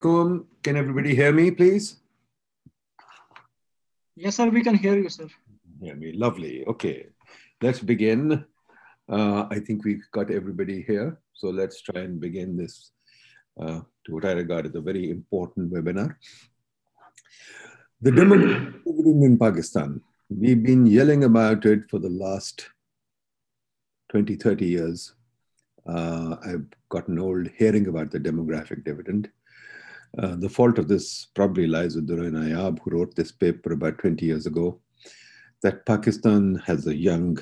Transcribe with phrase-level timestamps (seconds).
[0.00, 1.96] Can everybody hear me, please?
[4.14, 5.28] Yes, sir, we can hear you, sir.
[5.80, 6.12] Hear me.
[6.12, 6.64] Lovely.
[6.66, 7.06] Okay,
[7.60, 8.44] let's begin.
[9.08, 11.18] Uh, I think we've got everybody here.
[11.32, 12.92] So let's try and begin this,
[13.60, 16.14] uh, to what I regard as a very important webinar.
[18.00, 20.00] The democracy in Pakistan.
[20.28, 22.68] We've been yelling about it for the last
[24.10, 25.14] 20, 30 years.
[25.88, 29.30] Uh, I've gotten old hearing about the demographic dividend.
[30.16, 33.98] Uh, the fault of this probably lies with Duray Nayab, who wrote this paper about
[33.98, 34.80] 20 years ago,
[35.62, 37.38] that Pakistan has a young,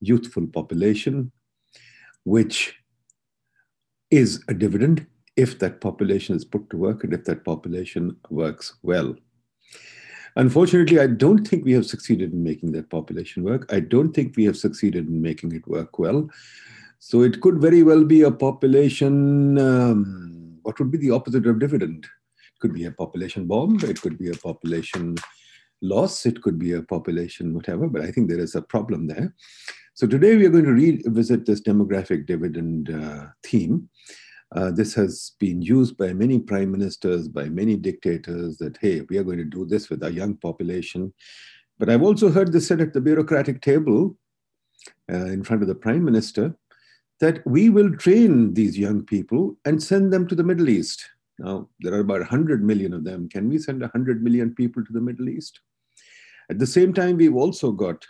[0.00, 1.30] youthful population,
[2.24, 2.74] which
[4.10, 5.06] is a dividend
[5.36, 9.14] if that population is put to work and if that population works well.
[10.36, 13.70] Unfortunately, I don't think we have succeeded in making that population work.
[13.72, 16.28] I don't think we have succeeded in making it work well.
[16.98, 19.58] So it could very well be a population.
[19.58, 22.04] Um, what would be the opposite of dividend?
[22.04, 25.14] It could be a population bomb, it could be a population
[25.80, 29.32] loss, it could be a population whatever, but I think there is a problem there.
[29.94, 33.88] So today we are going to revisit this demographic dividend uh, theme.
[34.56, 39.18] Uh, this has been used by many prime ministers, by many dictators that, hey, we
[39.18, 41.14] are going to do this with our young population.
[41.78, 44.16] But I've also heard this said at the bureaucratic table
[45.12, 46.56] uh, in front of the prime minister
[47.20, 51.04] that we will train these young people and send them to the Middle East.
[51.38, 53.28] Now, there are about 100 million of them.
[53.28, 55.60] Can we send 100 million people to the Middle East?
[56.50, 58.04] At the same time, we've also got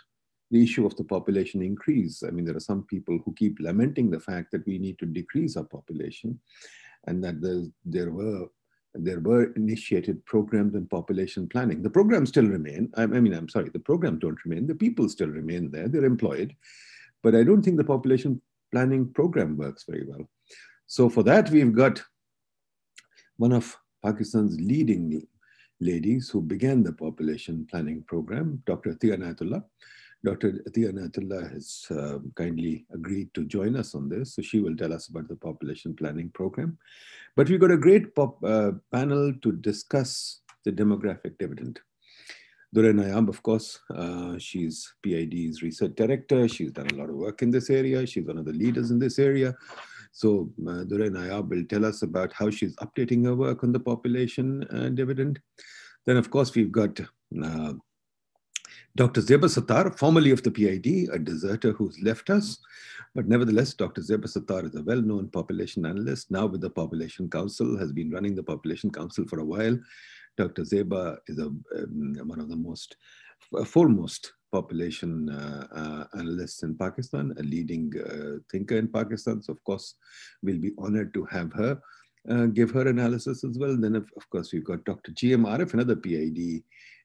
[0.51, 2.23] the issue of the population increase.
[2.23, 5.05] I mean, there are some people who keep lamenting the fact that we need to
[5.05, 6.39] decrease our population
[7.05, 7.41] and that
[7.85, 8.47] there were
[8.99, 11.83] there were initiated programs and population planning.
[11.83, 12.91] The programs still remain.
[12.95, 14.65] I, I mean, I'm sorry, the programs don't remain.
[14.65, 15.87] The people still remain there.
[15.87, 16.55] They're employed.
[17.21, 20.27] But I don't think the population planning program works very well.
[20.87, 22.01] So for that, we've got
[23.37, 25.25] one of Pakistan's leading
[25.79, 28.93] ladies who began the population planning program, Dr.
[28.93, 29.63] Atiya Inayatullah.
[30.25, 30.63] Dr.
[30.67, 34.35] Atiya Inayatullah has uh, kindly agreed to join us on this.
[34.35, 36.77] So she will tell us about the population planning program.
[37.35, 41.79] But we've got a great pop, uh, panel to discuss the demographic dividend.
[42.75, 46.47] Duray Nayab, of course, uh, she's PIDE's research director.
[46.47, 48.05] She's done a lot of work in this area.
[48.05, 49.55] She's one of the leaders in this area.
[50.11, 53.79] So uh, Duray Nayab will tell us about how she's updating her work on the
[53.79, 55.39] population uh, dividend.
[56.05, 57.73] Then, of course, we've got uh,
[58.95, 59.21] Dr.
[59.21, 62.57] Zeba Sathar, formerly of the PID, a deserter who's left us.
[63.13, 64.01] But nevertheless, Dr.
[64.01, 68.35] Zeba Sathar is a well-known population analyst, now with the Population Council, has been running
[68.35, 69.77] the Population Council for a while.
[70.37, 70.63] Dr.
[70.63, 72.95] Zeba is a, um, one of the most
[73.65, 79.41] foremost population uh, uh, analysts in Pakistan, a leading uh, thinker in Pakistan.
[79.41, 79.95] So of course,
[80.41, 81.81] we'll be honored to have her
[82.29, 83.77] uh, give her analysis as well.
[83.77, 85.11] Then of, of course, we've got Dr.
[85.11, 85.45] G.M.
[85.45, 86.63] Arif, another PIDE,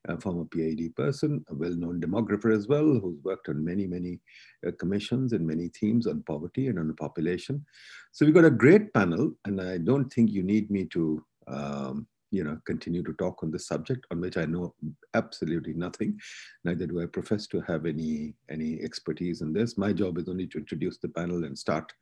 [0.08, 4.20] uh, former PIDE person, a well-known demographer as well, who's worked on many, many
[4.66, 7.64] uh, commissions and many themes on poverty and on the population.
[8.10, 12.06] So we've got a great panel, and I don't think you need me to um,
[12.32, 14.74] you know, continue to talk on this subject on which I know
[15.14, 16.18] absolutely nothing.
[16.64, 19.76] Neither do I profess to have any, any expertise in this.
[19.76, 21.92] My job is only to introduce the panel and start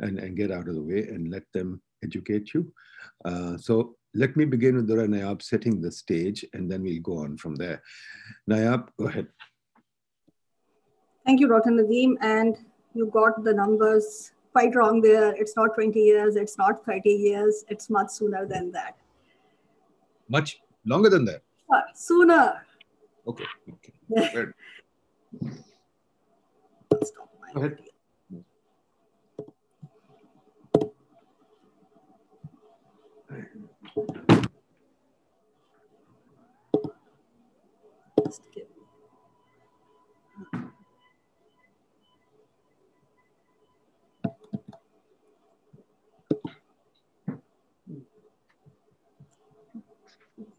[0.00, 2.70] and, and get out of the way and let them educate you.
[3.24, 7.18] Uh, so let me begin with Duray Nayab setting the stage and then we'll go
[7.18, 7.82] on from there.
[8.48, 9.28] Nayab, go ahead.
[11.24, 11.70] Thank you, Dr.
[11.70, 12.16] Nadeem.
[12.20, 12.58] And
[12.94, 15.32] you got the numbers quite wrong there.
[15.34, 18.96] It's not 20 years, it's not 30 years, it's much sooner than that.
[20.32, 21.42] Much longer than that?
[21.70, 22.64] Uh, sooner.
[23.26, 23.44] Okay.
[23.68, 23.92] Okay.
[27.04, 27.78] Stop Go ahead.
[33.94, 34.41] Just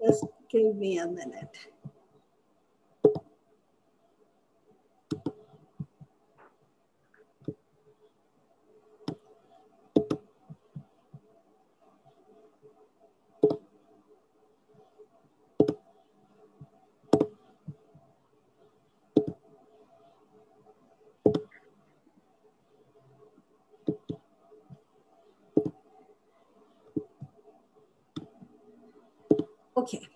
[0.05, 1.72] Just give me a minute.
[29.83, 30.07] Okay.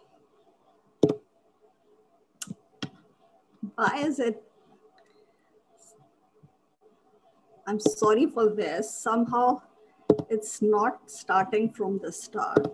[3.75, 4.41] Why is it?
[7.67, 8.89] I'm sorry for this.
[8.97, 9.61] Somehow
[10.29, 12.67] it's not starting from the start.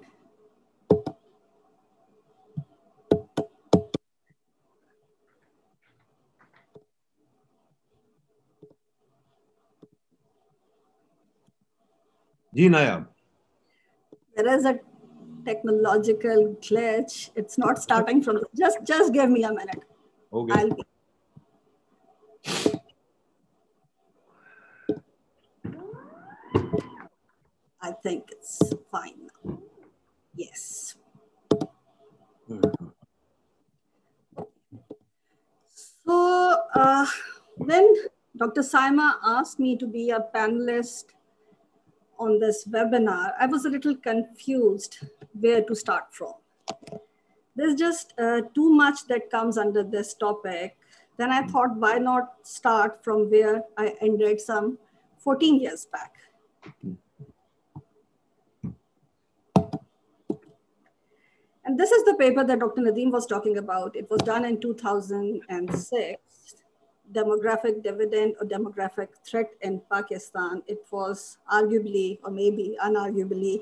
[12.55, 13.05] Ji Nayab
[14.37, 14.79] there is a
[15.45, 17.29] technological glitch.
[17.35, 19.83] It's not starting from, just, just give me a minute.
[20.31, 20.53] Okay.
[20.53, 20.83] I'll be
[27.83, 29.59] I think it's fine now.
[30.37, 30.95] Yes.
[36.05, 37.05] So uh,
[37.57, 37.93] when
[38.37, 38.61] Dr.
[38.61, 41.12] Saima asked me to be a panelist
[42.19, 44.99] on this webinar, I was a little confused
[45.39, 46.33] where to start from.
[47.55, 50.75] There's just uh, too much that comes under this topic.
[51.17, 54.79] Then I thought, why not start from where I ended some
[55.19, 56.15] 14 years back?
[61.65, 62.81] And this is the paper that Dr.
[62.81, 63.95] Nadeem was talking about.
[63.95, 66.21] It was done in 2006,
[67.13, 70.61] demographic dividend or demographic threat in Pakistan.
[70.67, 73.61] It was arguably, or maybe unarguably,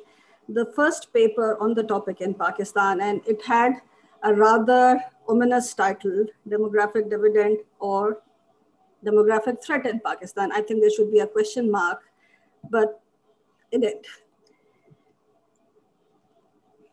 [0.50, 3.02] the first paper on the topic in Pakistan.
[3.02, 3.74] And it had
[4.24, 8.22] a rather ominous title, demographic dividend or
[9.06, 10.52] demographic threat in Pakistan.
[10.52, 12.02] I think there should be a question mark,
[12.70, 13.02] but
[13.72, 14.06] in it.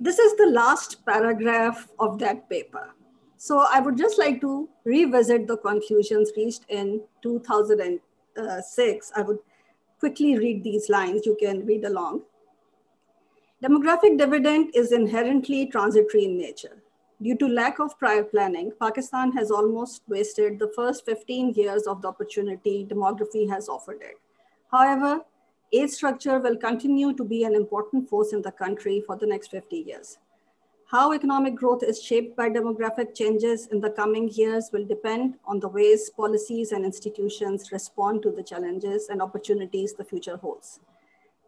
[0.01, 2.95] This is the last paragraph of that paper.
[3.41, 9.13] So I would just like to revisit the conclusions reached in 2006.
[9.15, 9.39] I would
[10.01, 11.25] quickly read these lines.
[11.25, 12.23] You can read along.
[13.63, 16.83] Demographic dividend is inherently transitory in nature.
[17.23, 22.03] Due to lack of prior planning, Pakistan has almost wasted the first 15 years of
[22.03, 24.21] the opportunity demography has offered it.
[24.71, 25.21] However,
[25.73, 29.49] age structure will continue to be an important force in the country for the next
[29.53, 30.19] 50 years.
[30.91, 35.61] How economic growth is shaped by demographic changes in the coming years will depend on
[35.61, 40.81] the ways policies and institutions respond to the challenges and opportunities the future holds.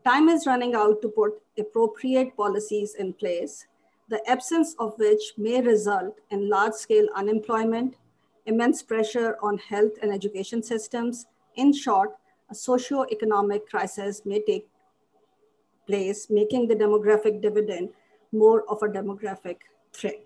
[0.05, 3.67] Time is running out to put appropriate policies in place,
[4.11, 7.97] the absence of which may result in large scale unemployment,
[8.45, 12.11] immense pressure on health and education systems, in short,
[12.51, 14.69] a socio-economic crisis may take
[15.87, 17.89] place, making the demographic dividend
[18.33, 19.59] more of a demographic
[19.93, 20.23] threat.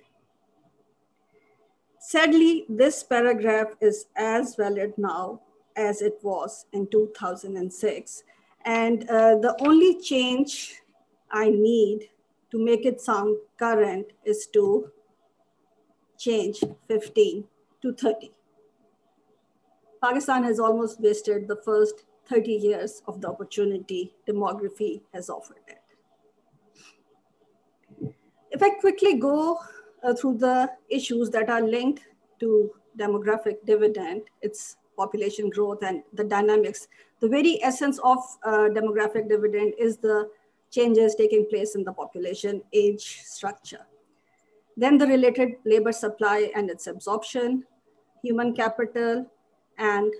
[1.98, 5.40] Sadly, this paragraph is as valid now
[5.76, 8.22] as it was in 2006.
[8.64, 10.82] And uh, the only change
[11.30, 12.10] I need
[12.50, 14.90] to make it sound current is to
[16.18, 17.44] change 15
[17.82, 18.30] to 30.
[20.02, 25.83] Pakistan has almost wasted the first 30 years of the opportunity demography has offered it.
[28.54, 29.58] If I quickly go
[30.04, 32.02] uh, through the issues that are linked
[32.38, 36.86] to demographic dividend, its population growth and the dynamics,
[37.18, 40.30] the very essence of uh, demographic dividend is the
[40.70, 43.86] changes taking place in the population age structure.
[44.76, 47.64] Then the related labor supply and its absorption,
[48.22, 49.26] human capital,
[49.78, 50.12] and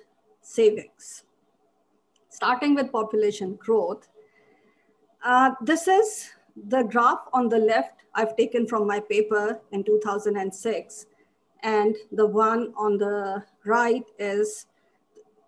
[0.42, 1.22] savings
[2.34, 4.08] starting with population growth.
[5.24, 11.06] Uh, this is the graph on the left I've taken from my paper in 2006.
[11.62, 14.66] And the one on the right is,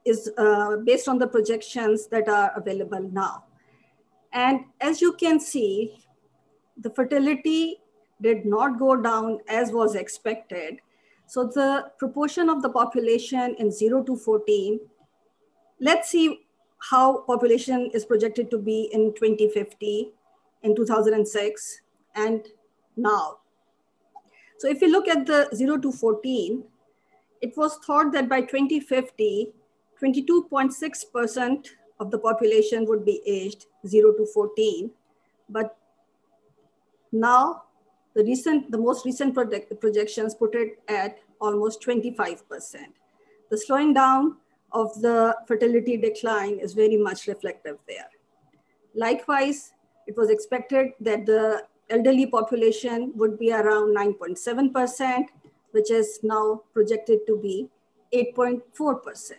[0.05, 3.45] is uh, based on the projections that are available now.
[4.33, 6.05] And as you can see,
[6.77, 7.79] the fertility
[8.21, 10.79] did not go down as was expected.
[11.27, 14.81] So the proportion of the population in 0 to 14,
[15.81, 16.41] let's see
[16.79, 20.13] how population is projected to be in 2050,
[20.67, 21.81] in 2006,
[22.17, 22.49] and
[22.97, 23.39] now.
[24.59, 26.65] So if you look at the 0 to 14,
[27.41, 29.53] it was thought that by 2050,
[30.03, 31.69] 22.6%
[32.01, 34.91] of the population would be aged 0 to 14.
[35.49, 35.77] But
[37.13, 37.63] now
[38.15, 42.41] the recent, the most recent project, projections put it at almost 25%.
[43.51, 44.37] The slowing down
[44.73, 48.09] of the fertility decline is very much reflective there.
[48.95, 49.73] Likewise,
[50.07, 55.25] it was expected that the elderly population would be around 9.7%,
[55.73, 57.69] which is now projected to be
[58.13, 59.33] 8.4%.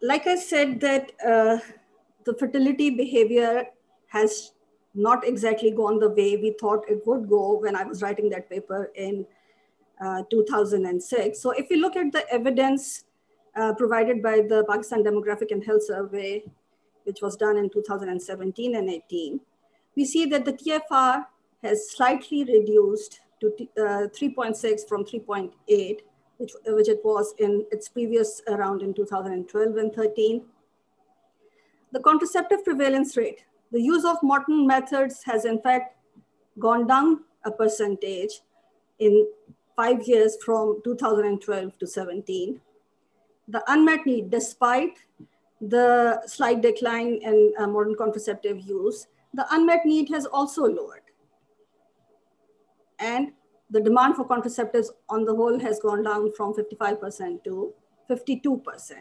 [0.00, 1.58] Like I said that uh,
[2.24, 3.66] the fertility behavior
[4.06, 4.52] has
[4.94, 8.48] not exactly gone the way we thought it would go when I was writing that
[8.48, 9.26] paper in
[10.00, 11.40] uh, 2006.
[11.40, 13.04] So if you look at the evidence
[13.56, 16.44] uh, provided by the Pakistan Demographic and Health Survey,
[17.04, 19.40] which was done in 2017 and 18,
[19.96, 21.24] we see that the TFR
[21.62, 26.00] has slightly reduced to uh, 3.6 from 3.8
[26.38, 30.42] which, which it was in its previous round in 2012 and 13.
[31.92, 35.96] The contraceptive prevalence rate, the use of modern methods has in fact
[36.58, 38.40] gone down a percentage
[38.98, 39.28] in
[39.76, 42.60] five years from 2012 to 17.
[43.48, 44.98] The unmet need, despite
[45.60, 51.02] the slight decline in uh, modern contraceptive use, the unmet need has also lowered.
[52.98, 53.32] And
[53.70, 57.74] the demand for contraceptives on the whole has gone down from 55% to
[58.10, 58.92] 52%.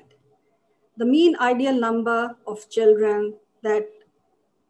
[0.97, 3.87] The mean ideal number of children that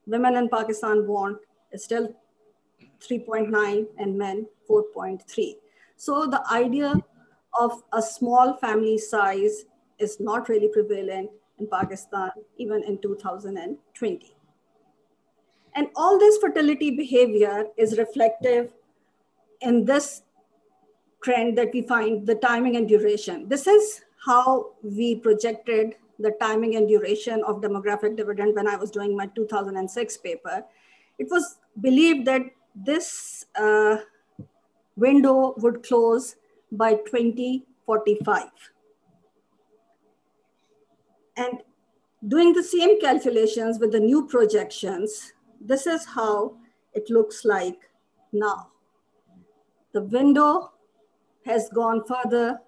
[0.06, 1.40] women in Pakistan want
[1.72, 2.16] is still
[3.02, 5.56] 3.9 and men 4.3.
[5.96, 6.94] So the idea
[7.60, 9.66] of a small family size
[10.00, 14.36] is not really prevalent in Pakistan, even in 2020.
[15.76, 18.74] And all this fertility behavior is reflective
[19.62, 20.24] in this
[21.24, 23.48] trend that we find the timing and duration.
[23.48, 28.92] This is how we projected the timing and duration of demographic dividend when I was
[28.92, 30.64] doing my 2006 paper.
[31.20, 32.42] It was believed that
[32.76, 33.98] this uh,
[34.96, 36.36] window would close
[36.72, 38.44] by 2045.
[41.38, 41.62] And
[42.28, 46.58] doing the same calculations with the new projections, this is how
[46.94, 47.90] it looks like
[48.34, 48.70] now.
[49.94, 50.72] The window
[51.46, 52.60] has gone further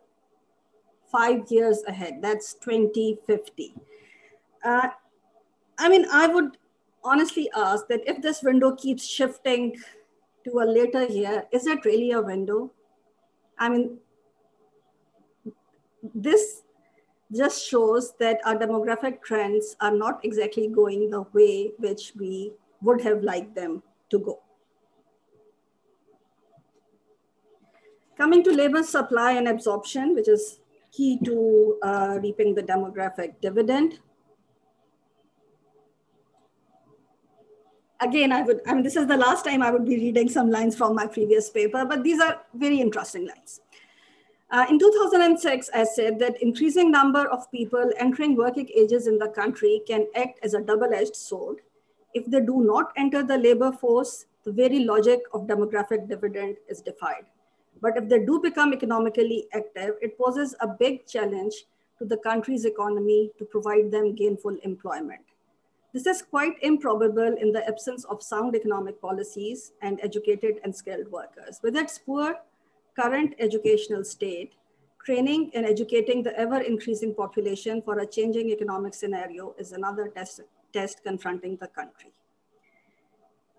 [1.12, 2.20] five years ahead.
[2.22, 3.74] That's 2050.
[4.64, 4.90] Uh,
[5.78, 6.58] I mean, I would
[7.04, 9.76] honestly ask that if this window keeps shifting
[10.44, 12.72] to a later year, is it really a window?
[13.60, 13.98] I mean,
[16.16, 16.64] this
[17.36, 23.02] just shows that our demographic trends are not exactly going the way which we would
[23.02, 24.40] have liked them to go.
[28.18, 30.60] Coming to labor supply and absorption, which is
[30.92, 34.00] key to uh, reaping the demographic dividend.
[38.02, 40.50] Again, I would, I mean, this is the last time I would be reading some
[40.50, 43.60] lines from my previous paper, but these are very interesting lines.
[44.52, 49.28] Uh, in 2006, I said that increasing number of people entering working ages in the
[49.28, 51.58] country can act as a double-edged sword.
[52.14, 56.82] If they do not enter the labor force, the very logic of demographic dividend is
[56.82, 57.26] defied.
[57.82, 61.66] But if they do become economically active, it poses a big challenge
[62.00, 65.29] to the country's economy to provide them gainful employment.
[65.92, 71.12] This is quite improbable in the absence of sound economic policies and educated and skilled
[71.12, 71.60] workers.
[71.64, 72.36] With its poor
[73.00, 74.54] current educational state,
[75.04, 80.42] training and educating the ever increasing population for a changing economic scenario is another test,
[80.74, 82.12] test confronting the country.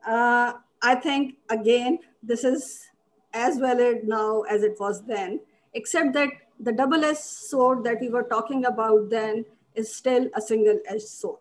[0.07, 2.87] Uh, I think, again, this is
[3.35, 5.41] as valid now as it was then,
[5.75, 6.29] except that
[6.61, 9.45] the double S sword that we were talking about then
[9.75, 11.39] is still a single edged sword.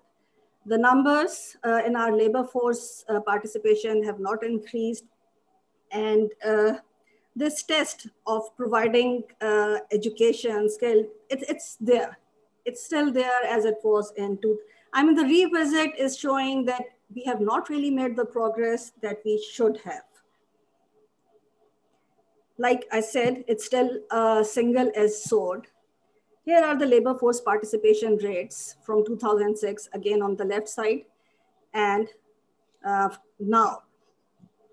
[0.66, 5.06] The numbers uh, in our labor force uh, participation have not increased.
[5.92, 6.74] And uh,
[7.36, 12.20] this test of providing uh, education skill, it, it's there.
[12.66, 14.60] It's still there as it was in two.
[14.94, 16.84] I mean, the revisit is showing that
[17.16, 20.04] we have not really made the progress that we should have
[22.60, 25.68] like I said, it's still a single edged sword.
[26.50, 31.02] Here are the labor force participation rates from 2006, again on the left side.
[31.76, 32.08] And
[32.84, 33.84] uh, now,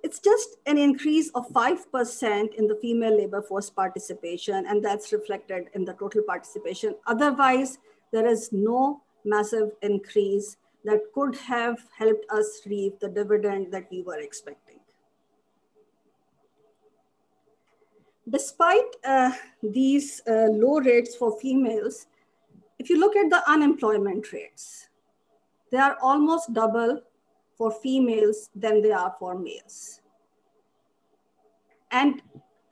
[0.02, 5.68] it's just an increase of 5% in the female labor force participation, and that's reflected
[5.74, 6.94] in the total participation.
[7.06, 7.76] Otherwise,
[8.10, 10.56] there is no massive increase
[10.86, 14.65] that could have helped us reap the dividend that we were expecting.
[18.28, 22.06] Despite uh, these uh, low rates for females,
[22.78, 24.88] if you look at the unemployment rates,
[25.70, 27.02] they are almost double
[27.56, 30.00] for females than they are for males.
[31.90, 32.20] And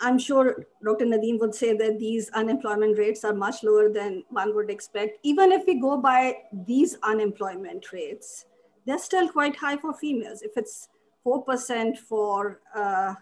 [0.01, 1.07] I'm sure Dr.
[1.07, 5.19] Nadeem would say that these unemployment rates are much lower than one would expect.
[5.23, 8.45] Even if we go by these unemployment rates,
[8.87, 10.43] they're still quite high for females.
[10.43, 10.89] If it's
[11.25, 13.15] 4% for uh,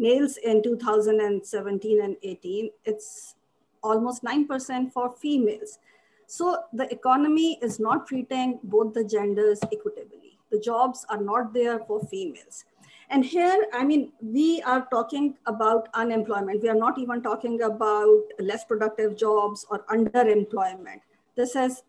[0.00, 3.36] males in 2017 and 18, it's
[3.82, 5.78] almost 9% for females.
[6.26, 10.38] So the economy is not treating both the genders equitably.
[10.50, 12.64] The jobs are not there for females.
[13.10, 16.62] And here, I mean, we are talking about unemployment.
[16.62, 21.00] We are not even talking about less productive jobs or underemployment.
[21.36, 21.82] This is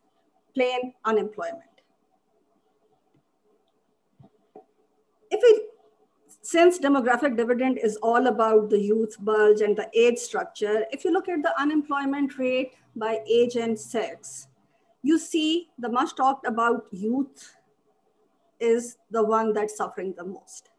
[0.55, 1.69] plain unemployment.
[5.29, 5.70] If we
[6.51, 11.13] since demographic dividend is all about the youth bulge and the age structure, if you
[11.13, 14.49] look at the unemployment rate by age and sex,
[15.01, 17.55] you see the much talked about youth
[18.59, 20.71] is the one that's suffering the most.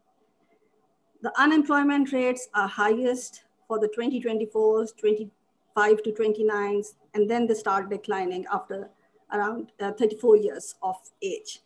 [1.23, 7.89] The unemployment rates are highest for the 2024s, 25 to 29s, and then they start
[7.89, 8.91] declining after
[9.33, 11.61] around uh, 34 years of age.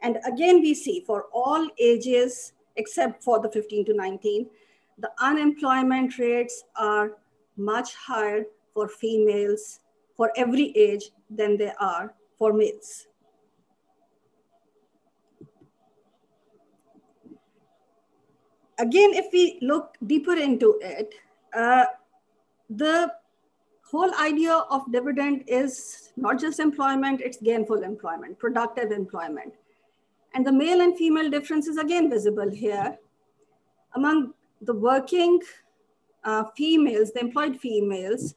[0.00, 4.46] And again, we see for all ages, except for the 15 to 19,
[4.98, 7.12] the unemployment rates are
[7.56, 9.80] much higher for females
[10.16, 13.06] for every age than they are for males.
[18.78, 21.14] Again, if we look deeper into it,
[21.54, 21.84] uh,
[22.68, 23.12] the
[23.90, 29.52] whole idea of dividend is not just employment, it's gainful employment, productive employment.
[30.34, 32.98] And the male and female difference is again visible here.
[33.94, 35.40] Among the working
[36.24, 38.34] uh, females, the employed females,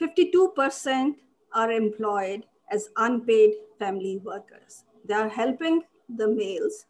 [0.00, 1.14] 52%
[1.54, 4.84] are employed as unpaid family workers.
[5.04, 5.82] They are helping
[6.16, 6.86] the males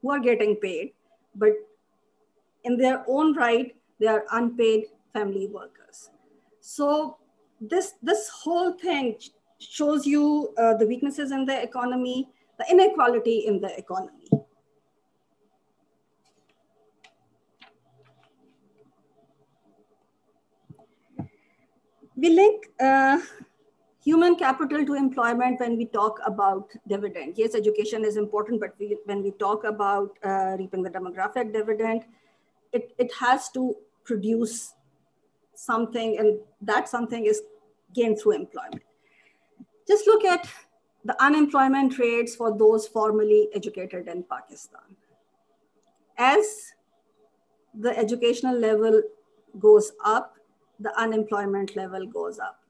[0.00, 0.92] who are getting paid,
[1.34, 1.52] but
[2.64, 6.10] in their own right, they are unpaid family workers.
[6.60, 7.18] So
[7.60, 9.16] this, this whole thing
[9.58, 12.28] shows you uh, the weaknesses in the economy,
[12.60, 14.28] the inequality in the economy.
[22.16, 23.18] We link uh,
[24.04, 27.34] human capital to employment when we talk about dividend.
[27.36, 32.04] Yes, education is important, but we, when we talk about uh, reaping the demographic dividend,
[32.72, 33.74] it, it has to
[34.04, 34.74] produce
[35.54, 37.40] something and that something is
[37.94, 38.82] gained through employment.
[39.88, 40.46] Just look at
[41.04, 44.96] the unemployment rates for those formally educated in Pakistan.
[46.18, 46.72] As
[47.74, 49.02] the educational level
[49.58, 50.34] goes up,
[50.78, 52.60] the unemployment level goes up.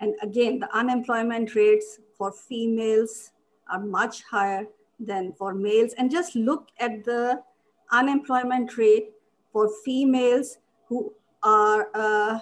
[0.00, 3.32] And again, the unemployment rates for females
[3.70, 4.66] are much higher
[5.00, 5.92] than for males.
[5.98, 7.42] And just look at the
[7.90, 9.10] unemployment rate
[9.52, 12.38] for females who are uh,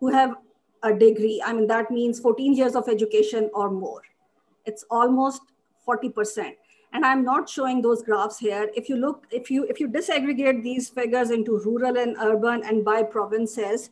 [0.00, 0.34] who have
[0.82, 1.42] a degree.
[1.44, 4.02] I mean, that means 14 years of education or more.
[4.66, 5.42] It's almost
[5.86, 6.52] 40%.
[6.92, 8.70] And I'm not showing those graphs here.
[8.74, 12.84] If you look, if you if you disaggregate these figures into rural and urban and
[12.84, 13.90] by provinces,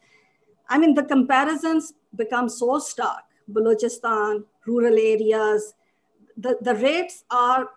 [0.69, 3.25] I mean, the comparisons become so stark.
[3.51, 5.75] Balochistan, rural areas,
[6.37, 7.69] the, the rates are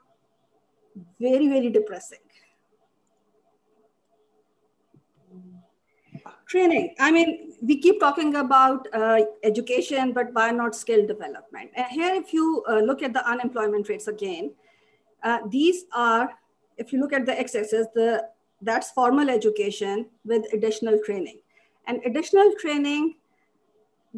[1.19, 2.19] very, very depressing.
[6.47, 6.95] Training.
[6.97, 11.71] I mean, we keep talking about uh, education, but why not skill development?
[11.75, 14.53] And here, if you uh, look at the unemployment rates again,
[15.23, 16.31] uh, these are,
[16.77, 18.29] if you look at the x-axis, the
[18.61, 21.39] that's formal education with additional training.
[21.85, 23.15] And additional training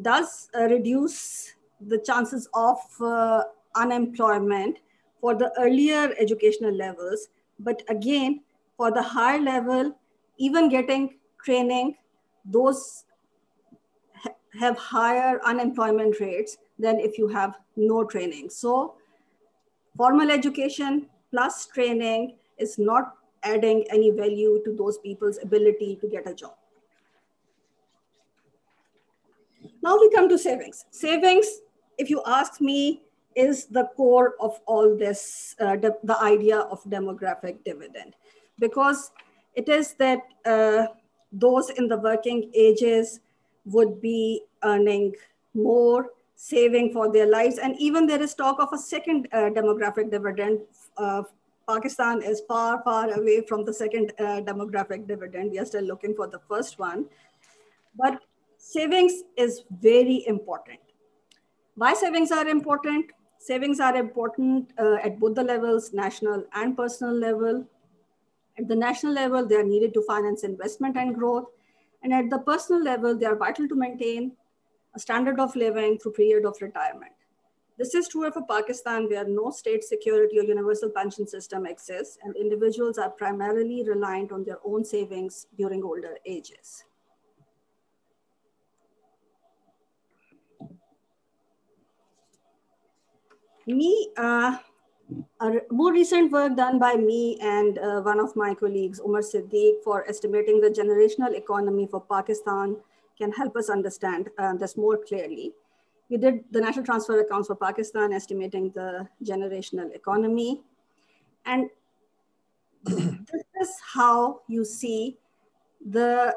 [0.01, 3.43] does uh, reduce the chances of uh,
[3.75, 4.77] unemployment
[5.19, 7.29] for the earlier educational levels.
[7.59, 8.41] But again,
[8.77, 9.97] for the higher level,
[10.37, 11.95] even getting training
[12.49, 13.05] those
[14.13, 18.49] ha have higher unemployment rates than if you have no training.
[18.49, 18.95] So
[19.97, 26.27] formal education plus training is not adding any value to those people's ability to get
[26.27, 26.55] a job.
[29.81, 30.85] Now we come to savings.
[30.91, 31.47] Savings,
[31.97, 33.01] if you ask me,
[33.35, 38.15] is the core of all this, uh, the, idea of demographic dividend,
[38.59, 39.11] because
[39.55, 40.87] it is that uh,
[41.31, 43.19] those in the working ages
[43.65, 45.13] would be earning
[45.53, 47.57] more, saving for their lives.
[47.57, 50.59] And even there is talk of a second uh, demographic dividend.
[50.97, 51.23] Uh,
[51.67, 55.51] Pakistan is far, far away from the second uh, demographic dividend.
[55.51, 57.05] We are still looking for the first one.
[57.95, 58.21] But
[58.57, 60.79] savings is very important.
[61.75, 63.11] Why savings are important?
[63.37, 67.65] Savings are important uh, at both the levels, national and personal level.
[68.59, 71.45] At the national level, they are needed to finance investment and growth.
[72.03, 74.33] And at the personal level, they are vital to maintain
[74.93, 77.13] a standard of living through period of retirement.
[77.77, 82.35] This is true for Pakistan, where no state security or universal pension system exists, and
[82.35, 86.83] individuals are primarily reliant on their own savings during older ages.
[93.65, 94.57] Me, uh,
[95.39, 99.83] a more recent work done by me and uh, one of my colleagues, Umar Siddiq,
[99.83, 102.77] for estimating the generational economy for Pakistan
[103.17, 105.53] can help us understand uh, this more clearly.
[106.09, 110.61] We did the national transfer accounts for Pakistan, estimating the generational economy.
[111.45, 111.69] And
[112.83, 115.17] this is how you see
[115.85, 116.35] the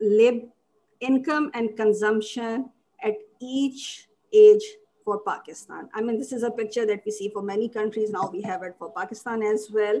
[0.00, 0.42] lib
[1.00, 2.70] income and consumption
[3.02, 4.64] at each age
[5.04, 5.88] for Pakistan.
[5.94, 8.10] I mean, this is a picture that we see for many countries.
[8.10, 10.00] Now we have it for Pakistan as well.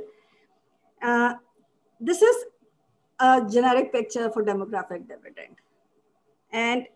[1.02, 1.34] Uh,
[2.00, 2.36] this is
[3.20, 5.56] a generic picture for demographic dividend.
[6.50, 6.86] And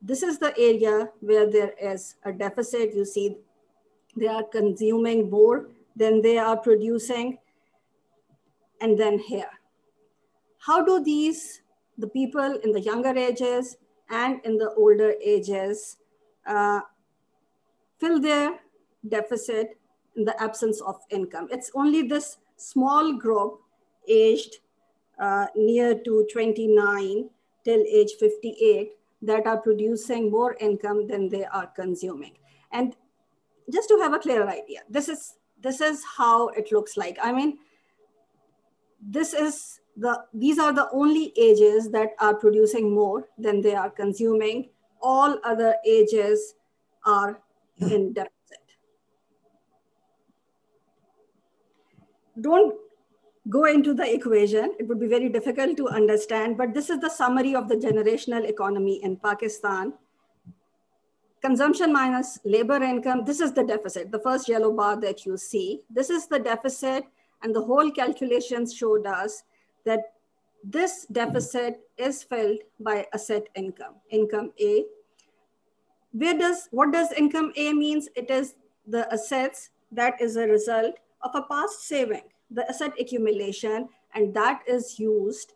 [0.00, 2.94] this is the area where there is a deficit.
[2.94, 3.36] You see,
[4.16, 7.38] they are consuming more than they are producing.
[8.80, 9.50] And then here.
[10.58, 11.62] How do these,
[11.98, 13.76] the people in the younger ages
[14.08, 15.96] and in the older ages,
[16.48, 16.80] uh,
[17.98, 18.58] fill their
[19.08, 19.78] deficit
[20.16, 21.48] in the absence of income?
[21.50, 23.60] It's only this small group
[24.08, 24.56] aged
[25.20, 27.30] uh, near to 29
[27.64, 32.34] till age 58 that are producing more income than they are consuming.
[32.72, 32.94] And
[33.72, 37.18] just to have a clearer idea, this is, this is how it looks like.
[37.22, 37.58] I mean,
[39.00, 43.90] this is the, these are the only ages that are producing more than they are
[43.90, 44.70] consuming.
[45.00, 46.54] All other ages
[47.04, 47.40] are
[47.80, 48.32] in deficit.
[52.40, 52.74] Don't
[53.48, 54.74] go into the equation.
[54.78, 58.48] It would be very difficult to understand, but this is the summary of the generational
[58.48, 59.94] economy in Pakistan.
[61.40, 65.82] Consumption minus labor income, this is the deficit, the first yellow bar that you see.
[65.88, 67.04] This is the deficit,
[67.42, 69.44] and the whole calculations showed us
[69.84, 70.14] that
[70.64, 74.84] this deficit is filled by asset income, income A.
[76.12, 78.08] Where does, what does income A means?
[78.16, 78.54] It is
[78.86, 84.62] the assets that is a result of a past saving the asset accumulation, and that
[84.66, 85.52] is used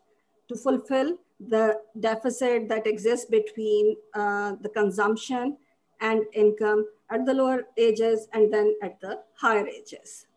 [0.47, 5.57] to fulfill the deficit that exists between uh, the consumption
[6.01, 10.27] and income at the lower ages and then at the higher ages.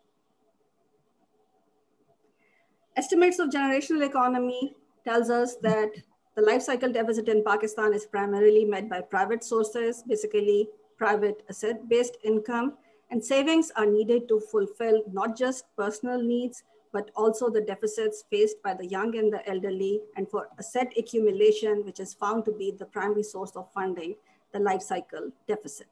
[2.96, 5.90] Estimates of generational economy tells us that
[6.34, 12.16] the life cycle deficit in Pakistan is primarily met by private sources, basically private asset-based
[12.24, 12.74] income,
[13.10, 18.62] and savings are needed to fulfill not just personal needs, but also the deficits faced
[18.62, 22.70] by the young and the elderly, and for asset accumulation, which is found to be
[22.70, 24.14] the primary source of funding,
[24.52, 25.88] the life cycle deficit.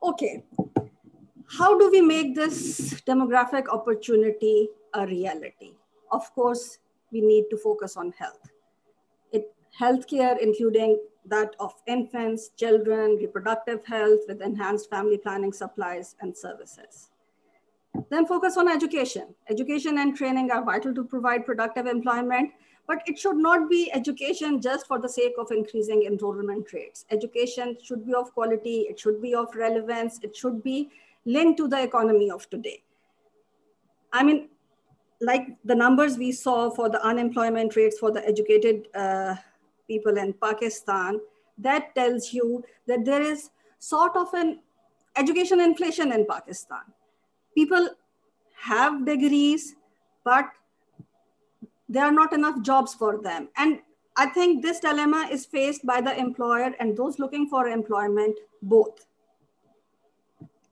[0.00, 0.44] Okay,
[1.50, 5.72] how do we make this demographic opportunity a reality?
[6.12, 6.78] Of course,
[7.10, 8.50] we need to focus on health.
[9.32, 16.36] It, healthcare, including that of infants, children, reproductive health with enhanced family planning supplies and
[16.36, 17.10] services.
[18.10, 19.34] Then focus on education.
[19.48, 22.52] Education and training are vital to provide productive employment,
[22.86, 27.04] but it should not be education just for the sake of increasing enrollment rates.
[27.10, 30.90] Education should be of quality, it should be of relevance, it should be
[31.36, 32.82] linked to the economy of today.
[34.12, 34.48] I mean,
[35.20, 39.34] like the numbers we saw for the unemployment rates for the educated uh,
[39.86, 41.20] people in Pakistan,
[41.58, 44.60] that tells you that there is sort of an
[45.16, 46.86] education inflation in Pakistan.
[47.54, 47.90] People
[48.60, 49.74] have degrees,
[50.24, 50.46] but
[51.88, 53.48] there are not enough jobs for them.
[53.56, 53.80] And
[54.16, 59.07] I think this dilemma is faced by the employer and those looking for employment both.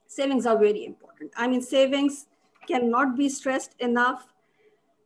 [0.07, 1.31] Savings are very important.
[1.35, 2.27] I mean, savings
[2.67, 4.27] cannot be stressed enough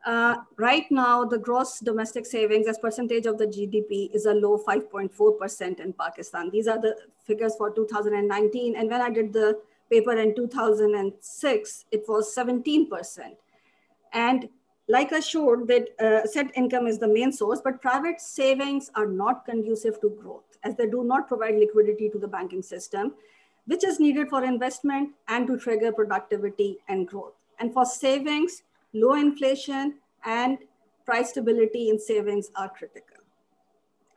[0.06, 4.58] uh, right now, the gross domestic savings as percentage of the GDP is a low
[4.58, 6.50] 5.4% in Pakistan.
[6.50, 8.76] These are the figures for 2019.
[8.76, 9.60] And when I did the
[9.92, 12.88] paper in 2006, it was 17%.
[14.14, 14.50] And
[14.88, 19.06] like I showed that uh, set income is the main source, but private savings are
[19.06, 23.14] not conducive to growth as they do not provide liquidity to the banking system,
[23.65, 27.34] which is needed for investment and to trigger productivity and growth.
[27.60, 29.95] And for savings, low inflation
[30.26, 30.58] and
[31.06, 33.17] price stability in savings are critical.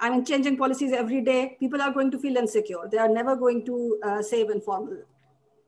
[0.00, 2.88] I mean, changing policies every day, people are going to feel insecure.
[2.90, 4.98] They are never going to uh, save in formal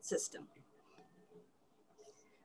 [0.00, 0.46] system.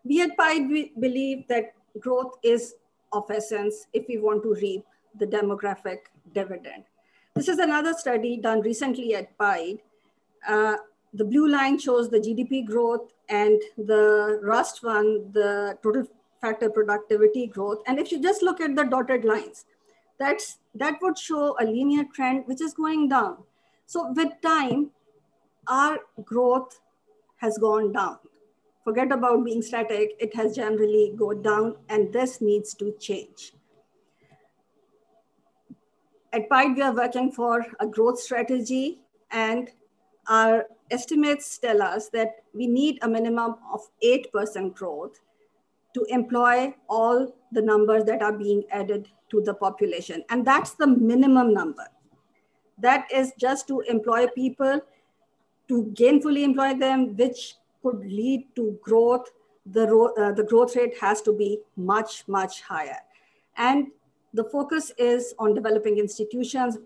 [0.04, 2.76] We at PIDE believe that growth is
[3.13, 4.86] of essence if we want to reap
[5.20, 6.00] the demographic
[6.34, 6.84] dividend.
[7.36, 9.80] This is another study done recently at PIDE.
[10.48, 10.78] Uh,
[11.13, 16.08] the blue line shows the GDP growth and the rust one, the total
[16.39, 17.80] factor productivity growth.
[17.86, 19.65] And if you just look at the dotted lines,
[20.19, 23.38] that's, that would show a linear trend which is going down.
[23.86, 24.91] So with time,
[25.67, 26.80] our growth
[27.38, 28.17] has gone down.
[28.84, 33.54] Forget about being static, it has generally gone down and this needs to change.
[36.34, 39.69] At PIDE, we are working for a growth strategy and
[40.28, 45.20] our estimates tell us that we need a minimum of 8% growth
[45.94, 50.24] to employ all the numbers that are being added to the population.
[50.30, 51.88] And that's the minimum number.
[52.78, 54.82] That is just to employ people,
[55.68, 59.30] to gainfully employ them, which could lead to growth.
[59.66, 59.86] The,
[60.18, 62.98] uh, the growth rate has to be much, much higher.
[63.58, 63.88] And
[64.34, 66.78] the focus is on developing institutions,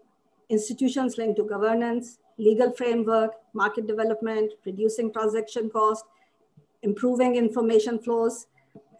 [0.49, 6.05] institutions linked to governance, legal framework, market development, reducing transaction cost,
[6.83, 8.47] improving information flows,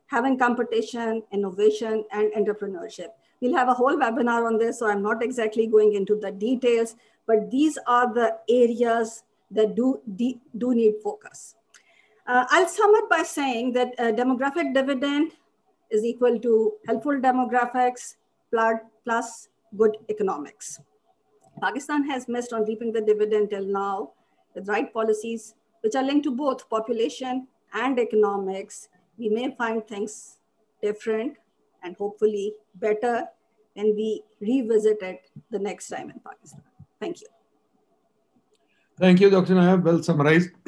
[0.07, 3.09] having competition, innovation, and entrepreneurship.
[3.41, 6.95] We'll have a whole webinar on this, so I'm not exactly going into the details,
[7.27, 10.01] but these are the areas that do,
[10.57, 11.55] do need focus.
[12.27, 15.33] Uh, I'll sum it by saying that demographic dividend
[15.91, 18.15] is equal to helpful demographics
[18.51, 20.79] plus good economics.
[21.61, 24.11] Pakistan has missed on reaping the dividend till now
[24.53, 28.89] with right policies, which are linked to both population and economics.
[29.17, 30.37] We may find things
[30.81, 31.37] different
[31.83, 33.25] and hopefully better
[33.73, 36.61] when we revisit it the next time in Pakistan.
[36.99, 37.27] Thank you.
[38.97, 39.55] Thank you, Dr.
[39.55, 39.83] Nayab.
[39.83, 40.51] Well summarized.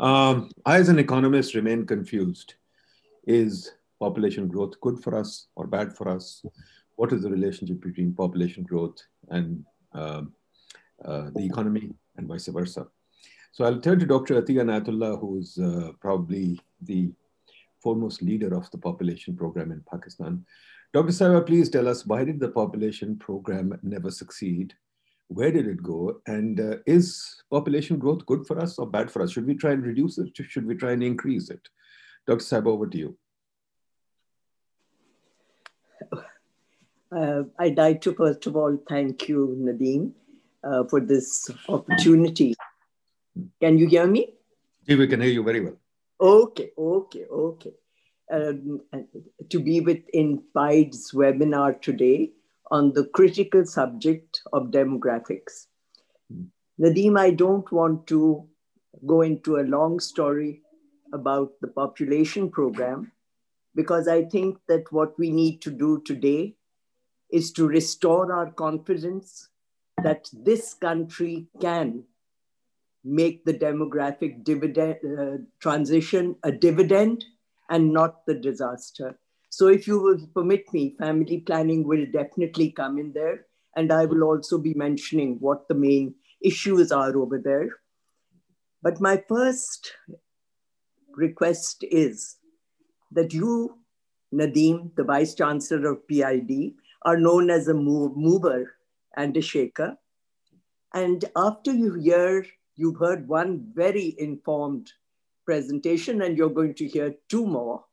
[0.00, 2.54] um, I, as an economist, remain confused.
[3.26, 6.44] Is population growth good for us or bad for us?
[6.96, 12.86] What is the relationship between population growth and the economy and vice versa.
[13.52, 14.42] So I'll turn to Dr.
[14.42, 17.12] Atiya Inayatullah, who's uh, probably the
[17.80, 20.44] foremost leader of the population program in Pakistan.
[20.92, 21.12] Dr.
[21.12, 24.74] Saiba, please tell us why did the population program never succeed?
[25.28, 26.20] Where did it go?
[26.26, 29.32] And uh, is population growth good for us or bad for us?
[29.32, 30.30] Should we try and reduce it?
[30.34, 31.68] Should we try and increase it?
[32.26, 32.44] Dr.
[32.44, 33.16] Saiba, over to you.
[37.14, 40.12] Uh, I'd like to first of all thank you, Nadeem,
[40.64, 42.54] uh, for this opportunity.
[43.60, 44.34] Can you hear me?
[44.86, 45.76] Yeah, we can hear you very well.
[46.20, 47.72] Okay, okay, okay.
[48.32, 48.80] Um,
[49.50, 52.32] to be with in PIDE's webinar today
[52.70, 55.66] on the critical subject of demographics.
[56.32, 56.46] Mm.
[56.80, 58.48] Nadeem, I don't want to
[59.06, 60.62] go into a long story
[61.12, 63.12] about the population program
[63.74, 66.56] because I think that what we need to do today
[67.34, 69.48] is to restore our confidence
[70.04, 72.04] that this country can
[73.02, 77.24] make the demographic dividend uh, transition a dividend
[77.68, 79.18] and not the disaster.
[79.50, 83.46] So if you will permit me, family planning will definitely come in there.
[83.76, 87.68] And I will also be mentioning what the main issues are over there.
[88.80, 89.92] But my first
[91.16, 92.36] request is
[93.10, 93.78] that you,
[94.32, 98.76] Nadeem, the Vice Chancellor of PIDE, are known as a mover
[99.16, 99.96] and a shaker.
[100.92, 104.92] And after you hear, you've heard one very informed
[105.44, 107.84] presentation, and you're going to hear two more.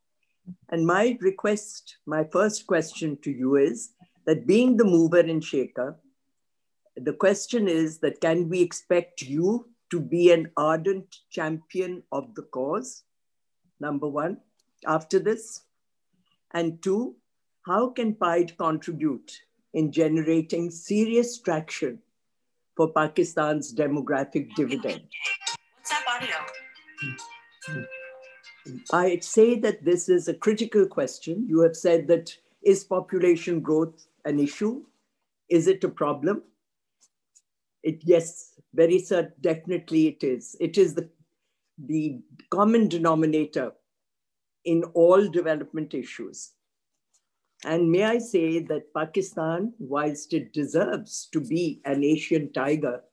[0.69, 3.91] And my request, my first question to you is
[4.25, 5.99] that being the mover and shaker,
[6.95, 12.43] the question is that can we expect you to be an ardent champion of the
[12.43, 13.03] cause?
[13.79, 14.37] Number one,
[14.85, 15.61] after this.
[16.53, 17.15] And two,
[17.65, 19.41] how can PIDE contribute
[19.73, 21.99] in generating serious traction
[22.75, 25.01] for Pakistan's demographic dividend?
[25.85, 26.35] WhatsApp audio.
[28.93, 31.45] I'd say that this is a critical question.
[31.47, 34.83] You have said that is population growth an issue?
[35.49, 36.43] Is it a problem?
[37.83, 40.55] It, yes, very certain, definitely it is.
[40.59, 41.09] It is the,
[41.77, 43.73] the common denominator
[44.63, 46.51] in all development issues.
[47.63, 53.03] And may I say that Pakistan, whilst it deserves to be an Asian tiger,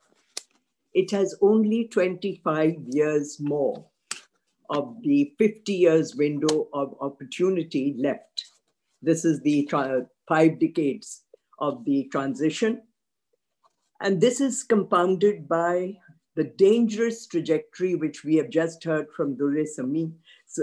[0.95, 3.85] it has only 25 years more
[4.71, 8.47] of the 50 years window of opportunity left.
[9.03, 9.69] This is the
[10.27, 11.23] five decades
[11.59, 12.83] of the transition.
[14.01, 15.99] And this is compounded by
[16.37, 20.13] the dangerous trajectory, which we have just heard from Durre Sami
[20.59, 20.63] uh,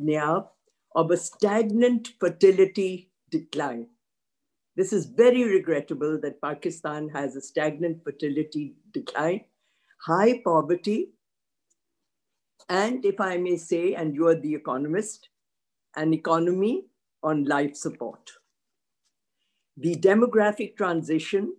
[0.00, 0.46] Nayab,
[0.94, 3.86] of a stagnant fertility decline.
[4.76, 9.44] This is very regrettable that Pakistan has a stagnant fertility decline,
[10.06, 11.10] high poverty,
[12.68, 15.28] and if I may say, and you are the economist,
[15.96, 16.86] an economy
[17.22, 18.30] on life support.
[19.76, 21.54] The demographic transition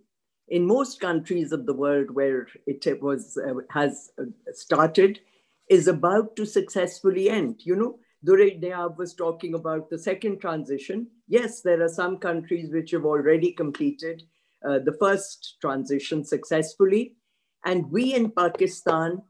[0.48, 5.20] in most countries of the world where it was uh, has uh, started
[5.68, 7.60] is about to successfully end.
[7.64, 11.08] You know, Durre Nayab was talking about the second transition.
[11.26, 14.22] Yes, there are some countries which have already completed
[14.64, 17.16] uh, the first transition successfully.
[17.64, 19.22] And we in Pakistan,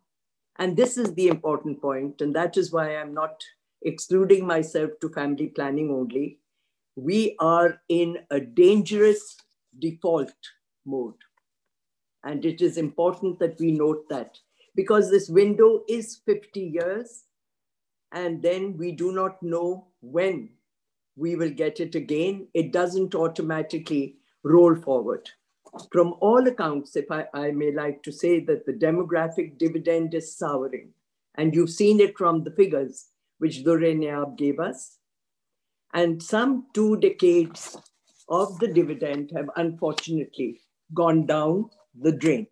[0.59, 3.43] and this is the important point, and that is why I'm not
[3.83, 6.39] excluding myself to family planning only,
[6.97, 9.37] we are in a dangerous
[9.79, 10.35] default
[10.85, 11.15] mode.
[12.25, 14.39] And it is important that we note that
[14.75, 17.25] because this window is 50 years,
[18.13, 20.51] and then we do not know when
[21.17, 22.49] we will get it again.
[22.55, 25.31] It doesn't automatically roll forward.
[25.91, 30.37] From all accounts, if I, I may like to say that the demographic dividend is
[30.37, 30.91] souring,
[31.37, 34.99] and you've seen it from the figures which Durre Nayab gave us.
[35.95, 37.77] And some two decades
[38.29, 40.61] of the dividend have unfortunately
[40.95, 42.47] gone down the drain.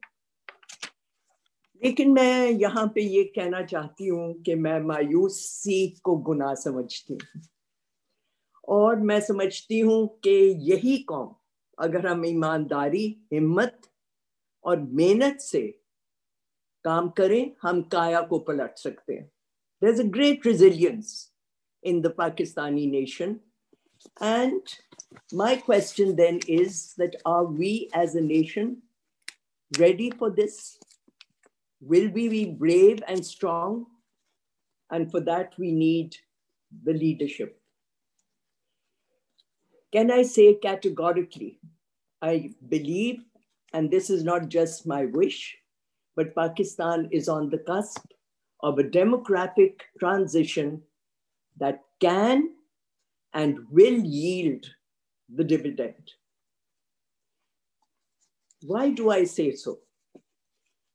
[1.82, 7.14] लेकिन मैं यहाँ पे ये कहना चाहती हूँ कि मैं मायूस सीख को गुना समझती
[7.14, 7.42] हूँ।
[8.68, 10.30] और मैं समझती हूँ कि
[10.62, 11.34] यही कौम,
[11.78, 13.80] अगर हम ईमानदारी, हिम्मत
[14.64, 15.60] और मेहनत से
[16.84, 19.24] काम करें, हम काया को पलट सकते हैं।
[19.82, 21.30] There a great resilience
[21.82, 23.36] in the Pakistani nation
[24.22, 24.60] and
[25.34, 28.76] my question then is that are we as a nation
[29.72, 30.60] ready for this
[31.80, 33.86] Will we be brave and strong?
[34.90, 36.16] And for that, we need
[36.84, 37.60] the leadership.
[39.92, 41.58] Can I say categorically,
[42.22, 43.24] I believe,
[43.72, 45.56] and this is not just my wish,
[46.16, 48.04] but Pakistan is on the cusp
[48.62, 50.82] of a democratic transition
[51.58, 52.50] that can
[53.32, 54.66] and will yield
[55.34, 56.12] the dividend.
[58.62, 59.78] Why do I say so?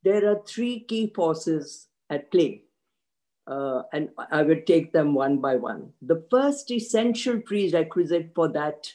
[0.05, 2.65] There are three key forces at play,
[3.47, 5.93] uh, and I will take them one by one.
[5.99, 8.91] The first essential prerequisite for that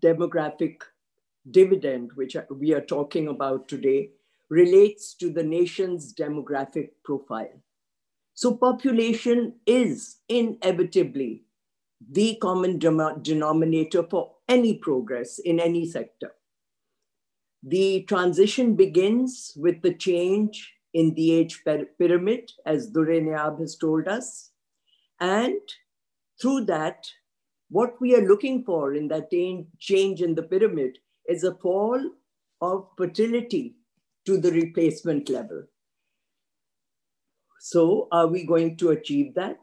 [0.00, 0.82] demographic
[1.50, 4.10] dividend, which we are talking about today,
[4.48, 7.60] relates to the nation's demographic profile.
[8.34, 11.46] So, population is inevitably
[12.12, 16.32] the common denominator for any progress in any sector.
[17.62, 21.62] The transition begins with the change in the age
[21.98, 24.50] pyramid, as Durre Nayab has told us.
[25.20, 25.60] And
[26.40, 27.06] through that,
[27.70, 29.30] what we are looking for in that
[29.78, 32.10] change in the pyramid is a fall
[32.60, 33.76] of fertility
[34.26, 35.64] to the replacement level.
[37.60, 39.60] So, are we going to achieve that?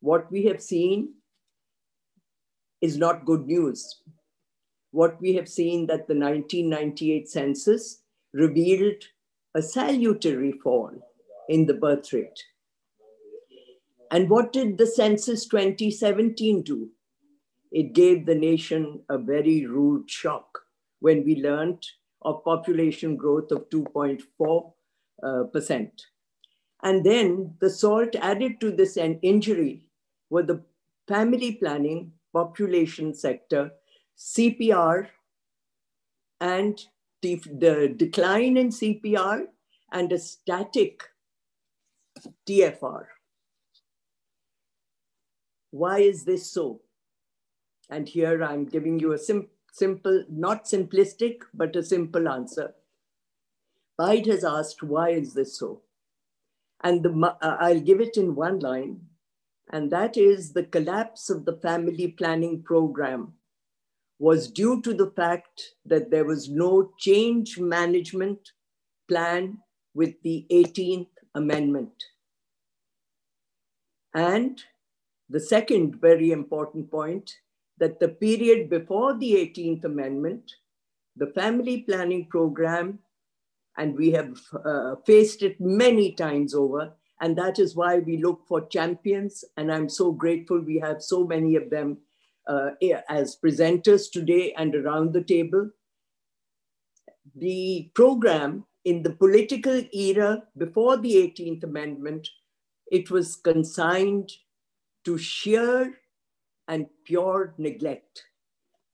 [0.00, 1.14] What we have seen
[2.80, 4.00] is not good news.
[4.94, 8.02] What we have seen that the 1998 census
[8.32, 9.02] revealed
[9.52, 10.92] a salutary fall
[11.48, 12.44] in the birth rate.
[14.12, 16.90] And what did the census 2017 do?
[17.72, 20.60] It gave the nation a very rude shock
[21.00, 21.84] when we learned
[22.22, 24.72] of population growth of 2.4
[25.24, 26.02] uh, percent.
[26.84, 29.86] And then the salt added to this injury
[30.30, 30.62] were the
[31.08, 33.72] family planning population sector,
[34.18, 35.08] CPR,
[36.40, 36.80] and
[37.22, 39.46] the, the decline in CPR
[39.92, 41.02] and a static
[42.46, 43.04] TFR.
[45.70, 46.82] Why is this so?
[47.90, 52.74] And here I'm giving you a sim simple, not simplistic, but a simple answer.
[53.98, 55.82] Bide has asked, why is this so?
[56.82, 59.00] And the, uh, I'll give it in one line,
[59.72, 63.32] and that is the collapse of the family planning program
[64.24, 68.52] was due to the fact that there was no change management
[69.06, 69.58] plan
[69.94, 71.92] with the 18th Amendment.
[74.14, 74.62] And
[75.28, 77.30] the second very important point
[77.76, 80.50] that the period before the 18th Amendment,
[81.16, 83.00] the family planning program,
[83.76, 88.40] and we have uh, faced it many times over, and that is why we look
[88.48, 89.44] for champions.
[89.58, 91.98] And I'm so grateful we have so many of them
[92.46, 92.70] uh,
[93.08, 95.70] as presenters today and around the table.
[97.36, 102.28] The program in the political era before the 18th Amendment,
[102.90, 104.30] it was consigned
[105.04, 105.94] to sheer
[106.68, 108.24] and pure neglect.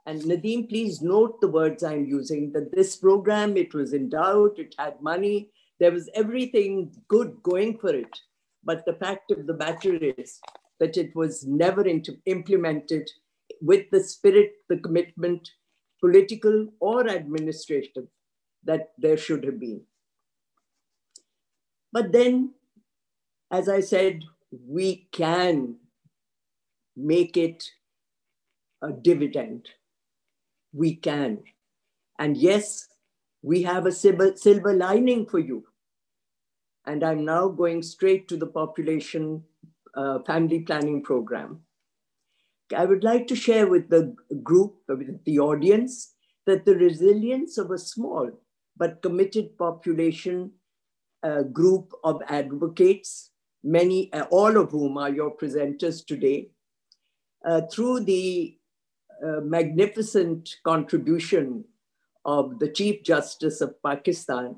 [0.06, 4.74] And Nadeem, please note the words I'm using, that this program, it was endowed, it
[4.78, 8.18] had money, there was everything good going for it.
[8.64, 10.40] But the fact of the matter is
[10.78, 11.86] that it was never
[12.26, 13.08] implemented
[13.60, 15.50] with the spirit, the commitment,
[16.00, 18.06] political or administrative,
[18.64, 19.82] that there should have been.
[21.92, 22.54] But then,
[23.50, 24.24] as I said,
[24.66, 25.76] we can
[26.96, 27.70] make it
[28.82, 29.68] a dividend.
[30.72, 31.40] We can.
[32.18, 32.88] And yes,
[33.42, 35.64] we have a silver, silver lining for you.
[36.86, 39.44] And I'm now going straight to the population
[39.94, 41.60] uh, family planning program.
[42.76, 46.14] I would like to share with the group, with the audience,
[46.46, 48.30] that the resilience of a small
[48.76, 50.52] but committed population
[51.22, 53.30] uh, group of advocates,
[53.62, 56.50] many, uh, all of whom are your presenters today,
[57.44, 58.56] uh, through the
[59.24, 61.64] uh, magnificent contribution
[62.24, 64.56] of the Chief Justice of Pakistan,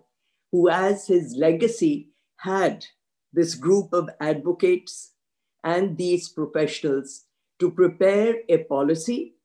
[0.52, 2.84] who, as his legacy, had
[3.32, 5.12] this group of advocates
[5.64, 7.24] and these professionals
[7.62, 9.36] to prepare a policy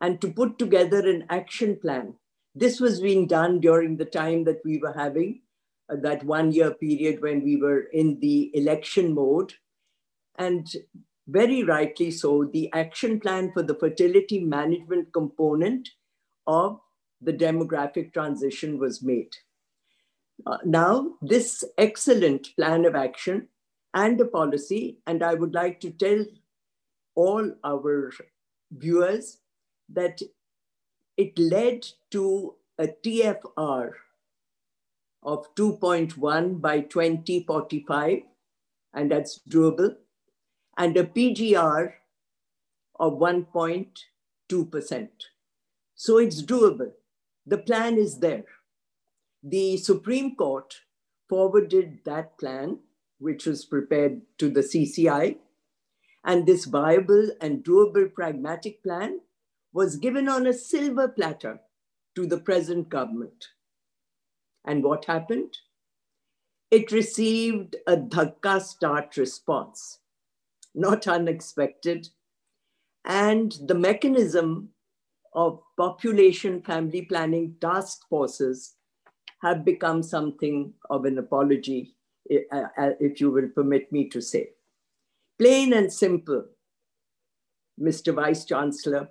[0.00, 2.14] and to put together an action plan.
[2.56, 5.42] This was being done during the time that we were having
[5.88, 9.54] uh, that one year period when we were in the election mode.
[10.38, 10.66] And
[11.28, 15.88] very rightly so, the action plan for the fertility management component
[16.48, 16.80] of
[17.20, 19.30] the demographic transition was made.
[20.44, 23.48] Uh, now, this excellent plan of action
[23.94, 26.24] and a policy, and I would like to tell
[27.16, 28.12] all our
[28.70, 29.38] viewers
[29.88, 30.20] that
[31.16, 33.90] it led to a TFR
[35.22, 38.22] of 2.1 by 2045,
[38.94, 39.96] and that's doable,
[40.76, 41.94] and a PGR
[43.00, 45.08] of 1.2%.
[45.94, 46.92] So it's doable.
[47.46, 48.44] The plan is there.
[49.42, 50.74] The Supreme Court
[51.28, 52.78] forwarded that plan,
[53.18, 55.38] which was prepared to the CCI,
[56.26, 59.20] and this viable and doable pragmatic plan
[59.72, 61.60] was given on a silver platter
[62.16, 63.46] to the present government.
[64.64, 65.56] And what happened?
[66.72, 70.00] It received a dhakka start response,
[70.74, 72.08] not unexpected.
[73.04, 74.70] And the mechanism
[75.32, 78.74] of population family planning task forces
[79.42, 81.94] have become something of an apology,
[82.28, 84.55] eh, eh, if you will permit me to say.
[85.38, 86.46] Plain and simple,
[87.78, 88.14] Mr.
[88.14, 89.08] Vice Chancellor,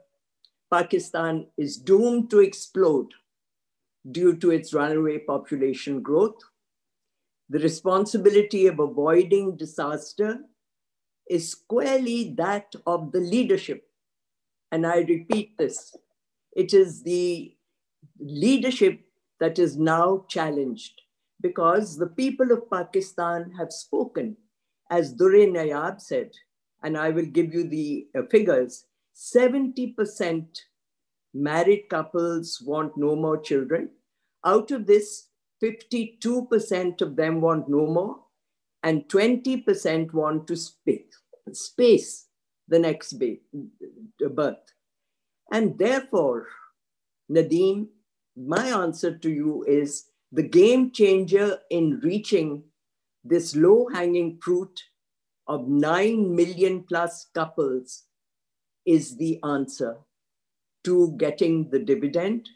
[0.71, 3.11] Pakistan is doomed to explode
[4.11, 6.39] due to its runaway population growth.
[7.49, 10.39] The responsibility of avoiding disaster
[11.29, 13.83] is squarely that of the leadership.
[14.71, 15.95] And I repeat this
[16.55, 17.55] it is the
[18.19, 19.01] leadership
[19.39, 21.01] that is now challenged
[21.41, 24.37] because the people of Pakistan have spoken.
[24.89, 26.31] As Durre Nayab said,
[26.83, 30.45] and I will give you the uh, figures 70%
[31.33, 33.89] married couples want no more children.
[34.45, 35.27] Out of this,
[35.63, 38.17] 52% of them want no more,
[38.83, 41.17] and 20% want to space,
[41.51, 42.27] space
[42.67, 43.13] the next
[44.19, 44.57] birth.
[45.51, 46.47] And therefore,
[47.31, 47.87] Nadeem,
[48.35, 52.63] my answer to you is the game changer in reaching
[53.25, 54.83] this low hanging fruit
[55.47, 58.03] of 9 million plus couples
[58.85, 59.97] is the answer
[60.83, 62.47] to getting the dividend.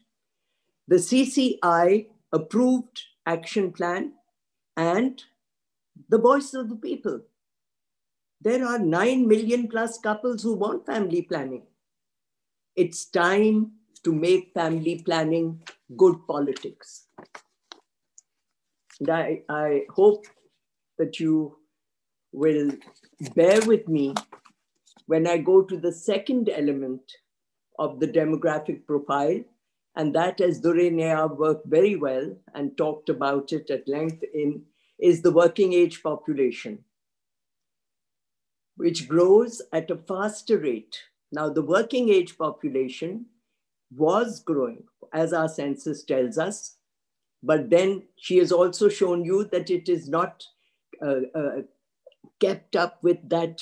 [0.88, 4.14] The CCI approved action plan
[4.78, 5.24] and
[6.08, 7.22] the voice of the people.
[8.42, 11.64] There are 9 million plus couples who want family planning.
[12.76, 13.72] It's time
[14.04, 15.62] to make family planning
[15.98, 17.08] good politics.
[19.00, 20.26] And I, I hope
[21.00, 21.58] that you
[22.32, 22.72] will
[23.34, 24.14] bear with me
[25.08, 27.02] when I go to the second element
[27.80, 29.40] of the demographic profile,
[29.96, 34.62] and that, as Durre Nayab worked very well and talked about it at length in,
[35.00, 36.84] is the working age population,
[38.78, 41.00] which grows at a faster rate.
[41.32, 43.26] Now, the working age population
[43.96, 46.76] was growing, as our census tells us,
[47.42, 50.44] but then she has also shown you that it is not
[52.40, 53.62] kept up with that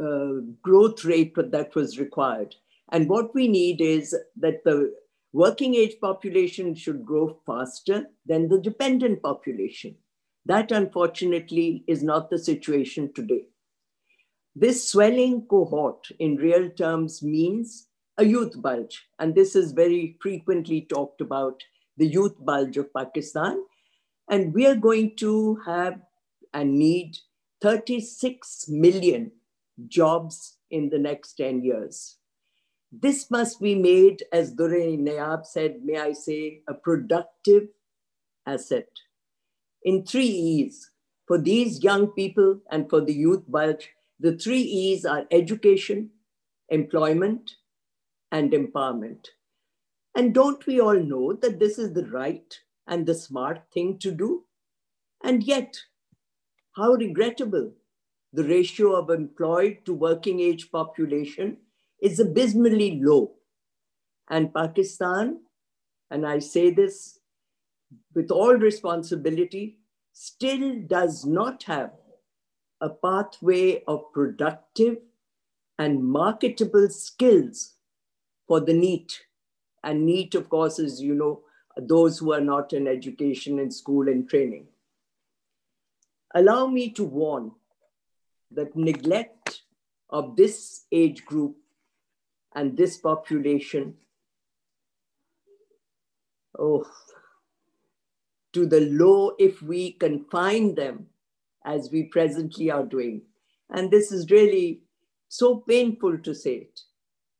[0.00, 2.54] uh, growth rate that was required.
[2.92, 4.94] And what we need is that the
[5.32, 9.96] working age population should grow faster than the dependent population.
[10.46, 13.42] That unfortunately is not the situation today.
[14.56, 19.06] This swelling cohort in real terms means a youth bulge.
[19.18, 21.62] And this is very frequently talked about
[21.96, 23.62] the youth bulge of Pakistan.
[24.30, 26.00] And we are going to have
[26.52, 27.18] and need
[27.60, 29.32] 36 million
[29.86, 32.16] jobs in the next 10 years.
[32.90, 37.68] This must be made, as Durre Nayab said, may I say, a productive
[38.46, 38.88] asset
[39.82, 40.90] in three E's.
[41.26, 46.10] For these young people and for the youth bulge, the three E's are education,
[46.70, 47.52] employment,
[48.32, 49.26] and empowerment.
[50.16, 54.10] And don't we all know that this is the right and the smart thing to
[54.10, 54.44] do?
[55.22, 55.76] And yet,
[56.78, 57.72] how regrettable
[58.32, 61.56] the ratio of employed to working age population
[62.00, 63.32] is abysmally low.
[64.30, 65.40] And Pakistan,
[66.10, 67.18] and I say this
[68.14, 69.78] with all responsibility,
[70.12, 71.90] still does not have
[72.80, 74.98] a pathway of productive
[75.78, 77.74] and marketable skills
[78.46, 79.20] for the NEET.
[79.82, 81.42] And NEET, of course, is, you know,
[81.76, 84.66] those who are not in education and school and training.
[86.34, 87.52] Allow me to warn
[88.50, 89.62] that neglect
[90.10, 91.56] of this age group
[92.54, 93.94] and this population,
[96.58, 96.86] oh,
[98.52, 101.06] to the low if we confine them
[101.64, 103.22] as we presently are doing.
[103.70, 104.82] And this is really
[105.28, 106.80] so painful to say it,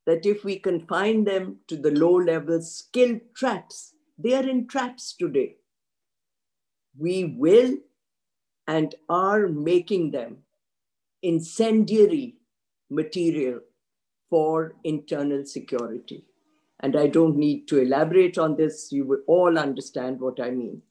[0.05, 5.13] that if we confine them to the low level skill traps, they are in traps
[5.13, 5.55] today.
[6.97, 7.77] We will
[8.69, 10.37] and are making them
[11.23, 12.35] incendiary
[12.91, 13.61] material
[14.29, 16.23] for internal security.
[16.79, 18.91] And I don't need to elaborate on this.
[18.91, 20.83] You will all understand what I mean.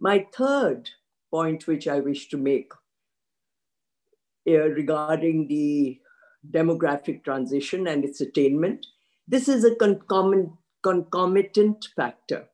[0.00, 0.90] My third
[1.30, 2.72] point, which I wish to make
[4.48, 6.00] uh, regarding the
[6.50, 8.84] demographic transition and its attainment,
[9.28, 12.48] this is a concomitant, concomitant factor.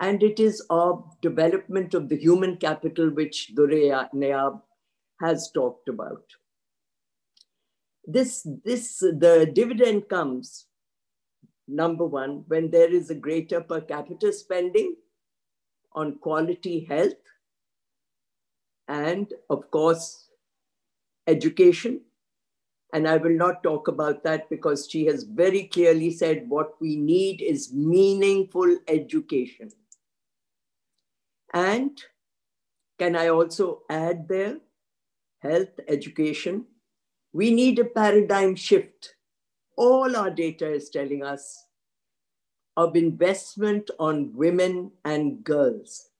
[0.00, 4.60] And it is of development of the human capital, which Durre Nayab
[5.20, 6.22] has talked about.
[8.04, 10.66] This, this, the dividend comes,
[11.66, 14.96] number one, when there is a greater per capita spending
[15.92, 17.14] on quality health
[18.86, 20.28] and, of course,
[21.26, 22.02] education.
[22.92, 26.96] And I will not talk about that because she has very clearly said what we
[26.96, 29.70] need is meaningful education.
[31.52, 32.00] And
[32.98, 34.58] can I also add there
[35.40, 36.64] health, education.
[37.32, 39.14] We need a paradigm shift.
[39.76, 41.64] All our data is telling us
[42.76, 46.10] of investment on women and girls.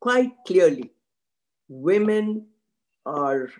[0.00, 0.92] Quite clearly,
[1.68, 2.46] women
[3.04, 3.50] are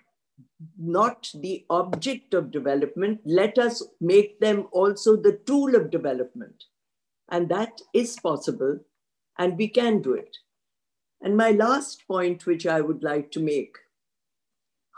[0.79, 3.21] not the object of development.
[3.25, 6.65] Let us make them also the tool of development.
[7.31, 8.79] And that is possible,
[9.39, 10.37] and we can do it.
[11.21, 13.77] And my last point, which I would like to make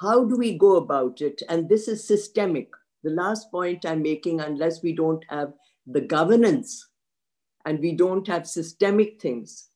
[0.01, 1.43] how do we go about it?
[1.51, 2.71] And this is systemic.
[3.05, 5.53] The last point I'm making, unless we don't have
[5.87, 6.89] the governance
[7.67, 9.69] and we don't have systemic things,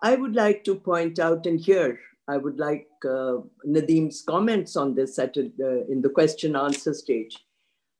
[0.00, 4.94] I would like to point out, and here I would like uh, Nadeem's comments on
[4.94, 7.36] this at, uh, in the question answer stage.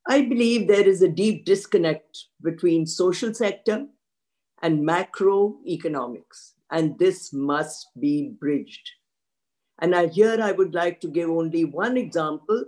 [0.07, 3.87] I believe there is a deep disconnect between social sector
[4.63, 8.91] and macroeconomics, and this must be bridged.
[9.81, 12.65] And I, here I would like to give only one example,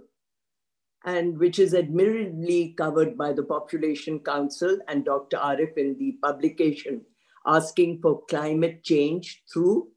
[1.05, 5.37] and which is admirably covered by the Population Council and Dr.
[5.37, 7.03] Arif in the publication
[7.47, 9.89] asking for climate change through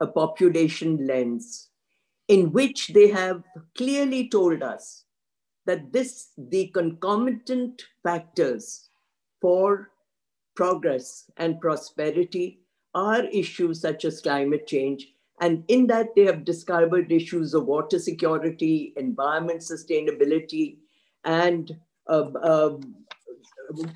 [0.00, 1.68] a population lens,
[2.28, 3.42] in which they have
[3.76, 5.04] clearly told us
[5.66, 8.88] that this, the concomitant factors
[9.40, 9.90] for
[10.54, 12.60] progress and prosperity
[12.94, 17.98] are issues such as climate change and in that, they have discovered issues of water
[17.98, 20.78] security, environment sustainability,
[21.24, 21.76] and
[22.08, 22.76] uh, uh,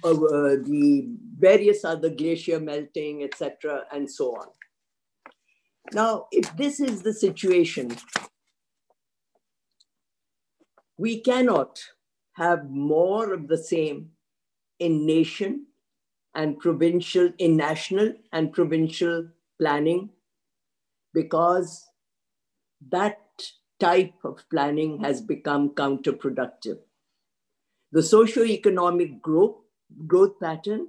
[0.04, 4.48] uh, the various other glacier melting, etc., and so on.
[5.92, 7.96] Now, if this is the situation,
[10.96, 11.80] we cannot
[12.32, 14.10] have more of the same
[14.80, 15.66] in nation
[16.38, 19.28] and provincial, in national and provincial
[19.60, 20.08] planning
[21.12, 21.84] because
[22.90, 23.18] that
[23.80, 26.78] type of planning has become counterproductive.
[27.90, 29.56] The socio-economic growth,
[30.06, 30.86] growth pattern,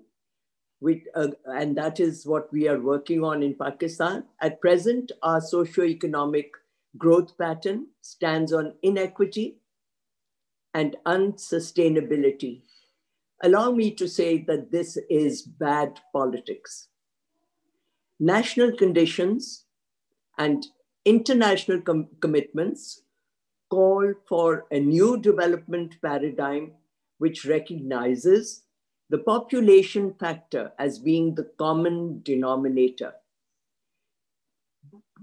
[0.82, 4.26] which, uh, and that is what we are working on in Pakistan.
[4.42, 6.52] At present, our socio-economic
[6.96, 9.62] growth pattern stands on inequity
[10.76, 12.62] and unsustainability.
[13.42, 16.90] Allow me to say that this is bad politics.
[18.20, 19.66] National conditions
[20.38, 20.66] and
[21.06, 23.04] international com commitments
[23.70, 26.74] call for a new development paradigm
[27.20, 28.64] which recognizes
[29.10, 33.14] the population factor as being the common denominator,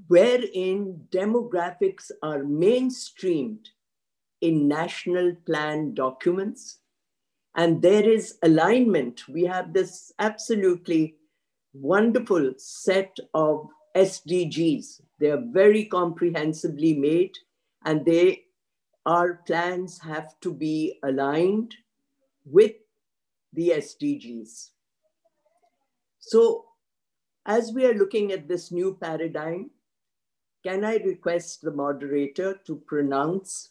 [0.08, 3.66] wherein demographics are mainstreamed
[4.40, 6.78] in national plan documents
[7.56, 9.26] And there is alignment.
[9.28, 11.16] We have this absolutely
[11.72, 15.00] wonderful set of SDGs.
[15.18, 17.32] They are very comprehensively made,
[17.84, 18.44] and they
[19.06, 21.74] our plans have to be aligned
[22.44, 22.72] with
[23.52, 24.70] the SDGs.
[26.18, 26.64] So,
[27.46, 29.70] as we are looking at this new paradigm,
[30.64, 33.70] can I request the moderator to pronounce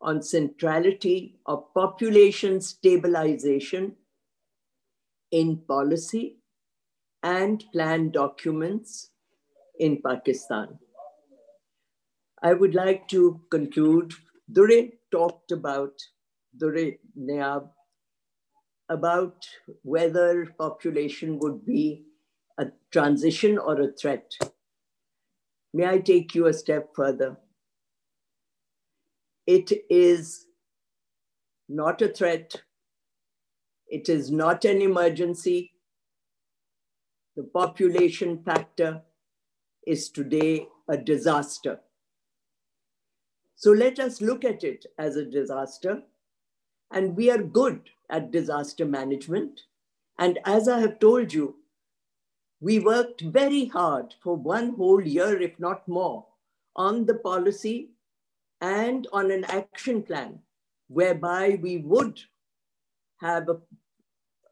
[0.00, 3.96] on centrality of population stabilization
[5.30, 6.38] in policy
[7.22, 9.10] and plan documents
[9.78, 10.78] in Pakistan.
[12.42, 14.14] I would like to conclude.
[14.50, 15.92] Dure talked about,
[16.56, 17.68] Dure Nayab,
[18.88, 19.46] about
[19.82, 22.04] whether population would be
[22.58, 24.32] a transition or a threat.
[25.72, 27.36] May I take you a step further?
[29.50, 30.46] It is
[31.68, 32.62] not a threat.
[33.88, 35.72] It is not an emergency.
[37.34, 39.02] The population factor
[39.88, 41.80] is today a disaster.
[43.56, 46.04] So let us look at it as a disaster.
[46.92, 49.62] And we are good at disaster management.
[50.20, 51.56] And as I have told you,
[52.60, 56.24] we worked very hard for one whole year, if not more,
[56.76, 57.90] on the policy
[58.60, 60.38] and on an action plan
[60.88, 62.20] whereby we would
[63.20, 63.58] have a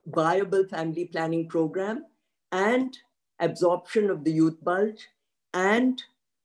[0.06, 2.04] viable family planning program
[2.52, 2.96] and
[3.40, 5.08] absorption of the youth bulge
[5.52, 6.02] and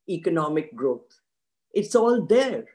[0.09, 1.19] economic growth.
[1.73, 2.65] It's all there.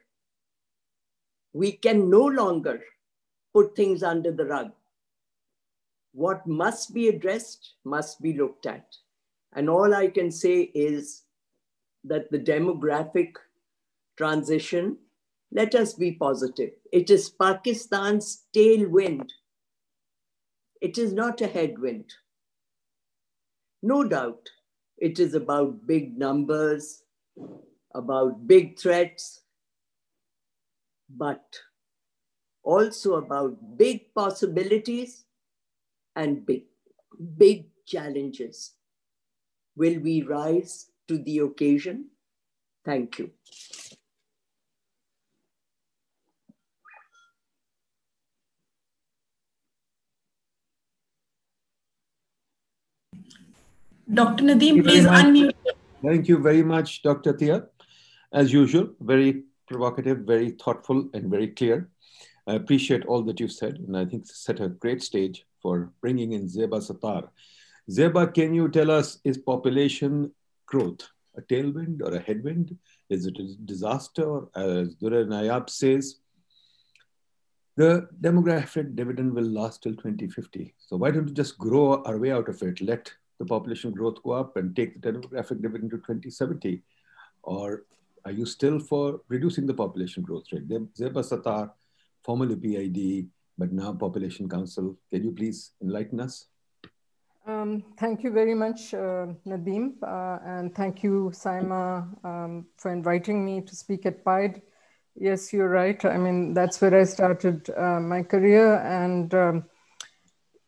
[1.53, 2.81] We can no longer
[3.53, 4.73] put things under the rug.
[6.13, 8.97] What must be addressed must be looked at.
[9.53, 11.23] And all I can say is
[12.05, 13.33] that the demographic
[14.19, 14.99] transition,
[15.51, 16.73] let us be positive.
[16.93, 19.31] It is Pakistan's tailwind.
[20.83, 22.13] It is not a headwind.
[23.83, 24.51] No doubt,
[24.99, 27.05] it is about big numbers,
[27.95, 29.43] about big threats,
[31.09, 31.57] but
[32.65, 35.25] also about big possibilities
[36.17, 36.65] and big,
[37.39, 38.73] big challenges.
[39.77, 42.11] Will we rise to the occasion?
[42.85, 43.31] Thank you.
[54.13, 54.45] Dr.
[54.45, 55.53] Nadeem, please unmute.
[56.03, 57.35] Thank you very much, Dr.
[57.35, 57.67] Tia.
[58.33, 61.91] As usual, very provocative, very thoughtful, and very clear.
[62.47, 66.33] I appreciate all that you've said, and I think set a great stage for bringing
[66.33, 67.29] in Zeba Sathar.
[67.91, 70.33] Zeba, can you tell us, is population
[70.67, 71.07] growth
[71.37, 72.77] a tailwind or a headwind?
[73.11, 74.25] Is it a disaster?
[74.25, 76.17] Or, As Dure Nayab says,
[77.77, 80.75] the demographic dividend will last till 2050.
[80.79, 82.81] So why don't we just grow our way out of it?
[82.81, 86.83] Let the population growth go up and take the demographic dividend to 2070?
[87.43, 87.85] Or
[88.25, 90.69] are you still for reducing the population growth rate?
[90.69, 91.71] Zeba Sathar,
[92.25, 94.97] formerly PIDE, but now Population Council.
[95.11, 96.47] Can you please enlighten us?
[97.47, 103.63] Um, thank you very much, uh, uh, and thank you, Saima, um, for inviting me
[103.63, 104.61] to speak at PIDE.
[105.15, 106.05] Yes, you're right.
[106.05, 109.65] I mean, that's where I started uh, my career, and um,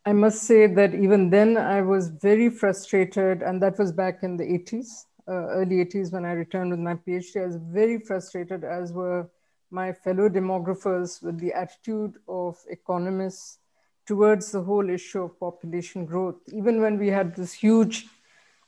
[0.05, 4.35] I must say that even then I was very frustrated, and that was back in
[4.35, 7.43] the 80s, uh, early 80s when I returned with my PhD.
[7.43, 9.29] I was very frustrated, as were
[9.69, 13.59] my fellow demographers, with the attitude of economists
[14.07, 16.37] towards the whole issue of population growth.
[16.51, 18.07] Even when we had this huge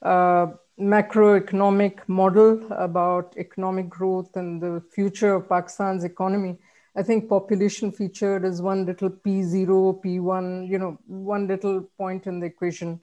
[0.04, 0.48] uh,
[0.80, 6.60] macroeconomic model about economic growth and the future of Pakistan's economy,
[6.96, 12.40] I think population featured as one little P0, P1, you know, one little point in
[12.40, 13.02] the equation,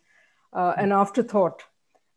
[0.53, 1.63] uh, an afterthought.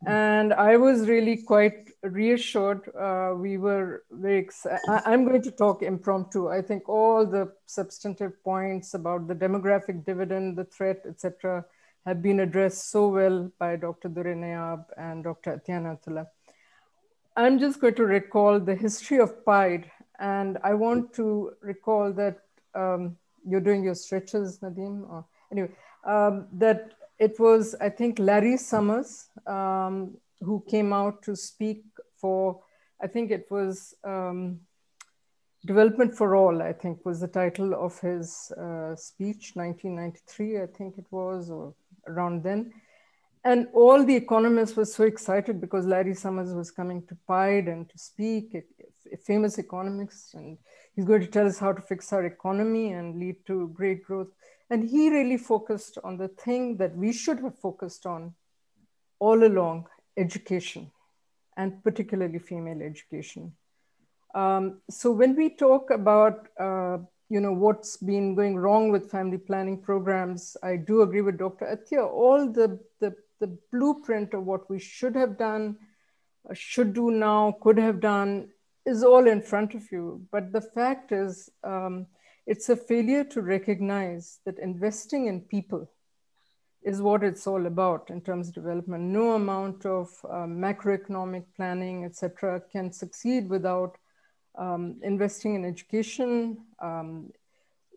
[0.06, 2.94] And I was really quite reassured.
[2.94, 4.80] Uh, we were very excited.
[4.86, 6.48] I'm going to talk impromptu.
[6.48, 11.64] I think all the substantive points about the demographic dividend, the threat, etc.,
[12.06, 14.08] have been addressed so well by Dr.
[14.08, 15.54] Dure Nayab and Dr.
[15.54, 15.98] Atiana
[17.34, 22.38] I'm just going to recall the history of PIDE and I want to recall that
[22.74, 25.08] um, you're doing your stretches, Nadeem.
[25.08, 25.70] Or, anyway,
[26.04, 31.84] um, that it was, I think, Larry Summers um, who came out to speak
[32.16, 32.60] for,
[33.02, 34.60] I think it was um,
[35.66, 40.98] Development for All, I think was the title of his uh, speech, 1993, I think
[40.98, 41.74] it was, or
[42.06, 42.72] around then.
[43.44, 47.88] And all the economists were so excited because Larry Summers was coming to PIDE and
[47.88, 48.54] to speak.
[49.24, 50.58] Famous economist, and
[50.94, 54.28] he's going to tell us how to fix our economy and lead to great growth.
[54.70, 58.34] And he really focused on the thing that we should have focused on
[59.18, 59.86] all along
[60.16, 60.90] education,
[61.56, 63.52] and particularly female education.
[64.34, 66.98] Um, so when we talk about uh,
[67.28, 71.66] you know what's been going wrong with family planning programs, I do agree with Dr.
[71.66, 72.10] Athiya.
[72.10, 75.76] All the, the the blueprint of what we should have done,
[76.48, 78.48] uh, should do now, could have done,
[78.86, 80.26] is all in front of you.
[80.30, 82.06] But the fact is, um,
[82.46, 85.90] it's a failure to recognize that investing in people
[86.82, 89.04] is what it's all about in terms of development.
[89.04, 93.96] No amount of uh, macroeconomic planning, etc., can succeed without
[94.56, 97.30] um, investing in education, um,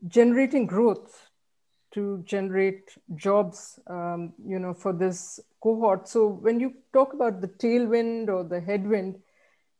[0.07, 1.29] generating growth
[1.93, 6.07] to generate jobs, um, you know, for this cohort.
[6.07, 9.19] So when you talk about the tailwind or the headwind,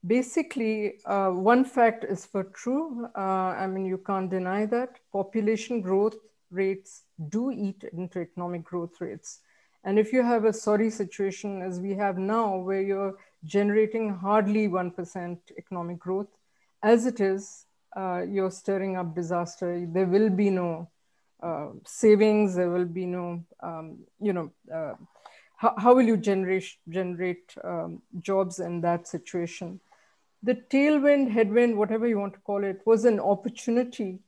[0.05, 3.07] basically uh, one fact is for true.
[3.15, 6.15] Uh, I mean, you can't deny that population growth
[6.51, 9.41] rates do eat into economic growth rates.
[9.83, 14.67] And if you have a sorry situation as we have now, where you're generating hardly
[14.67, 16.27] 1% economic growth,
[16.83, 19.85] as it is, uh, you're stirring up disaster.
[19.87, 20.89] There will be no
[21.41, 22.55] uh, savings.
[22.55, 24.93] There will be no, um, you know, uh,
[25.55, 29.79] how, how will you generate generate um, jobs in that situation?
[30.43, 34.19] The tailwind, headwind, whatever you want to call it, was an opportunity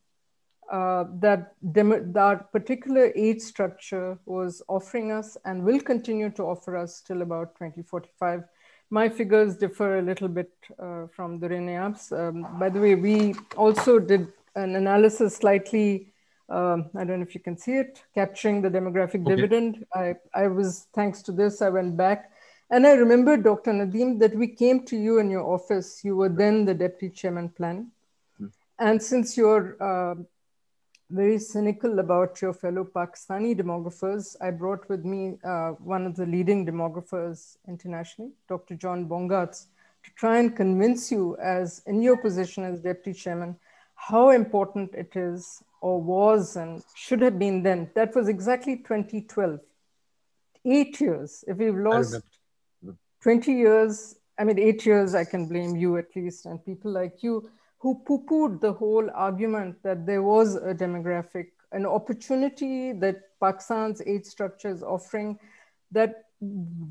[0.70, 7.00] uh, that that particular age structure was offering us and will continue to offer us
[7.00, 8.44] till about 2045.
[8.90, 12.12] My figures differ a little bit uh, from the Durre Nayab's.
[12.12, 16.12] Um, by the way, we also did an analysis slightly,
[16.48, 19.36] um, I don't know if you can see it, capturing the demographic okay.
[19.36, 19.86] dividend.
[19.94, 22.29] I, I was, thanks to this, I went back.
[22.70, 23.72] And I remember, Dr.
[23.72, 26.04] Nadeem, that we came to you in your office.
[26.04, 27.90] You were then the deputy chairman plan.
[28.38, 28.46] Hmm.
[28.78, 30.14] And since you're uh,
[31.10, 36.26] very cynical about your fellow Pakistani demographers, I brought with me uh, one of the
[36.26, 38.76] leading demographers internationally, Dr.
[38.76, 39.66] John Bongaarts,
[40.04, 43.56] to try and convince you, as in your position as deputy chairman,
[43.96, 47.90] how important it is or was and should have been then.
[47.96, 49.58] That was exactly 2012.
[50.64, 51.42] Eight years.
[51.48, 52.22] If we've lost
[53.20, 57.22] 20 years, I mean, eight years, I can blame you at least, and people like
[57.22, 64.02] you who poo-pooed the whole argument that there was a demographic, an opportunity that Pakistan's
[64.02, 65.38] age structure is offering
[65.90, 66.24] that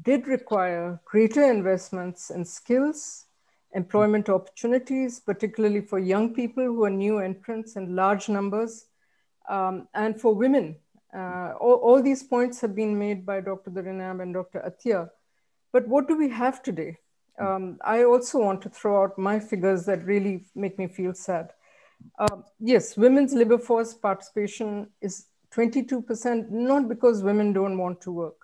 [0.02, 3.26] did require greater investments in skills,
[3.74, 8.88] employment opportunities, particularly for young people who are new entrants in large numbers,
[9.48, 10.76] um, and for women.
[11.16, 13.72] Uh, all, all, these points have been made by Dr.
[13.72, 14.60] Durre Nayab and Dr.
[14.60, 15.10] Athiya.
[15.72, 16.98] But what do we have today?
[17.40, 21.52] Um, I also want to throw out my figures that really make me feel sad.
[22.18, 28.36] Uh, yes, women's labor force participation is 22%, not because women don't want to work.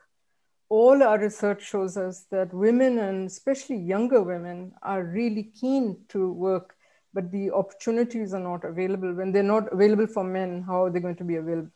[0.69, 6.31] All our research shows us that women, and especially younger women, are really keen to
[6.31, 6.75] work,
[7.13, 9.13] but the opportunities are not available.
[9.13, 11.71] When they're not available for men, how are they going to be available?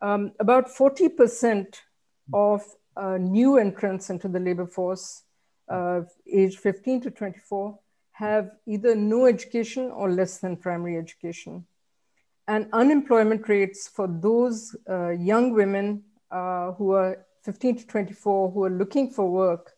[0.00, 1.74] Um, about 40%
[2.32, 2.62] of
[2.96, 5.22] uh, new entrants into the labor force
[5.68, 7.78] uh, age 15 to 24
[8.12, 11.66] have either no education or less than primary education.
[12.46, 18.64] And unemployment rates for those uh, young women uh, who are 15 to 24 who
[18.64, 19.72] are looking for work,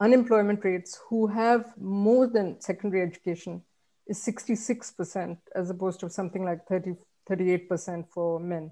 [0.00, 3.62] unemployment rates who have more than secondary education
[4.06, 6.94] is 66% as opposed to something like 30,
[7.30, 8.70] 38% for men.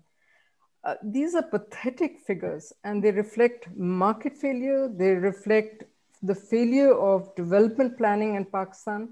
[0.86, 5.82] Uh, these are pathetic figures and they reflect market failure, they reflect
[6.22, 9.08] the failure of development planning in Pakistan.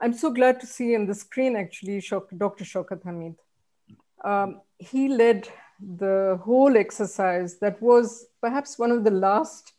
[0.00, 2.64] I'm so glad to see in the screen actually Dr.
[2.64, 3.36] Shaukat Hamid.
[4.24, 5.48] Um, he led
[5.96, 9.74] the whole exercise that was perhaps one of the last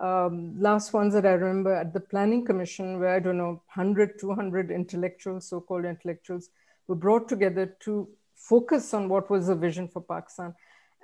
[0.00, 4.20] um, last ones that I remember at the Planning Commission, where I don't know, 100,
[4.20, 6.50] 200 intellectuals, so called intellectuals,
[6.86, 8.08] were brought together to
[8.48, 10.54] focus on what was the vision for Pakistan.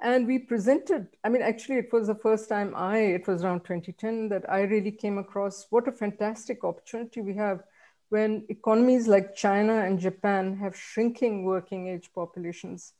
[0.02, 3.60] And we presented, I mean, actually, it was the first time I, it was around
[3.60, 7.62] 2010, that I really came across what a fantastic opportunity we have
[8.08, 12.92] when economies like China and Japan have shrinking working age populations.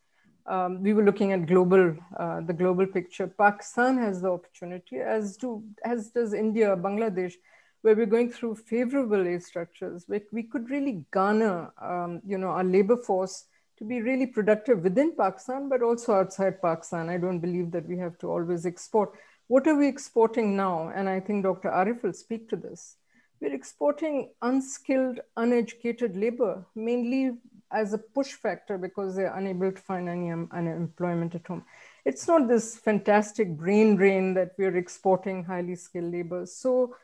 [0.46, 3.26] Um, we were looking at global, uh, the global picture.
[3.26, 7.34] Pakistan has the opportunity, as do as does India, Bangladesh,
[7.82, 10.04] where we're going through favorable age structures.
[10.08, 13.44] We, we could really garner, um, you know, our labor force
[13.78, 17.08] to be really productive within Pakistan, but also outside Pakistan.
[17.08, 19.12] I don't believe that we have to always export.
[19.48, 20.92] What are we exporting now?
[20.94, 21.70] And I think Dr.
[21.70, 22.96] Arif will speak to this.
[23.40, 27.32] We're exporting unskilled, uneducated labor, mainly
[27.72, 31.64] as a push factor because they're unable to find any um, unemployment at home.
[32.04, 36.46] It's not this fantastic brain drain that we're exporting highly skilled labor.
[36.46, 36.94] So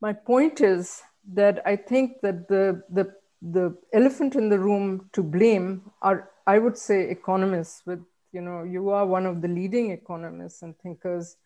[0.00, 1.00] my point is
[1.32, 6.58] that I think that the, the, the elephant in the room to blame are, I
[6.58, 11.36] would say, economists with, you know, you are one of the leading economists and thinkers,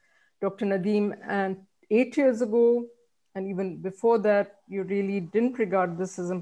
[0.41, 0.67] Dr.
[0.67, 1.17] Nadeem.
[1.27, 1.57] and
[1.91, 2.87] eight years ago,
[3.35, 6.33] and even before that, you really didn't regard this as,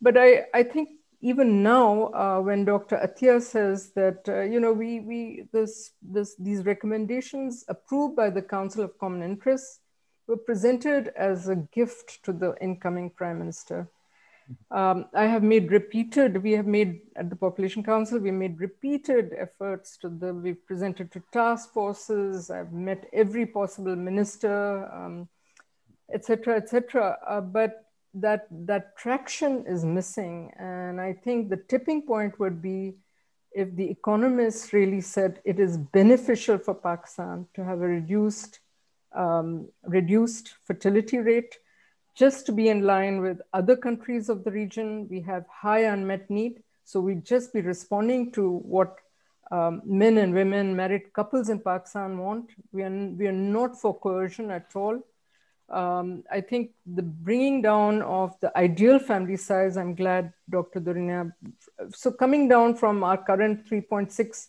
[0.00, 0.90] but I, I think
[1.20, 2.96] even now, uh, when Dr.
[2.96, 8.42] Athiya says that, uh, you know, we, we, this, this, these recommendations approved by the
[8.42, 9.80] Council of Common Interests
[10.26, 13.88] were presented as a gift to the incoming prime minister.
[14.70, 19.32] Um, I have made repeated, we have made at the Population Council, we made repeated
[19.36, 25.28] efforts to the, we've presented to task forces, I've met every possible minister,
[26.12, 27.02] etc., um, etc.
[27.12, 30.52] Et uh, but that, that traction is missing.
[30.58, 32.94] And I think the tipping point would be
[33.52, 38.60] if the economists really said it is beneficial for Pakistan to have a reduced
[39.14, 41.56] um, reduced fertility rate,
[42.16, 45.06] just to be in line with other countries of the region.
[45.08, 46.62] We have high unmet need.
[46.84, 48.96] So we just be responding to what
[49.50, 52.50] um, men and women, married couples in Pakistan want.
[52.72, 55.00] We are, we are not for coercion at all.
[55.68, 60.80] Um, I think the bringing down of the ideal family size, I'm glad Dr.
[60.80, 61.32] Durre Nayab,
[61.92, 64.46] so coming down from our current 3.6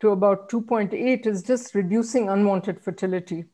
[0.00, 3.44] to about 2.8 is just reducing unwanted fertility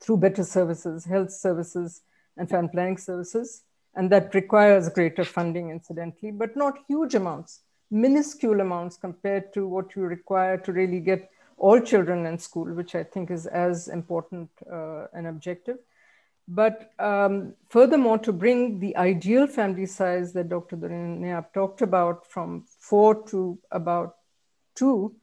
[0.00, 2.00] through better services, health services,
[2.40, 3.62] and family planning services.
[3.94, 7.60] And that requires greater funding, incidentally, but not huge amounts,
[7.90, 12.94] minuscule amounts compared to what you require to really get all children in school, which
[12.94, 15.78] I think is as important uh, an objective.
[16.48, 20.76] But um, furthermore, to bring the ideal family size that Dr.
[20.76, 24.16] Durre Nayab talked about from four to about
[24.74, 25.14] two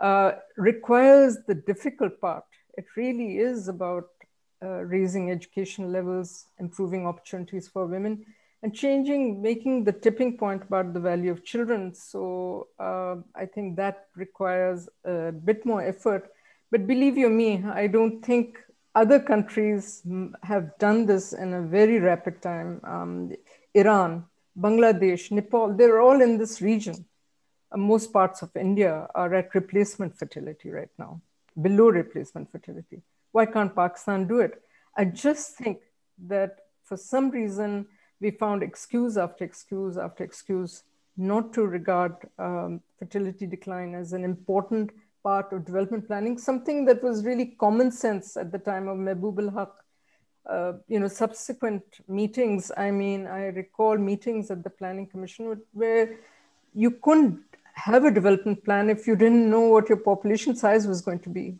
[0.00, 2.44] uh, requires the difficult part.
[2.76, 4.10] It really is about
[4.62, 8.24] uh, raising education levels, improving opportunities for women,
[8.62, 11.94] and changing, making the tipping point about the value of children.
[11.94, 16.30] So uh, I think that requires a bit more effort.
[16.70, 18.58] But believe you me, I don't think
[18.94, 20.02] other countries
[20.42, 22.80] have done this in a very rapid time.
[22.82, 23.32] Um,
[23.74, 24.24] Iran,
[24.58, 27.04] Bangladesh, Nepal, they're all in this region.
[27.70, 31.20] Uh, most parts of India are at replacement fertility right now,
[31.62, 33.02] below replacement fertility.
[33.32, 34.62] Why can't Pakistan do it?
[34.96, 35.78] I just think
[36.26, 37.86] that for some reason
[38.20, 40.82] we found excuse after excuse after excuse
[41.16, 44.90] not to regard um, fertility decline as an important
[45.22, 49.38] part of development planning, something that was really common sense at the time of Mehboob
[49.38, 49.72] ul Haq.
[50.48, 56.16] Uh, you know, subsequent meetings, I mean, I recall meetings at the Planning Commission where
[56.72, 57.40] you couldn't
[57.74, 61.28] have a development plan if you didn't know what your population size was going to
[61.28, 61.58] be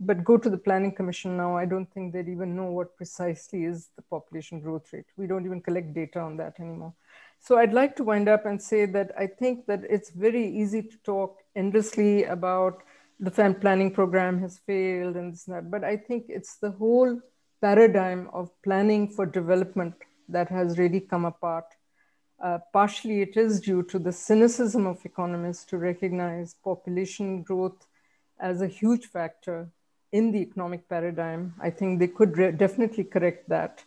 [0.00, 3.64] but go to the planning commission now i don't think they'd even know what precisely
[3.64, 5.06] is the population growth rate.
[5.16, 6.94] We don't even collect data on that anymore.
[7.38, 10.82] So i'd like to wind up and say that i think that it's very easy
[10.82, 12.82] to talk endlessly about
[13.18, 16.70] the fan planning program has failed and this and that but i think it's the
[16.70, 17.20] whole
[17.60, 19.94] paradigm of planning for development
[20.28, 21.66] that has really come apart.
[22.42, 27.86] Uh, partially it is due to the cynicism of economists to recognize population growth
[28.38, 29.68] as a huge factor
[30.12, 31.54] in the economic paradigm.
[31.60, 33.84] I think they could definitely correct that.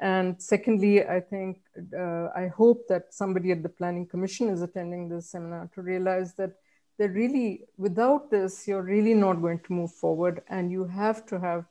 [0.00, 1.60] And secondly, I think,
[1.96, 6.34] uh, I hope that somebody at the Planning Commission is attending this seminar to realize
[6.34, 6.52] that
[6.98, 10.42] they're really, without this, you're really not going to move forward.
[10.48, 11.64] And you have to have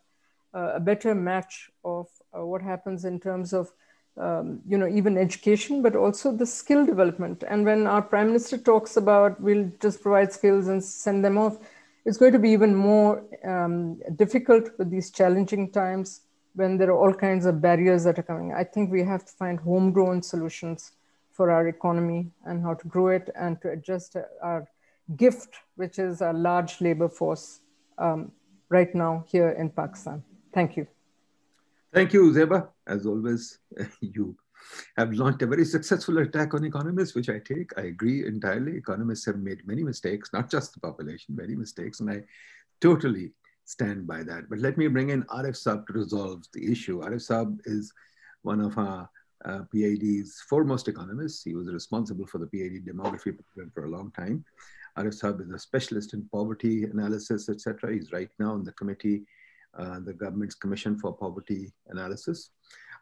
[0.53, 3.71] uh, a better match of uh, what happens in terms of,
[4.17, 7.43] um, you know, even education, but also the skill development.
[7.47, 11.57] And when our Prime Minister talks about we'll just provide skills and send them off,
[12.05, 16.21] it's going to be even more um, difficult with these challenging times
[16.55, 18.53] when there are all kinds of barriers that are coming.
[18.53, 20.91] I think we have to find homegrown solutions
[21.31, 24.67] for our economy and how to grow it and to adjust our
[25.17, 27.61] gift, which is a large labor force
[27.97, 28.31] um,
[28.69, 30.23] right now here in Pakistan.
[30.53, 30.87] Thank you.
[31.91, 32.67] Thank you, Zeba.
[32.85, 33.59] As always,
[34.01, 34.35] you
[34.97, 37.77] have launched a very successful attack on economists, which I take.
[37.77, 38.77] I agree entirely.
[38.77, 42.23] Economists have made many mistakes, not just the population, many mistakes, and I
[42.81, 43.31] totally
[43.65, 44.49] stand by that.
[44.49, 47.01] But let me bring in Arif Saab to resolve the issue.
[47.01, 47.93] Arif Saab is
[48.41, 49.09] one of our
[49.45, 51.43] uh, PIDE's foremost economists.
[51.43, 54.43] He was responsible for the PIDE demography program for a long time.
[54.97, 57.93] Arif Saab is a specialist in poverty analysis, etc.
[57.93, 59.23] He's right now on the committee,
[59.77, 62.51] uh, the government's commission for poverty analysis.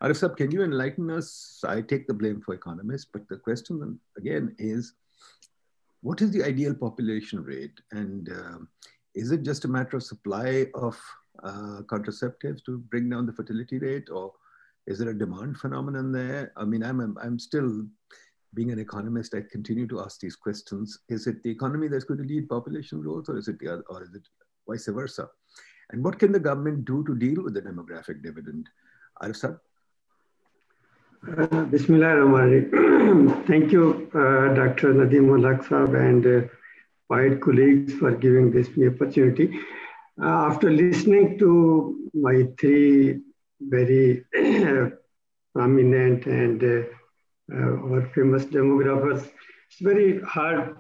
[0.02, 1.64] Arif can you enlighten us?
[1.68, 4.94] I take the blame for economists, but the question again is,
[6.02, 7.80] what is the ideal population rate?
[7.92, 8.58] And uh,
[9.14, 11.00] is it just a matter of supply of
[11.44, 14.34] uh, contraceptives to bring down the fertility rate or
[14.88, 16.52] is there a demand phenomenon there?
[16.58, 17.86] I mean, I'm, I'm still
[18.56, 21.00] being an economist, I continue to ask these questions.
[21.10, 23.84] Is it the economy that's going to lead population growth or is it the other,
[23.88, 24.24] or is it
[24.68, 25.30] vice versa?
[25.92, 28.68] And what can the government do to deal with the demographic dividend?
[29.22, 29.58] Arif
[31.28, 34.94] uh, Bismillah Thank you, uh, Dr.
[34.94, 36.48] Nadeem ul Haque and uh,
[37.10, 39.60] my colleagues for giving this me opportunity.
[40.22, 43.22] Uh, after listening to my three
[43.60, 44.26] very
[45.54, 46.84] prominent and uh,
[47.54, 49.30] uh, or famous demographers,
[49.70, 50.76] it's very hard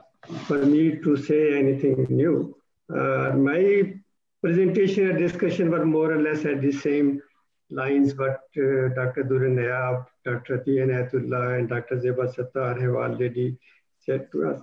[0.46, 2.56] for me to say anything new.
[2.90, 3.94] Uh, my
[4.42, 7.22] presentation and discussion were more or less at the same
[7.70, 9.24] lines what Dr.
[9.24, 10.60] Durre Nayab, Dr.
[10.60, 11.98] Atiya Inayatullah, and Dr.
[11.98, 13.58] Zeba Sathar have already
[14.00, 14.62] said to us.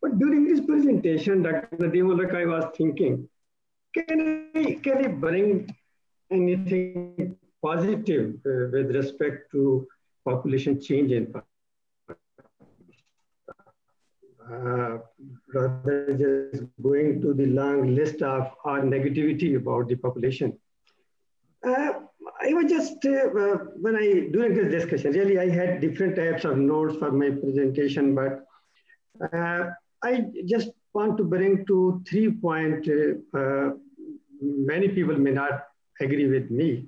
[0.00, 1.76] But during this presentation, Dr.
[1.78, 3.28] Nadeem I was thinking,
[3.94, 5.74] can I, can I bring
[6.30, 9.86] anything positive uh, with respect to
[10.24, 11.32] population change in
[14.50, 14.98] uh,
[15.54, 20.58] rather just going to the long list of our negativity about the population.
[21.66, 21.92] Uh,
[22.42, 26.44] I was just, uh, uh, when I, during this discussion, really I had different types
[26.44, 28.44] of notes for my presentation, but
[30.02, 32.88] I just want to bring to three points.
[34.40, 35.64] Many people may not
[36.00, 36.86] agree with me,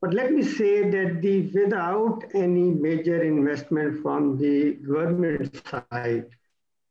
[0.00, 6.26] but let me say that the without any major investment from the government side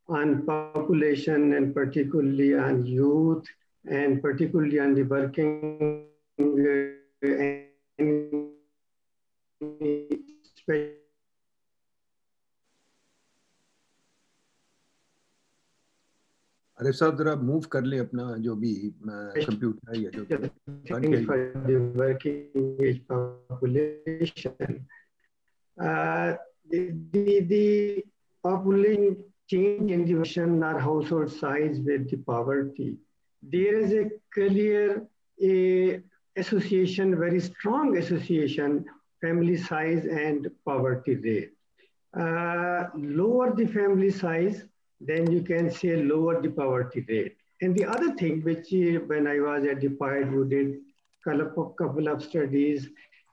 [0.08, 3.44] on population and particularly on youth
[3.90, 6.06] and particularly on the working
[16.78, 18.74] अरे साहब जरा move कर ले अपना जो भी
[19.06, 20.24] computer है या जो
[25.80, 26.36] uh,
[26.70, 28.04] the, the, the
[28.42, 29.16] population
[29.48, 32.96] change in the ocean or household size with the poverty
[33.42, 35.06] there is a clear
[35.42, 36.00] a
[36.42, 38.84] association very strong association
[39.20, 41.52] family size and poverty rate
[42.18, 44.64] uh, lower the family size
[45.00, 47.36] then you can say lower the poverty rate.
[47.60, 50.78] And the other thing, which uh, when I was at the PIDE, we did
[51.26, 51.44] a
[51.78, 52.88] couple of studies,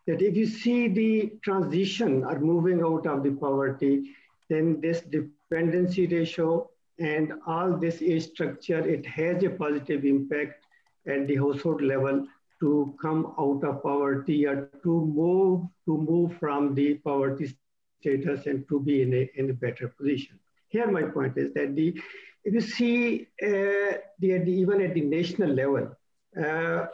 [0.05, 4.11] that if you see the transition or moving out of the poverty,
[4.49, 10.65] then this dependency ratio and all this age structure, it has a positive impact
[11.07, 12.27] at the household level
[12.59, 17.53] to come out of poverty or to move to move from the poverty
[17.99, 20.39] status and to be in a, in a better position.
[20.69, 21.99] Here, my point is that the
[22.43, 25.95] if you see uh, the, the, even at the national level,
[26.41, 26.85] uh,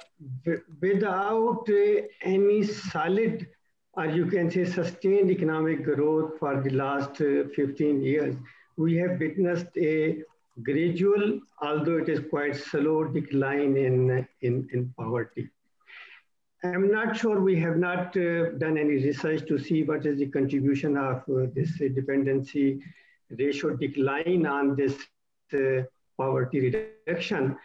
[0.80, 3.48] without uh, any solid
[3.94, 8.36] or you can say sustained economic growth for the last uh, 15 years,
[8.78, 10.24] we have witnessed a
[10.64, 15.50] gradual, although it is quite slow, decline in, in, in poverty.
[16.64, 20.28] I'm not sure we have not uh, done any research to see what is the
[20.28, 22.80] contribution of uh, this dependency
[23.32, 24.96] ratio decline on this
[25.54, 25.84] uh,
[26.18, 26.60] poverty
[27.08, 27.58] reduction.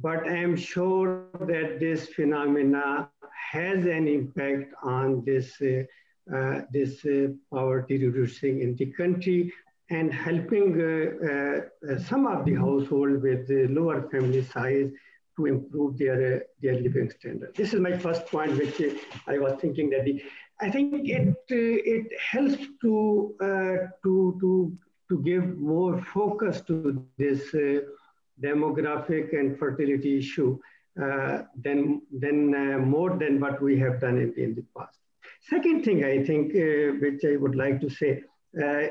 [0.00, 3.10] But I'm sure that this phenomena
[3.52, 5.84] has an impact on this, uh,
[6.32, 9.52] uh, this uh, poverty reducing in the country
[9.90, 11.60] and helping uh,
[11.90, 14.90] uh, some of the households with the lower family size
[15.36, 17.54] to improve their, their living standard.
[17.54, 18.80] This is my first point, which
[19.26, 20.22] I was thinking that the,
[20.60, 23.36] I think it, it helps to,
[24.02, 24.78] to, to
[25.08, 27.80] to give more focus to this uh,
[28.42, 30.58] demographic and fertility issue
[31.02, 34.98] uh, than, than uh, more than what we have done in, in the past.
[35.48, 38.22] Second thing I think, uh, which I would like to say,
[38.62, 38.88] uh,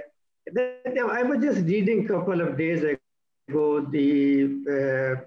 [0.48, 5.22] I was just reading a couple of days ago the uh,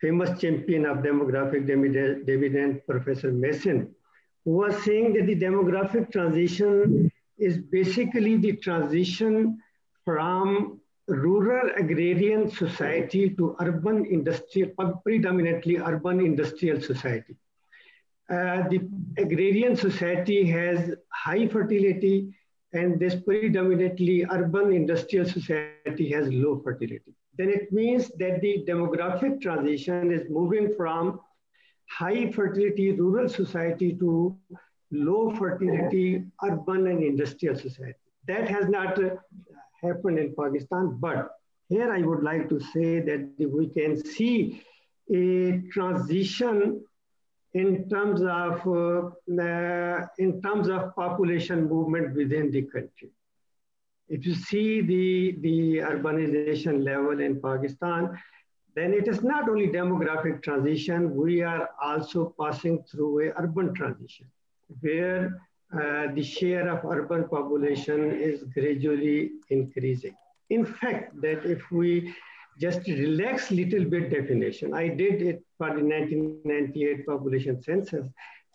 [0.00, 3.94] famous champion of demographic dividend, Professor Mason,
[4.44, 9.58] who was saying that the demographic transition is basically the transition
[10.04, 14.70] from rural agrarian society to urban industrial,
[15.04, 17.36] predominantly urban industrial society.
[18.28, 18.80] Uh, the
[19.16, 22.34] agrarian society has high fertility
[22.76, 27.14] and this predominantly urban industrial society has low fertility.
[27.38, 31.20] Then it means that the demographic transition is moving from
[31.88, 34.36] high fertility rural society to
[34.90, 37.98] low fertility urban and industrial society.
[38.26, 39.16] That has not uh,
[39.82, 41.30] happened in Pakistan, but
[41.68, 44.62] here I would like to say that we can see
[45.12, 46.84] a transition
[47.60, 53.10] in terms of uh, in terms of population movement within the country.
[54.08, 58.16] If you see the, the urbanization level in Pakistan,
[58.76, 64.26] then it is not only demographic transition, we are also passing through a urban transition
[64.80, 65.40] where
[65.72, 70.14] uh, the share of urban population is gradually increasing.
[70.50, 72.14] In fact, that if we
[72.60, 78.08] just relax little bit definition, I did it for the 1998 population census.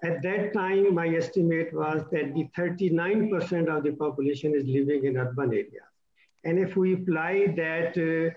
[0.04, 5.18] At that time, my estimate was that the 39% of the population is living in
[5.18, 5.92] urban areas.
[6.44, 8.34] And if we apply that uh,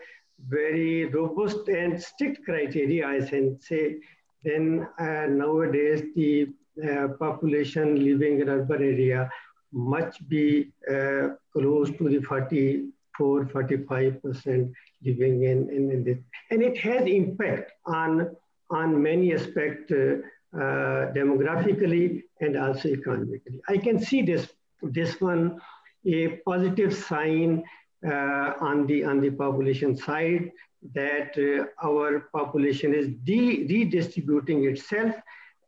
[0.46, 3.96] very robust and strict criteria, I can say,
[4.42, 6.48] then uh, nowadays the
[6.82, 9.30] uh, population living in urban area
[9.72, 14.72] must be uh, close to the 44, 45%
[15.04, 16.18] living in, in, in, this.
[16.50, 18.36] And it has impact on,
[18.70, 20.18] on many aspects uh,
[20.56, 23.60] uh, demographically and also economically.
[23.68, 24.48] I can see this,
[24.82, 25.60] this one,
[26.06, 27.64] a positive sign
[28.06, 30.50] uh, on, the, on the population side
[30.94, 31.34] that
[31.82, 35.14] our population is redistributing itself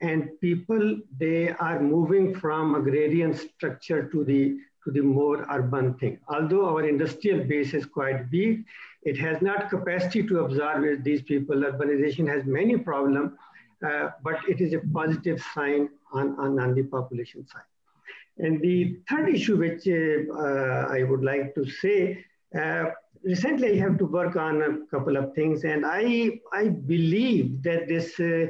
[0.01, 6.19] and people, they are moving from agrarian structure to the, to the more urban thing.
[6.29, 8.67] Although our industrial base is quite weak,
[9.11, 11.57] it has not capacity to absorb these people.
[11.57, 13.33] Urbanization has many problems
[13.85, 17.63] uh, but it is a positive sign on, on, on, the population side.
[18.39, 22.25] And the third issue which uh, I would like to say,
[22.59, 22.87] uh,
[23.23, 27.89] recently I have to work on a couple of things and I, I believe that
[27.89, 28.47] this uh,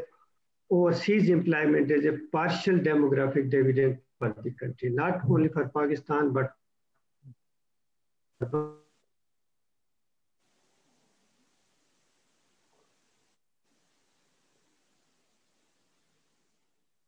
[0.71, 6.53] overseas employment is a partial demographic dividend for the country, not only for Pakistan, but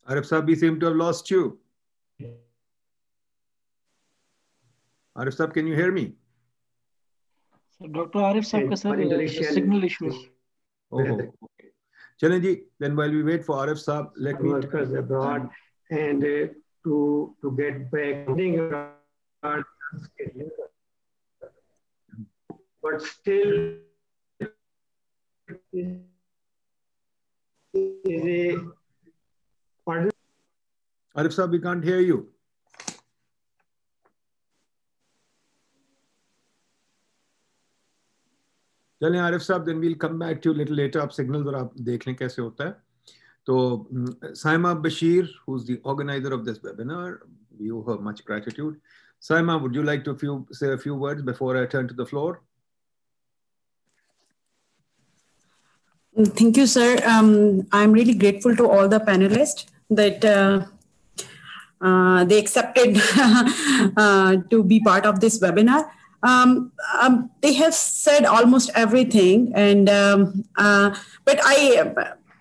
[0.09, 1.59] Arif Saab, we seem to have lost you.
[5.17, 6.15] Arif Saab, can you hear me?
[7.79, 8.21] So, Dr.
[8.21, 10.17] Arif Saab, sir, signal issues.
[10.91, 11.29] Oh, okay.
[12.21, 14.51] Challenge then while we wait for Arif Saab, let me...
[14.51, 15.51] Workers abroad
[15.91, 16.47] and uh,
[16.85, 18.27] to, to get back,
[22.83, 23.75] but still
[27.75, 28.59] is a
[29.88, 30.12] Pardon?
[31.16, 32.30] Arif Saab, we can't hear you.
[39.02, 42.08] चलें आरिफ साहब then we'll come back to little later आप signal जरा आप देख
[42.08, 42.72] लें कैसे होता है
[43.46, 43.56] तो
[44.42, 47.18] Saima Bashir who is the organiser of this webinar
[47.60, 48.80] you her much gratitude
[49.22, 52.06] Saima would you like to few, say a few words before I turn to the
[52.06, 52.42] floor
[56.16, 57.00] Thank you, sir.
[57.12, 60.67] Um, I'm really grateful to all the panelists that uh,
[61.81, 62.99] uh, they accepted
[63.97, 65.89] uh, to be part of this webinar.
[66.23, 71.95] Um, um, they have said almost everything, and um, uh, but I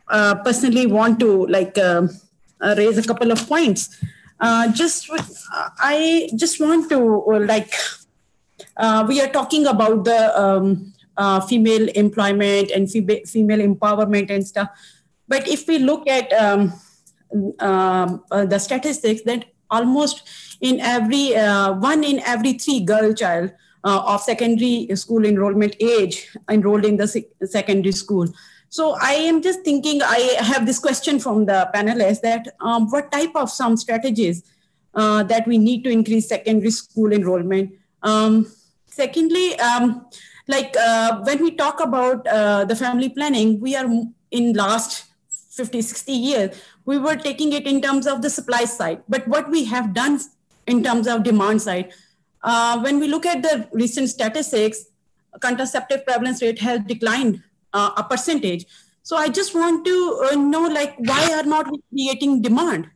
[0.09, 2.07] uh, personally want to like uh,
[2.75, 3.95] raise a couple of points.
[4.73, 5.09] just
[5.77, 6.99] I just want to
[7.45, 7.71] like
[9.07, 10.93] we are talking about the um,
[11.45, 14.69] female employment and female empowerment and stuff,
[15.27, 16.86] but if we look at um, um, uh,
[17.31, 20.27] the statistics that almost
[20.61, 23.51] in every uh, one in every three girl child
[23.83, 27.07] uh, of secondary school enrollment age enrolled in the
[27.45, 28.27] secondary school.
[28.69, 33.11] So I am just thinking, I have this question from the panelists that um, what
[33.11, 34.43] type of some strategies
[34.93, 37.71] uh, that we need to increase secondary school enrollment.
[38.03, 38.51] Um,
[38.87, 40.05] secondly, um,
[40.47, 43.87] like uh, when we talk about uh, the family planning, we are
[44.31, 45.05] in last
[45.57, 49.01] 50, 60 years, we were taking it in terms of the supply side.
[49.09, 50.19] But what we have done
[50.67, 51.91] in terms of demand side,
[52.43, 54.85] uh, when we look at the recent statistics,
[55.41, 57.43] contraceptive prevalence rate has declined
[57.73, 58.65] uh, a percentage.
[59.03, 62.89] So I just want to uh, know, like, why are not we creating demand?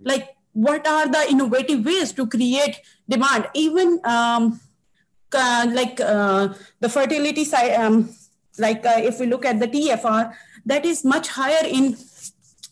[0.00, 3.48] Like, what are the innovative ways to create demand?
[3.54, 4.60] Even um,
[5.32, 6.48] uh, like uh,
[6.80, 8.10] the fertility side, um,
[8.58, 10.34] like uh, if we look at the TFR,
[10.66, 11.96] that is much higher in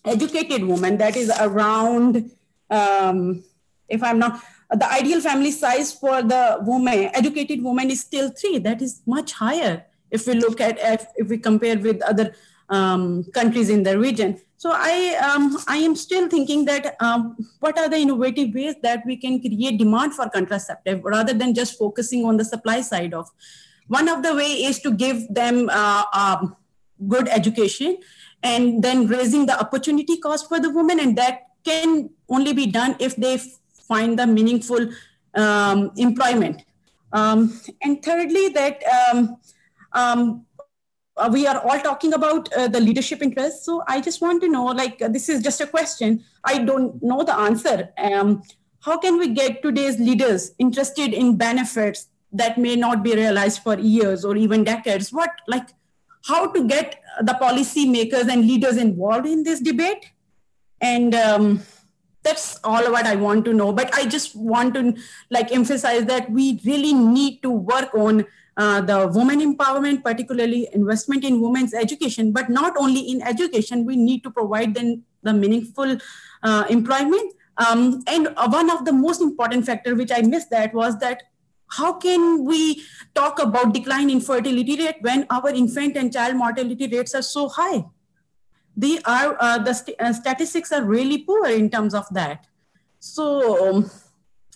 [0.04, 0.98] educated women.
[0.98, 2.30] That is around,
[2.70, 3.42] um,
[3.88, 8.58] if I'm not, the ideal family size for the woman, educated woman is still three.
[8.58, 12.34] That is much higher if we look at, if, if we compare with other
[12.68, 14.40] um, countries in the region.
[14.56, 19.04] So I, um, I am still thinking that um, what are the innovative ways that
[19.06, 23.28] we can create demand for contraceptive rather than just focusing on the supply side of.
[23.88, 26.56] One of the way is to give them uh, um,
[27.08, 27.98] good education
[28.42, 32.96] and then raising the opportunity cost for the woman and that can only be done
[32.98, 33.38] if they
[33.88, 34.88] find the meaningful
[35.34, 36.64] um, employment.
[37.12, 39.36] Um, and thirdly, that um,
[39.92, 40.46] um,
[41.16, 43.64] uh, we are all talking about uh, the leadership interest.
[43.64, 46.24] So I just want to know, like, uh, this is just a question.
[46.44, 47.90] I don't know the answer.
[47.98, 48.42] Um,
[48.80, 53.78] how can we get today's leaders interested in benefits that may not be realized for
[53.78, 55.12] years or even decades?
[55.12, 55.68] What, like,
[56.26, 60.10] how to get the policy makers and leaders involved in this debate?
[60.80, 61.62] And um,
[62.22, 63.72] that's all what I want to know.
[63.72, 64.94] But I just want to
[65.30, 68.26] like emphasize that we really need to work on
[68.56, 73.96] uh, the women empowerment, particularly investment in women's education, but not only in education, we
[73.96, 75.96] need to provide them the meaningful
[76.42, 77.32] uh, employment.
[77.56, 81.22] Um, and one of the most important factor, which I missed that was that
[81.70, 82.82] how can we
[83.14, 87.48] talk about decline in fertility rate when our infant and child mortality rates are so
[87.48, 87.84] high?
[88.76, 92.46] They are uh, the st uh, statistics are really poor in terms of that.
[92.98, 93.90] So um,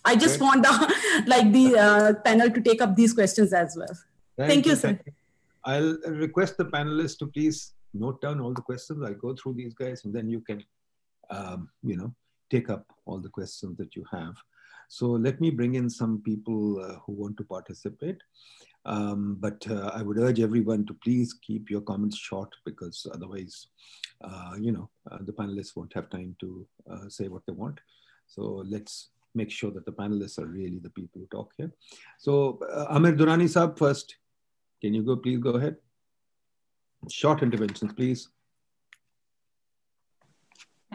[0.03, 3.95] I just want the, like the uh, panel to take up these questions as well.
[4.37, 4.87] Thank, thank you, you, sir.
[4.89, 5.13] Thank you.
[5.63, 9.03] I'll request the panelists to please note down all the questions.
[9.03, 10.63] I'll go through these guys and then you can,
[11.29, 12.13] um, you know,
[12.51, 14.35] take up all the questions that you have.
[14.87, 18.17] So let me bring in some people uh, who want to participate.
[18.85, 23.67] Um, but uh, I would urge everyone to please keep your comments short because otherwise,
[24.23, 27.79] uh, you know, uh, the panelists won't have time to uh, say what they want.
[28.27, 31.71] So let's make sure that the panelists are really the people who talk here.
[32.19, 34.17] So uh, Amir Durrani Saab first.
[34.81, 35.77] Can you go, please go ahead.
[37.09, 38.29] Short interventions, please.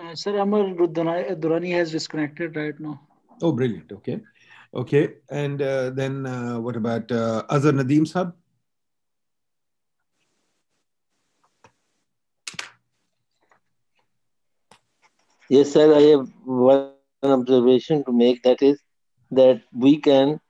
[0.00, 3.00] Uh, sir, Amir Durrani has disconnected right now.
[3.42, 3.92] Oh, brilliant.
[3.92, 4.20] Okay.
[4.74, 5.14] Okay.
[5.30, 8.32] And uh, then uh, what about uh, Azhar Nadeem Saab?
[15.48, 15.94] Yes, sir.
[15.94, 16.86] I have one
[17.22, 18.80] observation to make that is
[19.32, 20.40] that we can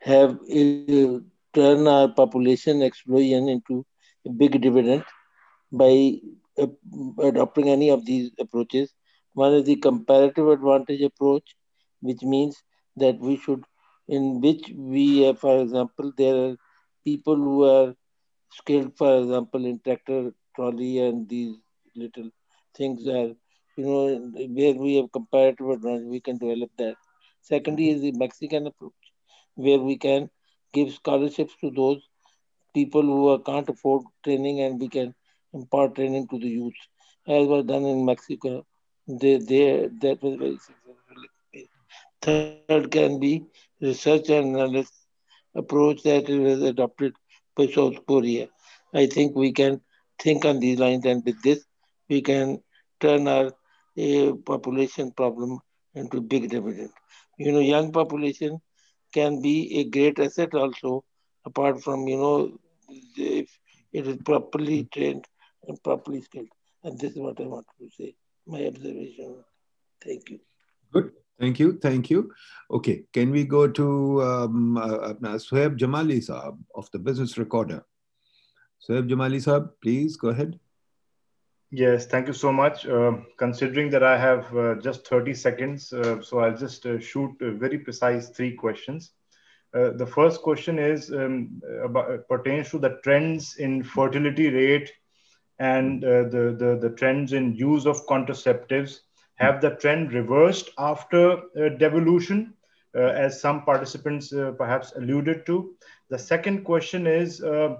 [0.00, 1.18] have uh,
[1.54, 3.84] turn our population explosion into
[4.26, 5.04] a big dividend
[5.70, 6.16] by
[6.58, 6.66] uh,
[7.22, 8.92] adopting any of these approaches.
[9.34, 11.54] One is the comparative advantage approach,
[12.02, 12.62] which means
[12.96, 13.64] that we should,
[14.08, 16.56] in which we, have, for example, there are
[17.04, 17.94] people who are
[18.50, 21.56] skilled, for example, in tractor trolley and these
[21.96, 22.30] little
[22.76, 23.30] things are
[23.76, 24.06] you know,
[24.58, 26.96] where we have comparative advantage, we can develop that.
[27.40, 29.02] Secondly is the Mexican approach,
[29.54, 30.30] where we can
[30.72, 32.08] give scholarships to those
[32.74, 35.14] people who can't afford training and we can
[35.52, 36.80] impart training to the youth,
[37.26, 38.64] as was done in Mexico.
[39.08, 41.01] They, they, that was very successful.
[42.22, 43.12] Third can be
[43.80, 47.12] research and analysis approach that was adopted
[47.56, 48.48] by South Korea.
[48.94, 49.80] I think we can
[50.18, 51.64] think on these lines, and with this,
[52.08, 52.62] we can
[53.00, 53.52] turn our
[53.96, 55.58] a population problem
[55.94, 56.90] into big dividend.
[57.38, 58.60] You know, young population
[59.12, 61.04] can be a great asset also,
[61.44, 62.58] apart from, you know,
[63.16, 63.58] if
[63.92, 65.26] it is properly trained
[65.66, 66.48] and properly skilled.
[66.84, 68.14] And this is what I want to say,
[68.46, 69.44] my observation.
[70.02, 70.40] Thank you.
[70.92, 71.12] Good.
[71.40, 71.78] Thank you.
[71.78, 72.32] Thank you.
[72.70, 73.04] Okay.
[73.12, 77.84] Can we go to um, uh, uh Suhaib Jamali Saab of the Business Recorder?
[78.88, 80.58] Suhaib Jamali Saab, please go ahead.
[81.74, 82.86] Yes, thank you so much.
[82.86, 87.34] Uh, considering that I have uh, just 30 seconds, uh, so I'll just uh, shoot
[87.40, 89.12] very precise three questions.
[89.74, 94.92] Uh, the first question is um, about, pertains to the trends in fertility rate
[95.60, 98.98] and uh, the, the, the trends in use of contraceptives.
[99.36, 101.42] Have the trend reversed after
[101.78, 102.54] devolution,
[102.94, 105.74] as some participants perhaps alluded to?
[106.10, 107.76] The second question is uh,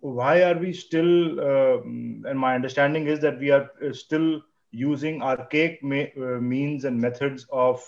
[0.00, 4.42] why are we still, uh, and my understanding is that we are uh, still
[4.72, 7.80] using archaic means and methods of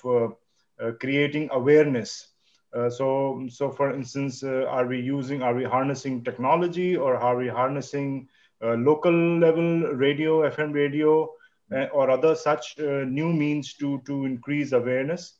[1.00, 2.32] creating awareness.
[2.74, 7.36] Uh, so, so for instance, uh, are we using, are we harnessing technology or are
[7.36, 8.28] we harnessing
[8.62, 11.28] uh, local level radio, FM radio,
[11.70, 15.34] or other such new means to, to increase awareness?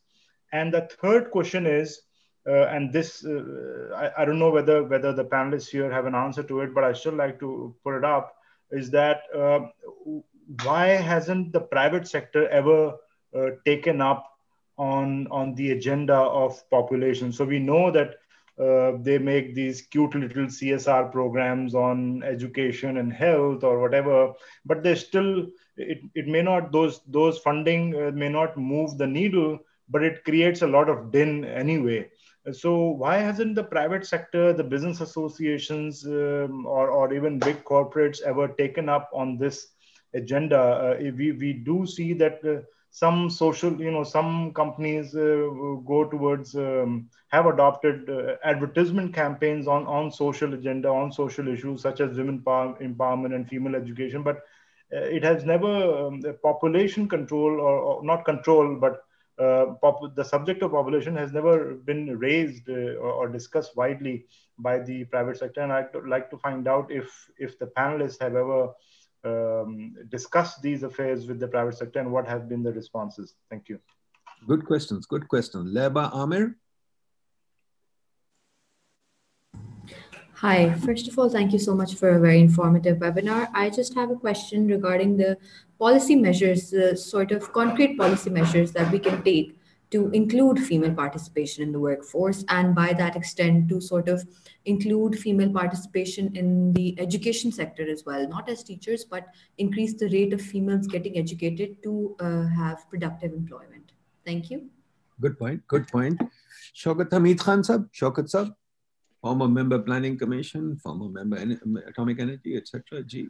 [0.52, 2.02] And the third question is,
[2.48, 6.14] uh, and this, uh, I, I, don't know whether whether the panelists here have an
[6.14, 8.36] answer to it, but I still like to put it up.
[8.70, 9.66] Is that uh,
[10.62, 12.94] why hasn't the private sector ever
[13.36, 14.32] uh, taken up
[14.78, 17.32] on on the agenda of population?
[17.32, 18.14] So we know that
[18.58, 24.32] uh, they make these cute little CSR programs on education and health or whatever,
[24.64, 25.46] but they still
[25.76, 29.58] it, it may not those those funding uh, may not move the needle,
[29.88, 32.08] but it creates a lot of din anyway.
[32.52, 38.22] So why hasn't the private sector, the business associations, um, or or even big corporates
[38.22, 39.68] ever taken up on this
[40.14, 40.58] agenda?
[40.58, 45.48] Uh, we we do see that uh, some social you know some companies uh,
[45.92, 51.82] go towards um, have adopted uh, advertisement campaigns on on social agenda on social issues
[51.82, 54.36] such as women power, empowerment and female education but
[54.94, 55.72] uh, it has never
[56.06, 59.02] um, population control or, or, not control but
[59.44, 64.24] uh, pop- the subject of population has never been raised uh, or, or, discussed widely
[64.58, 67.08] by the private sector and i'd like to find out if
[67.38, 68.60] if the panelists have ever
[69.26, 73.34] um, discussed these affairs with the private sector and what have been the responses?
[73.50, 73.80] Thank you.
[74.46, 75.06] Good questions.
[75.06, 75.74] Good questions.
[75.74, 76.56] Leba Amir.
[80.40, 83.48] Hi, first of all, thank you so much for a very informative webinar.
[83.54, 85.38] I just have a question regarding the
[85.78, 89.58] policy measures, the sort of concrete policy measures that we can take
[89.92, 94.22] to include female participation in the workforce and by that extent to sort of
[94.66, 98.28] include female participation in the education sector as well.
[98.28, 103.32] Not as teachers but increase the rate of females getting educated to uh, have productive
[103.32, 103.92] employment.
[104.26, 104.68] Thank you.
[105.18, 105.66] Good point.
[105.66, 106.20] Good point.
[106.74, 108.54] Shaukat Hamid Khan sab Shaukat sab
[109.26, 111.36] former member planning commission former member
[111.90, 113.26] atomic energy etc g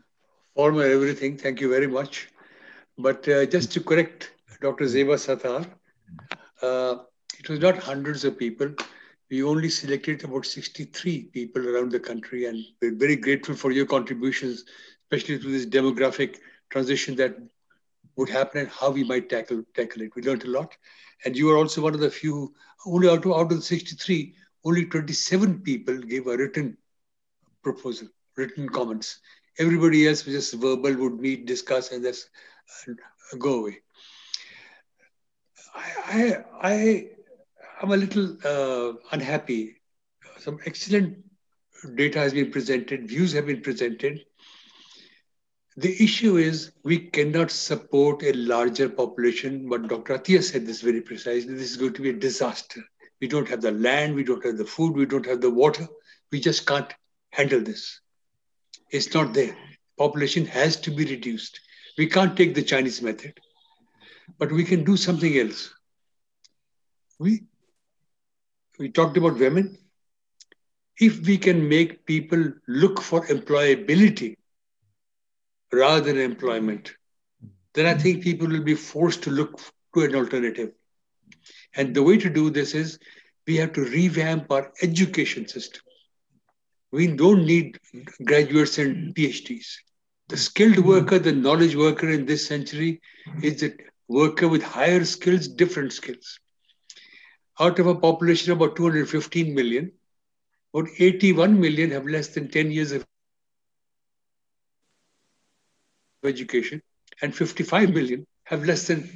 [0.60, 2.28] former everything thank you very much
[3.08, 4.32] but uh, just to correct
[4.62, 4.84] Dr.
[4.84, 5.66] Zeba Sathar
[6.62, 6.96] uh,
[7.38, 8.70] it was not hundreds of people.
[9.30, 13.86] We only selected about 63 people around the country, and we're very grateful for your
[13.86, 14.64] contributions,
[15.04, 16.36] especially to this demographic
[16.70, 17.36] transition that
[18.16, 20.14] would happen and how we might tackle tackle it.
[20.14, 20.76] We learned a lot,
[21.24, 22.54] and you are also one of the few.
[22.86, 24.34] Only out of out of the 63,
[24.66, 26.76] only 27 people gave a written
[27.62, 29.20] proposal, written comments.
[29.58, 32.28] Everybody else was just verbal, would meet, discuss, and that's
[32.86, 32.98] and
[33.38, 33.78] go away.
[35.74, 37.08] I, I, I
[37.82, 39.76] am a little uh, unhappy.
[40.38, 41.18] Some excellent
[41.94, 44.24] data has been presented, views have been presented.
[45.76, 49.68] The issue is we cannot support a larger population.
[49.68, 50.18] But Dr.
[50.18, 51.52] Atiya said this very precisely.
[51.52, 52.82] This is going to be a disaster.
[53.20, 55.86] We don't have the land, we don't have the food, we don't have the water.
[56.30, 56.92] We just can't
[57.30, 58.00] handle this.
[58.90, 59.56] It's not there.
[59.98, 61.60] Population has to be reduced.
[61.96, 63.34] We can't take the Chinese method
[64.38, 65.72] but we can do something else.
[67.18, 67.44] We,
[68.78, 69.78] we talked about women.
[70.98, 74.36] If we can make people look for employability
[75.72, 76.94] rather than employment,
[77.74, 79.60] then I think people will be forced to look
[79.94, 80.72] to an alternative.
[81.76, 82.98] And the way to do this is
[83.46, 85.82] we have to revamp our education system.
[86.90, 87.78] We don't need
[88.24, 89.66] graduates and PhDs.
[90.28, 93.00] The skilled worker, the knowledge worker in this century
[93.42, 93.76] is the
[94.08, 96.38] worker with higher skills, different skills.
[97.60, 99.92] Out of a population of about 215 million,
[100.74, 103.04] about 81 million have less than 10 years of
[106.24, 106.82] education,
[107.22, 109.08] and 55 million have less than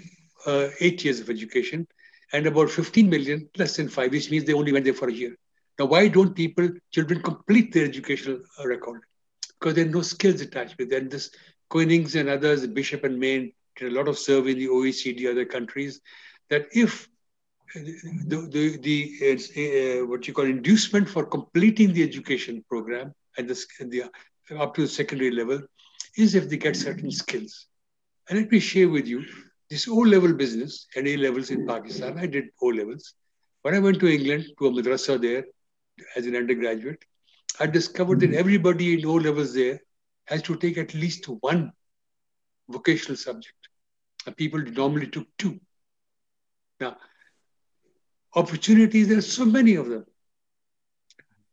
[0.46, 1.86] uh, eight years of education,
[2.32, 5.12] and about 15 million less than five, which means they only went there for a
[5.12, 5.36] year.
[5.78, 9.02] Now, why don't people, children, complete their educational uh, record?
[9.58, 11.08] Because there are no skills attached with them.
[11.08, 11.30] This
[11.70, 15.44] Koenings and others, Bishop and Mayne, did a lot of survey in the OECD, other
[15.44, 16.00] countries,
[16.48, 17.08] that if
[17.74, 23.64] the, the, the uh, what you call inducement for completing the education program at the,
[23.80, 24.10] the
[24.58, 25.60] up to the secondary level
[26.16, 27.66] is if they get certain skills.
[28.28, 29.24] And let me share with you
[29.70, 32.18] this O-level business and A-levels in Pakistan.
[32.18, 33.14] I did O-levels.
[33.62, 35.44] When I went to England to a madrasa there
[36.16, 37.04] as an undergraduate,
[37.60, 38.38] I discovered that hmm.
[38.38, 39.80] everybody in O-levels there
[40.24, 41.72] has to take at least one
[42.68, 43.54] vocational subject.
[44.26, 45.60] And people normally took two.
[46.80, 46.96] Now,
[48.34, 50.04] opportunities, there are so many of them.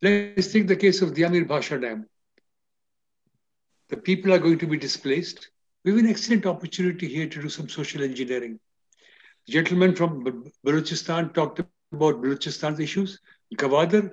[0.02, 2.08] Let's take the case of the Diamer Bhasha Dam.
[3.90, 5.50] The people are going to be displaced.
[5.88, 8.60] We have an excellent opportunity here to do some social engineering.
[9.46, 10.22] The gentleman from
[10.66, 13.22] Balochistan talked about Balochistan's issues.
[13.56, 14.12] Gwadar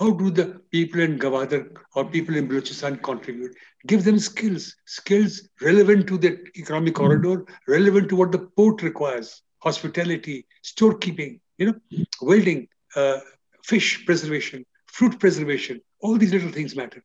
[0.00, 3.54] How do the people in Gwadar or people in Balochistan contribute?
[3.86, 9.42] Give them skills, skills relevant to the economic corridor, relevant to what the port requires,
[9.58, 13.20] hospitality, storekeeping, you know, welding, uh,
[13.64, 15.82] fish preservation, fruit preservation.
[16.00, 17.04] All these little things matter.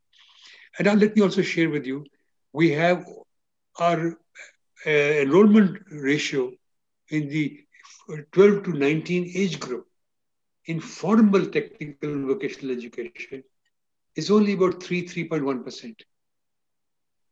[0.77, 2.05] And now let me also share with you,
[2.53, 3.05] we have
[3.79, 4.17] our
[4.85, 6.51] uh, enrollment ratio
[7.09, 7.59] in the
[8.31, 9.87] 12 to 19 age group
[10.65, 13.43] in formal technical and vocational education
[14.15, 15.95] is only about 3, 3.1%.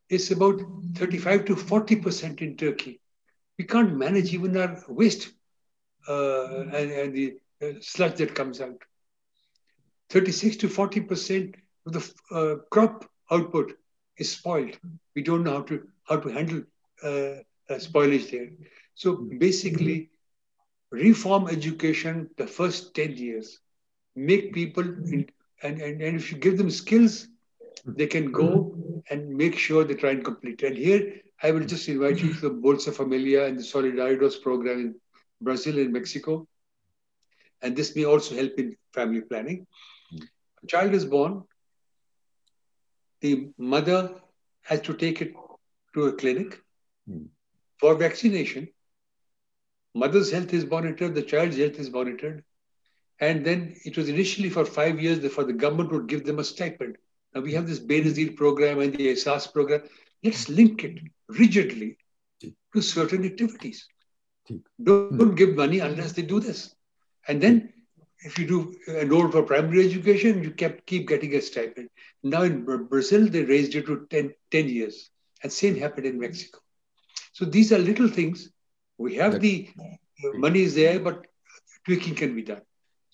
[0.09, 0.61] It's about
[0.95, 3.01] 35 to 40% in Turkey.
[3.57, 5.31] We can't manage even our waste
[6.07, 8.81] uh, and, and, the uh, sludge that comes out.
[10.09, 11.55] 36 to 40%
[11.85, 13.73] of the uh, crop output
[14.17, 14.77] is spoiled.
[15.15, 16.63] We don't know how to how to handle
[17.03, 18.49] uh, uh, spoilage there.
[18.95, 20.09] So basically,
[20.91, 23.59] reform education the first 10 years,
[24.15, 25.29] make people, in,
[25.61, 27.27] and, and, and if you give them skills,
[27.85, 28.75] they can go
[29.09, 30.63] and make sure they try and complete.
[30.63, 34.79] And here, I will just invite you to the Bolsa Familia and the Solidaridad program
[34.79, 34.95] in
[35.41, 36.47] Brazil and Mexico.
[37.61, 39.67] And this may also help in family planning.
[40.63, 41.43] A child is born,
[43.21, 44.11] the mother
[44.63, 45.33] has to take it
[45.93, 46.61] to a clinic
[47.09, 47.27] mm.
[47.79, 48.67] for vaccination.
[49.95, 52.43] Mother's health is monitored, the child's health is monitored.
[53.19, 56.43] And then it was initially for five years for the government would give them a
[56.43, 56.97] stipend.
[57.33, 59.81] Now we have this Benazir program and the Ehsaas program.
[60.23, 61.97] Let's link it rigidly
[62.41, 63.87] to certain activities.
[64.81, 66.73] Don't, don't give money unless they do this.
[67.27, 67.73] And then
[68.19, 71.89] if you do enroll for primary education, you kept keep getting a stipend.
[72.23, 75.09] Now in Brazil, they raised it to 10, 10 years.
[75.43, 76.59] And same happened in Mexico.
[77.33, 78.49] So these are little things.
[78.97, 79.69] We have the
[80.33, 81.27] money is there, but
[81.85, 82.61] tweaking can be done.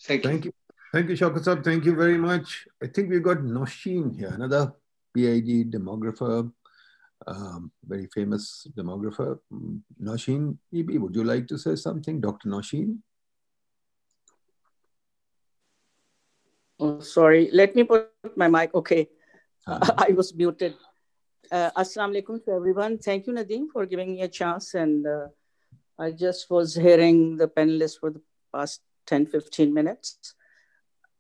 [0.01, 0.29] Thank you.
[0.29, 0.53] Thank you.
[0.93, 2.67] Thank you, Shaukat Thank you very much.
[2.81, 4.73] I think we've got Noshin here, another
[5.15, 6.51] PhD demographer,
[7.27, 9.39] um, very famous demographer.
[9.51, 12.21] Mm, Ibi, would you like to say something?
[12.21, 12.47] Dr.
[12.47, 12.99] Noshin?
[16.79, 17.49] Oh, sorry.
[17.53, 18.73] Let me put my mic.
[18.73, 19.09] Okay.
[19.67, 19.93] Uh-huh.
[20.09, 20.75] I was muted.
[21.51, 22.97] Uh, Assalamu alaikum to everyone.
[22.97, 24.73] Thank you, Nadeem, for giving me a chance.
[24.73, 25.27] And uh,
[25.99, 28.21] I just was hearing the panelists for the
[28.53, 30.35] past 10, 15 minutes.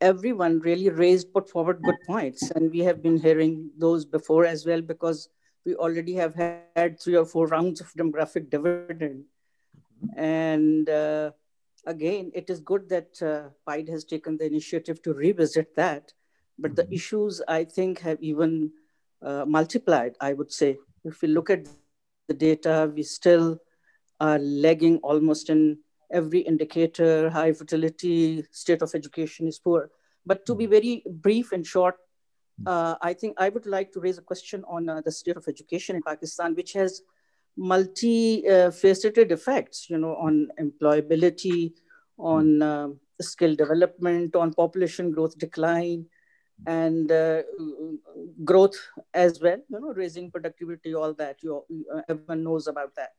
[0.01, 2.51] Everyone really raised, put forward good points.
[2.51, 5.29] And we have been hearing those before as well because
[5.65, 9.25] we already have had three or four rounds of demographic dividend.
[10.17, 11.31] And uh,
[11.85, 16.13] again, it is good that uh, PIDE has taken the initiative to revisit that.
[16.59, 16.89] But mm-hmm.
[16.89, 18.71] the issues, I think, have even
[19.21, 20.77] uh, multiplied, I would say.
[21.03, 21.67] If we look at
[22.27, 23.59] the data, we still
[24.19, 25.79] are lagging almost in
[26.11, 29.89] every indicator, high fertility, state of education is poor.
[30.25, 30.71] But to be mm-hmm.
[30.71, 31.95] very brief and short,
[32.61, 32.67] mm-hmm.
[32.67, 35.47] uh, I think I would like to raise a question on uh, the state of
[35.47, 37.01] education in Pakistan, which has
[37.57, 41.73] multi-faceted effects, you know, on employability,
[42.17, 42.87] on uh,
[43.21, 46.05] skill development, on population growth decline,
[46.65, 47.41] and uh,
[48.43, 48.75] growth
[49.13, 49.57] as well.
[49.69, 51.37] You know, raising productivity, all that.
[51.41, 51.63] You
[51.93, 53.11] uh, everyone knows about that.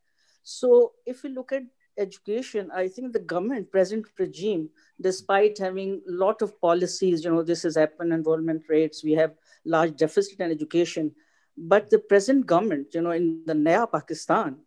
[0.43, 1.63] So, if we look at
[1.97, 4.69] education, I think the government, present regime,
[5.01, 9.33] despite having a lot of policies, you know, this has happened, enrollment rates, we have
[9.65, 11.13] large deficit in education
[11.57, 14.59] but the present government, you know, in the Naya Pakistan,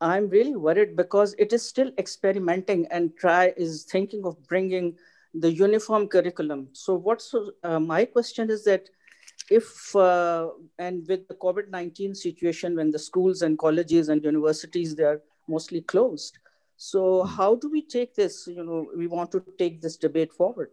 [0.00, 4.96] I'm really worried because it is still experimenting and try is thinking of bringing
[5.34, 6.68] the uniform curriculum.
[6.72, 8.88] So what's uh, my question is that
[9.50, 10.48] if uh,
[10.78, 15.82] and with the COVID-19 situation, when the schools and colleges and universities they are mostly
[15.82, 16.38] closed,
[16.76, 18.46] so how do we take this?
[18.46, 20.70] You know, we want to take this debate forward,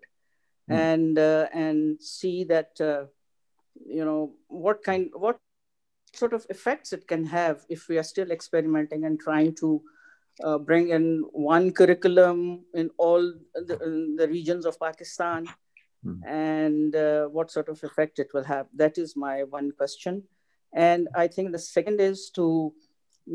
[0.70, 0.76] mm.
[0.76, 3.06] and uh, and see that uh,
[3.86, 5.38] you know what kind what
[6.14, 9.82] sort of effects it can have if we are still experimenting and trying to
[10.44, 13.22] uh, bring in one curriculum in all
[13.54, 15.46] the, in the regions of Pakistan
[16.06, 16.20] mm.
[16.26, 18.68] and uh, what sort of effect it will have.
[18.74, 20.24] That is my one question.
[20.74, 22.74] And I think the second is to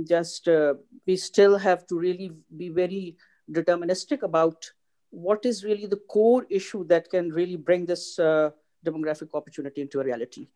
[0.09, 0.75] just, uh,
[1.07, 3.17] we still have to really be very
[3.51, 4.71] deterministic about
[5.11, 8.51] what is really the core issue that can really bring this uh,
[8.91, 10.49] demographic opportunity into a reality.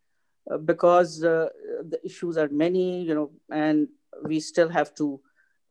[0.51, 1.49] Uh, because uh,
[1.89, 3.89] the issues are many, you know, and
[4.25, 5.21] we still have to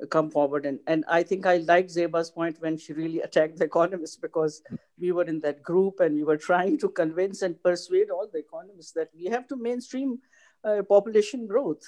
[0.10, 0.66] come forward.
[0.66, 4.62] And, and I think I like Zeba's point when she really attacked the economists because
[5.00, 8.40] we were in that group and we were trying to convince and persuade all the
[8.40, 10.20] economists that we have to mainstream
[10.64, 11.84] uh, population growth.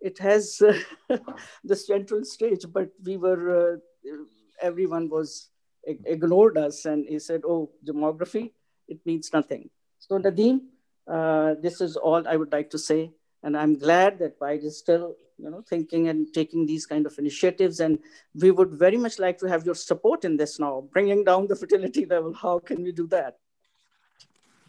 [0.00, 0.58] It has
[1.64, 4.16] the central stage, but we were, uh,
[4.60, 5.48] everyone was
[5.84, 8.52] ignored us and he said, oh, demography,
[8.88, 9.70] it means nothing.
[10.08, 10.60] So Nadeem,
[11.08, 13.10] uh, this is all I would like to say.
[13.42, 17.18] And I'm glad that PIDE is still you know, thinking and taking these kind of
[17.18, 17.80] initiatives.
[17.80, 17.98] And
[18.34, 21.56] we would very much like to have your support in this now, bringing down the
[21.56, 22.32] fertility level.
[22.32, 23.36] How can we do that?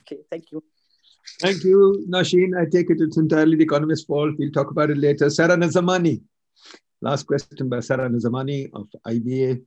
[0.02, 0.64] Okay, thank you.
[1.40, 2.60] Thank you, Nashin.
[2.60, 4.36] I take it it's entirely the economist's fault.
[4.40, 5.30] We'll talk about it later.
[5.30, 6.22] Sarah Nizamani.
[7.02, 9.62] Last question by Sarah Nizamani of IBA.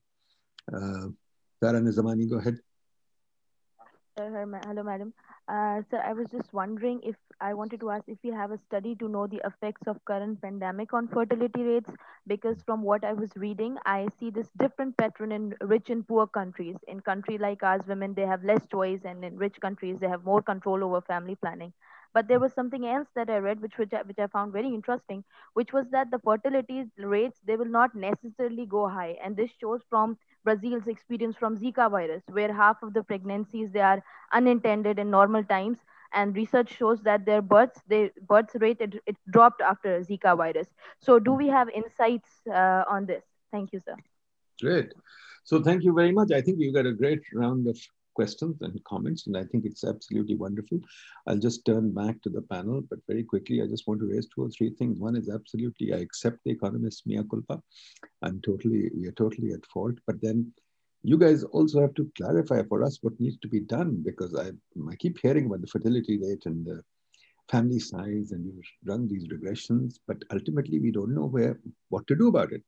[0.73, 1.09] Uh,
[1.63, 2.59] Tara Nizamani, go ahead.
[4.17, 5.13] hello, madam.
[5.51, 8.59] Uh, sir, I was just wondering if I wanted to ask if you have a
[8.59, 11.91] study to know the effects of current pandemic on fertility rates,
[12.29, 16.27] because from what I was reading, I see this different pattern in rich and poor
[16.29, 16.77] countries.
[16.89, 20.25] In country like ours, women they have less choice, and in rich countries they have
[20.25, 21.73] more control over family planning.
[22.13, 24.69] But there was something else that I read, which which I, which I found very
[24.73, 25.25] interesting,
[25.55, 29.83] which was that the fertility rates they will not necessarily go high, and this shows
[29.91, 34.03] from Brazil's experience from Zika virus, where half of the pregnancies they are
[34.33, 35.79] unintended in normal times,
[36.13, 40.67] and research shows that their births, their birth rate it, it dropped after Zika virus.
[41.01, 43.25] So, do we have insights uh, on this?
[43.53, 43.97] Thank you, sir.
[44.61, 44.93] Great.
[45.45, 46.33] So, thank you very much.
[46.33, 47.79] I think we got a great round of
[48.21, 50.79] questions and comments, and I think it's absolutely wonderful.
[51.27, 54.29] I'll just turn back to the panel, but very quickly, I just want to raise
[54.29, 55.01] two or three things.
[55.01, 57.63] One is absolutely, I accept the economist mea culpa.
[58.21, 60.53] I'm totally, we are totally at fault, but then
[61.03, 64.49] you guys also have to clarify for us what needs to be done because I,
[64.93, 66.83] I keep hearing about the fertility rate and the
[67.51, 72.15] family size and you run these regressions, but ultimately we don't know where what to
[72.15, 72.63] do about it.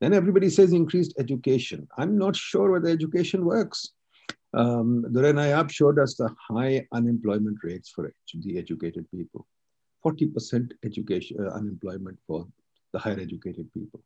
[0.00, 1.86] Then everybody says increased education.
[1.98, 3.92] I'm not sure whether education works.
[4.56, 9.46] Um, Nayab showed us the high unemployment rates for the educated people.
[10.04, 12.48] 40% education uh, unemployment for
[12.92, 14.00] the higher educated people.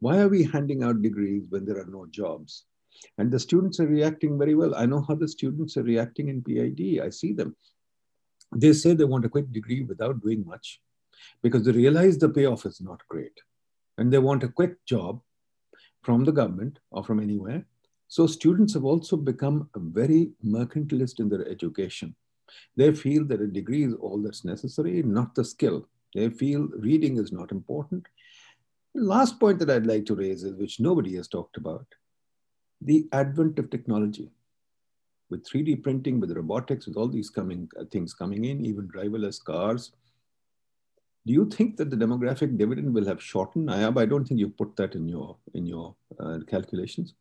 [0.00, 2.64] Why are we handing out degrees when there are no jobs?
[3.16, 4.74] And the students are reacting very well.
[4.74, 7.00] I know how the students are reacting in PIDE.
[7.02, 7.56] I see them.
[8.54, 10.80] They say they want a quick degree without doing much
[11.42, 13.38] because they realize the payoff is not great.
[13.96, 15.20] And they want a quick job
[16.02, 17.64] from the government or from anywhere
[18.08, 22.14] so students have also become very mercantilist in their education.
[22.76, 25.88] They feel that a degree is all that's necessary, not the skill.
[26.14, 28.06] They feel reading is not important.
[28.94, 31.86] Last point that I'd like to raise is, which nobody has talked about,
[32.80, 34.30] the advent of technology.
[35.28, 39.42] With 3D printing, with robotics, with all these coming uh, things coming in, even driverless
[39.42, 39.90] cars,
[41.26, 43.68] do you think that the demographic dividend will have shortened?
[43.68, 47.14] I, I don't think you put that in your in your uh, calculations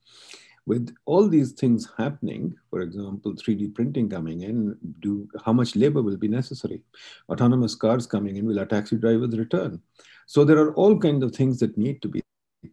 [0.65, 6.01] with all these things happening, for example, 3D printing coming in, do how much labor
[6.01, 6.81] will be necessary?
[7.29, 9.81] Autonomous cars coming in, will our taxi drivers return?
[10.25, 12.23] So there are all kinds of things that need to be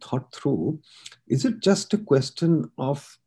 [0.01, 0.79] thought through.
[1.27, 3.17] Is it just a question of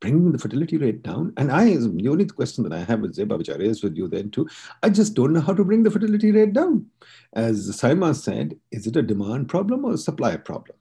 [0.00, 1.32] bringing the fertility rate down?
[1.36, 4.06] And I, the only question that I have with Zeba, which I raised with you
[4.06, 4.48] then too,
[4.84, 6.86] I just don't know how to bring the fertility rate down.
[7.32, 10.78] As Saima said, is it a demand problem or a supply problem?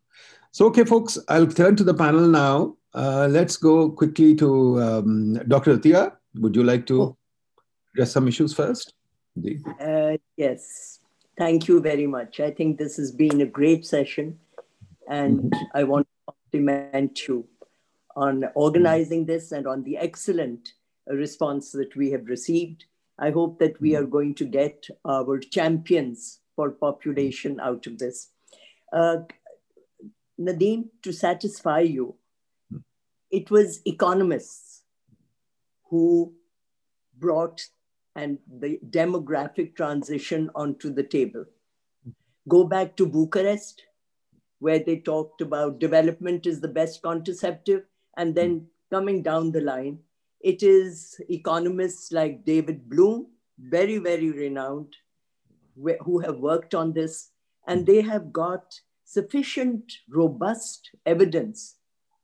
[0.55, 2.77] So, okay, folks, I'll turn to the panel now.
[2.93, 5.75] Uh, let's go quickly to um, Dr.
[5.75, 6.13] Atia.
[6.35, 7.17] Would you like to
[7.93, 8.93] address some issues first?
[9.81, 11.01] Uh, yes,
[11.37, 12.39] thank you very much.
[12.39, 14.39] I think this has been a great session,
[15.09, 15.79] and mm -hmm.
[15.81, 17.37] I want to compliment you
[18.15, 19.39] on organizing mm -hmm.
[19.39, 20.61] this and on the excellent
[21.05, 22.79] response that we have received.
[23.27, 24.03] I hope that we mm-hmm.
[24.03, 28.31] are going to get our champions for population out of this.
[28.93, 29.17] Uh,
[30.39, 32.15] Nadeem, to satisfy you,
[33.31, 34.83] it was economists
[35.89, 36.33] who
[37.17, 37.61] brought
[38.15, 41.45] and the demographic transition onto the table.
[42.47, 43.81] Go back to Bucharest,
[44.59, 47.83] where they talked about development is the best contraceptive,
[48.17, 49.99] and then coming down the line,
[50.41, 53.27] it is economists like David Bloom,
[53.59, 54.95] very, very renowned,
[56.03, 57.31] who have worked on this,
[57.67, 61.75] and they have got sufficient, robust evidence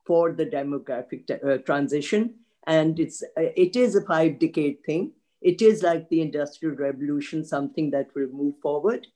[0.05, 2.35] for the demographic uh, transition.
[2.67, 5.13] And it's, uh, it is a five decade thing.
[5.41, 9.07] It is like the Industrial Revolution, something that will move forward.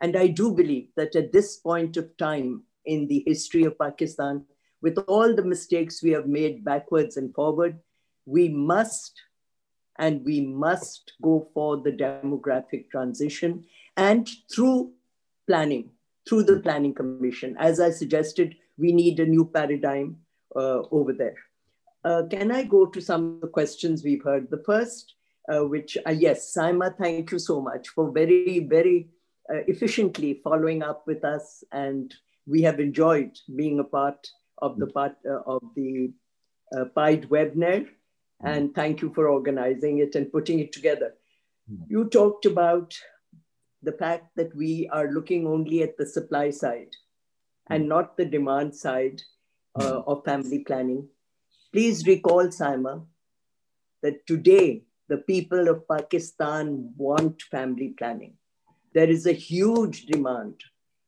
[0.00, 4.44] And I do believe that at this point of time in the history of Pakistan,
[4.82, 7.78] with all the mistakes we have made backwards and forward,
[8.26, 9.20] we must
[9.96, 13.64] and we must go for the demographic transition
[13.96, 14.92] and through
[15.46, 15.90] planning
[16.28, 17.56] through the Planning Commission.
[17.58, 20.16] As I suggested, we need a new paradigm
[20.56, 21.36] uh, over there.
[22.04, 24.50] Uh, can I go to some of the questions we've heard?
[24.50, 25.14] The first,
[25.52, 29.08] uh, which, uh, yes, Saima, thank you so much for very, very
[29.50, 31.64] uh, efficiently following up with us.
[31.72, 32.14] And
[32.46, 34.26] we have enjoyed being a part
[34.58, 36.12] of the part uh, of the
[36.76, 37.86] uh, PIDE webinar.
[38.42, 41.14] And thank you for organizing it and putting it together.
[41.88, 42.94] You talked about
[43.84, 46.90] the fact that we are looking only at the supply side
[47.70, 47.88] and hmm.
[47.88, 49.20] not the demand side
[49.76, 50.10] uh, hmm.
[50.10, 51.08] of family planning.
[51.72, 53.04] Please recall, Saima,
[54.02, 58.34] that today the people of Pakistan want family planning.
[58.94, 60.62] There is a huge demand,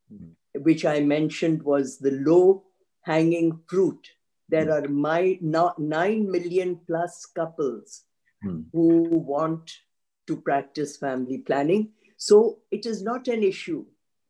[0.09, 0.31] hmm.
[0.63, 2.65] which I mentioned was the low
[3.03, 4.09] hanging fruit
[4.49, 8.03] There are my, not 9 million plus couples
[8.73, 9.71] who want
[10.27, 11.91] to practice family planning.
[12.17, 13.85] So it is not an issue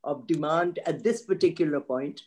[0.04, 2.22] of demand at this particular point.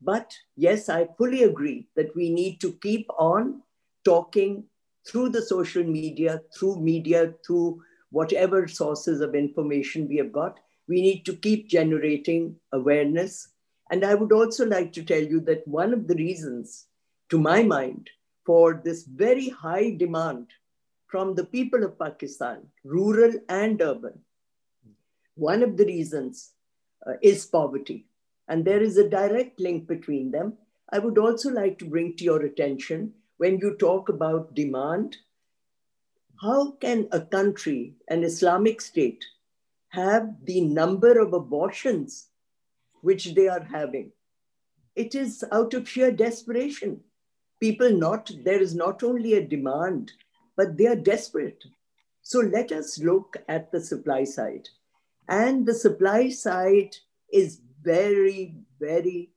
[0.00, 3.62] But yes, I fully agree that we need to keep on
[4.04, 4.64] talking
[5.06, 10.60] through the social media, through media, through whatever sources of information we have got.
[10.88, 13.48] We need to keep generating awareness.
[13.90, 16.86] And I would also like to tell you that one of the reasons,
[17.30, 18.10] to my mind,
[18.44, 20.48] for this very high demand
[21.06, 24.23] from the people of Pakistan, rural and urban.
[25.36, 26.52] One of the reasons
[27.06, 28.06] uh, is poverty,
[28.48, 30.54] and there is a direct link between them.
[30.90, 35.16] I would also like to bring to your attention when you talk about demand,
[36.40, 39.24] how can a country, an Islamic state,
[39.88, 42.28] have the number of abortions
[43.02, 44.12] which they are having?
[44.94, 47.00] It is out of sheer desperation.
[47.60, 50.12] People not, there is not only a demand,
[50.56, 51.64] but they are desperate.
[52.22, 54.68] So let us look at the supply side.
[55.28, 56.96] And the supply side
[57.32, 59.30] is very, very,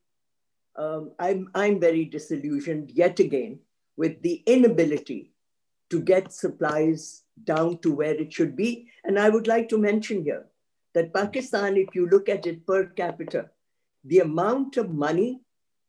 [0.75, 3.59] um, I'm, I'm very disillusioned yet again
[3.95, 5.31] with the inability
[5.89, 8.89] to get supplies down to where it should be.
[9.03, 10.45] And I would like to mention here
[10.93, 13.49] that Pakistan, if you look at it per capita,
[14.03, 15.41] the amount of money,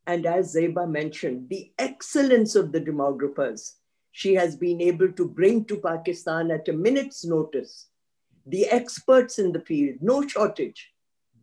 [0.07, 3.75] and as Zeba mentioned, the excellence of the demographers
[4.13, 7.87] she has been able to bring to Pakistan at a minute's notice.
[8.49, 10.91] The experts in the field, no shortage.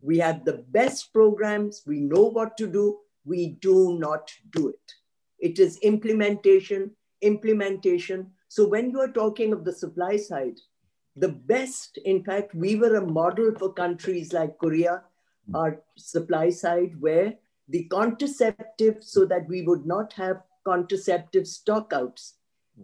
[0.01, 4.93] We have the best programs, we know what to do, we do not do it.
[5.39, 6.91] It is implementation,
[7.21, 8.31] implementation.
[8.47, 10.59] So when you are talking of the supply side,
[11.15, 15.03] the best, in fact, we were a model for countries like Korea,
[15.53, 17.35] our supply side, where
[17.69, 22.33] the contraceptive, so that we would not have contraceptive stockouts,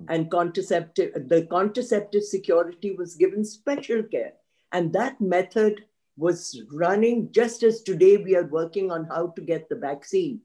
[0.08, 4.34] and contraceptive the contraceptive security was given special care.
[4.72, 5.84] And that method
[6.18, 10.42] was running just as today we are working on how to get the vaccine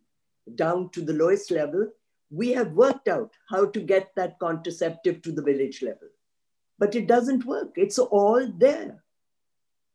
[0.54, 1.88] down to the lowest level.
[2.30, 6.08] We have worked out how to get that contraceptive to the village level
[6.78, 7.72] but it doesn't work.
[7.76, 9.02] It's all there.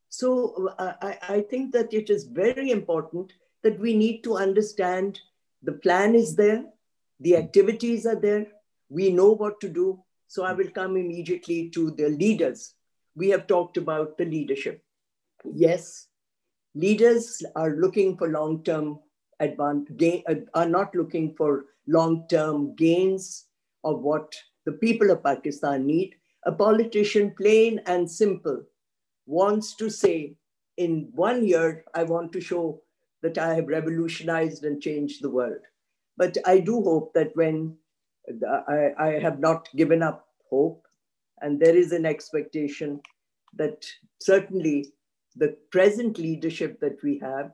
[0.10, 3.32] So uh, I, I think that it is very important
[3.64, 5.20] that we need to understand
[5.62, 6.66] the plan is there
[7.20, 8.48] the activities are there
[8.92, 10.04] we know what to do.
[10.28, 12.76] So I will come immediately to the leaders.
[13.16, 14.84] We have talked about the leadership.
[15.44, 16.08] Yes,
[16.76, 19.00] leaders are looking for long-term
[19.40, 23.46] advantage, uh, are not looking for long-term gains
[23.84, 24.36] of what
[24.66, 26.16] the people of Pakistan need.
[26.46, 28.64] A politician, plain and simple,
[29.26, 30.36] wants to say,
[30.78, 32.82] in one year, I want to show
[33.22, 35.62] that I have revolutionized and changed the world.
[36.18, 37.78] But I do hope that when
[38.68, 40.86] I, I have not given up hope.
[41.42, 43.02] And there is an expectation
[43.56, 43.86] that
[44.20, 44.94] certainly
[45.36, 47.52] the present leadership that we have,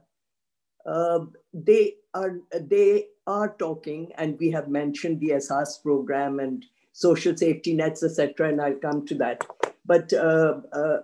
[0.85, 1.19] uh,
[1.53, 7.73] they are they are talking, and we have mentioned the Ehsaas program and social safety
[7.73, 8.49] nets, etc.
[8.49, 9.45] And I'll come to that.
[9.85, 10.97] But uh, uh,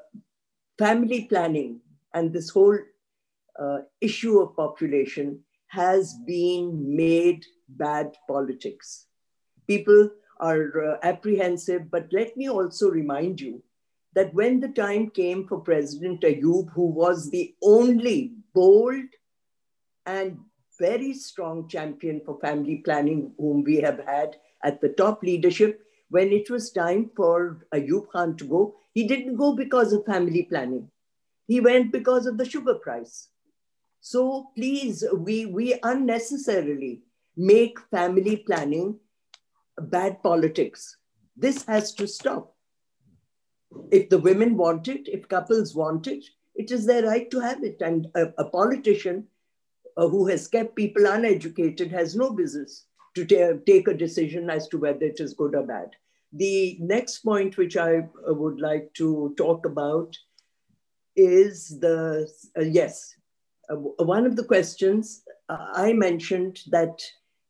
[0.77, 1.80] family planning
[2.14, 2.77] and this whole
[3.60, 9.07] uh, issue of population has been made bad politics
[9.68, 10.10] people
[10.40, 11.90] are uh, apprehensive.
[11.90, 13.61] But let me also remind you
[14.14, 19.06] that when the time came for President Ayub, who was the only bold
[20.06, 20.38] and
[20.80, 26.31] very strong champion for family planning, whom we have had at the top leadership, when
[26.31, 30.90] it was time for Ayub Khan to go, he didn't go because of family planning.
[31.48, 33.30] He went because of the sugar price.
[33.99, 37.02] So please, we, we unnecessarily
[37.35, 38.99] make family planning
[39.80, 40.98] bad politics.
[41.36, 42.56] This has to stop.
[43.91, 46.24] If the women want it, if couples want it,
[46.56, 47.82] it is their right to have it.
[47.82, 49.28] And a, a politician
[49.98, 52.86] uh, who has kept people uneducated has no business
[53.16, 55.90] to ta- take a decision as to whether it is good or bad.
[56.32, 60.16] The next point, which I uh, would like to talk about,
[61.16, 62.28] is the
[62.58, 63.16] uh, yes,
[63.70, 67.02] uh, one of the questions uh, I mentioned that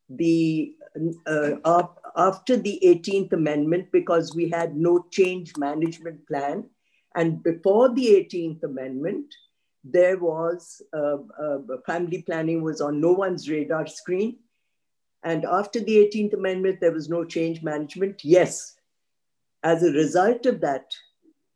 [0.10, 0.76] the
[1.26, 1.52] uh,
[2.16, 6.70] after the 18th Amendment because we had no change management plan.
[7.16, 9.34] And before the 18th Amendment,
[9.84, 14.38] there was uh, uh, family planning was on no one's radar screen.
[15.24, 18.24] And after the 18th Amendment, there was no change management.
[18.24, 18.76] Yes,
[19.64, 20.94] as a result of that,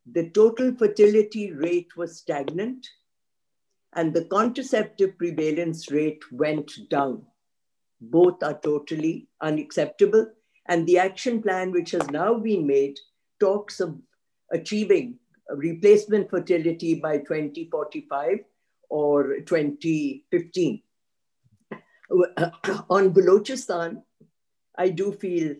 [0.10, 2.88] the total fertility rate was stagnant
[3.94, 7.26] and the contraceptive prevalence rate went down.
[8.00, 10.28] Both are totally unacceptable.
[10.68, 13.00] And the action plan, which has now been made,
[13.40, 13.98] talks of
[14.52, 15.20] achieving
[15.50, 18.40] replacement fertility by 2045
[18.90, 20.82] or 2015.
[22.90, 24.02] On Balochistan,
[24.78, 25.56] I do feel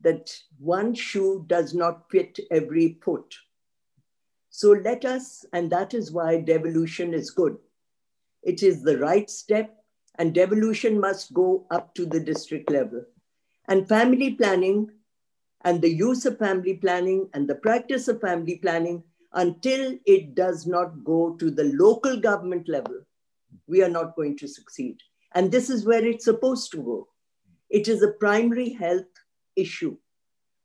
[0.00, 3.34] that one shoe does not fit every foot.
[4.50, 7.56] So let us, and that is why devolution is good.
[8.42, 9.74] It is the right step,
[10.18, 13.04] and devolution must go up to the district level.
[13.68, 14.90] And family planning
[15.64, 19.02] and the use of family planning and the practice of family planning
[19.34, 23.00] until it does not go to the local government level,
[23.66, 24.98] we are not going to succeed.
[25.34, 27.08] And this is where it's supposed to go.
[27.70, 29.06] It is a primary health
[29.56, 29.96] issue.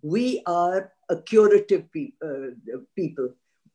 [0.02, 3.30] We are a curative pe- uh, people.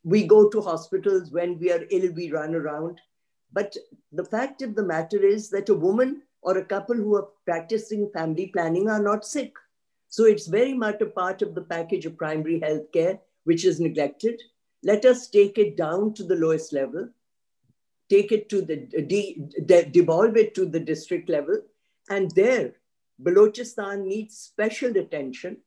[0.04, 3.00] We go to hospitals when we are ill, we run around.
[3.52, 3.76] But
[4.10, 8.10] the fact of the matter is that a woman or a couple who are practicing
[8.10, 9.54] family planning are not sick.
[10.08, 13.80] So it's very much a part of the package of primary health care, which is
[13.80, 14.40] neglected.
[14.82, 17.08] Let us take it down to the lowest level,
[18.10, 21.62] take it to the, de, de, devolve it to the district level.
[22.10, 22.74] And there,
[23.22, 25.58] Balochistan needs special attention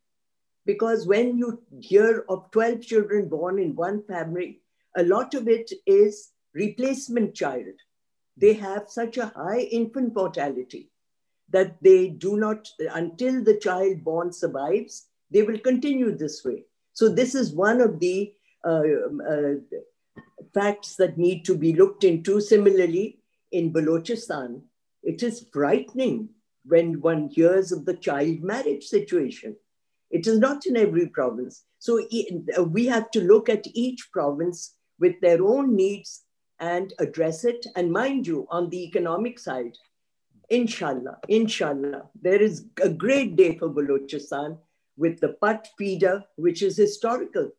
[0.66, 4.62] because when you hear of 12 children born in one family,
[4.98, 7.74] a lot of it is replacement child.
[8.38, 10.90] They have such a high infant mortality
[11.50, 16.64] that they do not, until the child born survives, they will continue this way.
[16.94, 18.34] So, this is one of the
[18.66, 18.84] uh,
[19.30, 19.54] uh,
[20.54, 22.42] facts that need to be looked into.
[22.42, 23.20] Similarly,
[23.52, 24.62] in Balochistan,
[25.04, 26.30] it is frightening
[26.66, 29.56] when one hears of the child marriage situation.
[30.10, 31.64] It is not in every province.
[31.80, 32.02] So,
[32.66, 36.25] we have to look at each province with their own needs
[36.60, 37.66] and address it.
[37.76, 39.78] And mind you, on the economic side,
[40.50, 44.58] Inshallah, inshallah, there is a great day for Balochistan
[44.98, 47.52] with the Pat feeder, which is historical.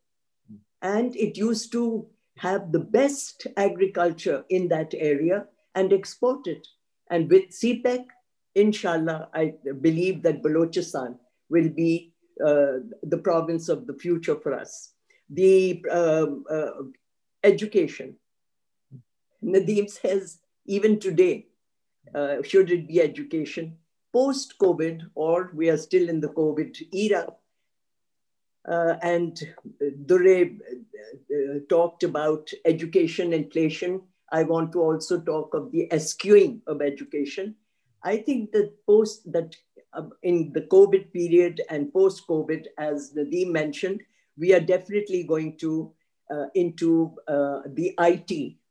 [0.83, 2.07] And it used to
[2.39, 6.67] have the best agriculture in that area and export it.
[7.11, 8.05] And with CPEC,
[8.55, 11.19] inshallah, I believe that Balochistan
[11.51, 12.13] will be
[12.45, 14.93] uh, the province of the future for us.
[15.31, 16.71] The um, uh,
[17.43, 18.17] education.
[19.43, 21.47] Nadeem says, even today,
[22.15, 23.77] uh, should it be education,
[24.13, 27.27] post COVID, or we are still in the COVID era.
[28.69, 29.39] Uh, and
[30.07, 34.03] Durre uh, talked about education inflation.
[34.33, 37.55] I want to also talk of the eschewing of education.
[38.03, 39.55] I think that post that
[39.93, 44.03] uh, in the COVID period and post COVID, as Nadeem mentioned,
[44.37, 45.93] we are definitely going to
[46.31, 48.66] uh, into uh, the IT uh,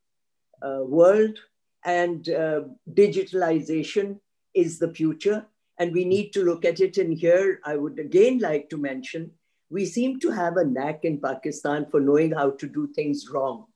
[0.62, 1.38] world
[1.84, 2.62] and uh,
[2.92, 4.18] digitalization
[4.54, 5.46] is the future.
[5.78, 6.96] And we need to look at it.
[6.96, 9.30] And here, I would again like to mention
[9.70, 13.66] we seem to have a knack in Pakistan for knowing how to do things wrong.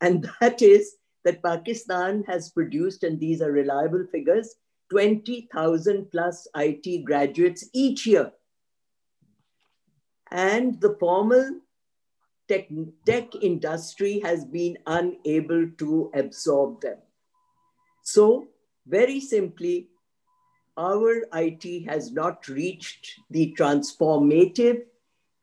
[0.00, 4.54] And that is that Pakistan has produced, and these are reliable figures,
[4.90, 8.32] 20,000 plus IT graduates each year.
[10.30, 11.60] And the formal
[12.48, 12.68] tech,
[13.06, 16.98] tech industry has been unable to absorb them.
[18.02, 18.48] So,
[18.86, 19.88] very simply,
[20.78, 24.82] our IT has not reached the transformative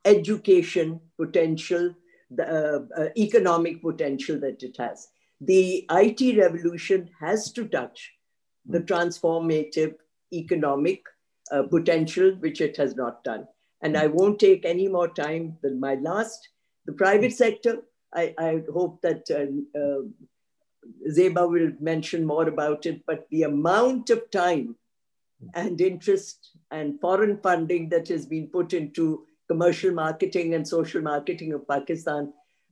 [0.05, 1.93] education potential,
[2.31, 5.09] the uh, uh, economic potential that it has.
[5.41, 8.11] The IT revolution has to touch
[8.65, 9.95] the transformative
[10.33, 11.03] economic
[11.51, 13.47] uh, potential, which it has not done.
[13.81, 16.49] And I won't take any more time than my last.
[16.85, 17.81] The private sector,
[18.13, 20.01] I, I hope that uh, uh
[21.09, 24.75] Zeba will mention more about it, but the amount of time
[25.55, 31.53] and interest and foreign funding that has been put into commercial marketing and social marketing
[31.53, 32.31] of Pakistan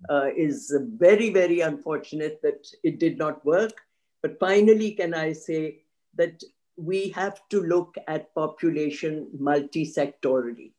[0.10, 3.73] uh, is very, very unfortunate that it did not work.
[4.22, 5.80] But finally, can I say
[6.15, 6.44] that
[6.76, 10.72] we have to look at population multi-sectorally.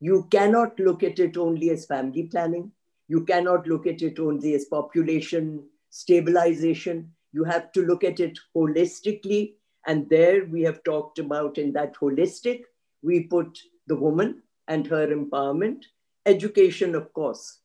[0.00, 2.72] You cannot look at it only as family planning.
[3.08, 7.12] You cannot look at it only as population stabilization.
[7.32, 9.54] You have to look at it holistically.
[9.86, 12.62] And there we have talked about in that holistic,
[13.02, 15.84] we put the woman and her empowerment,
[16.26, 17.60] education, of course.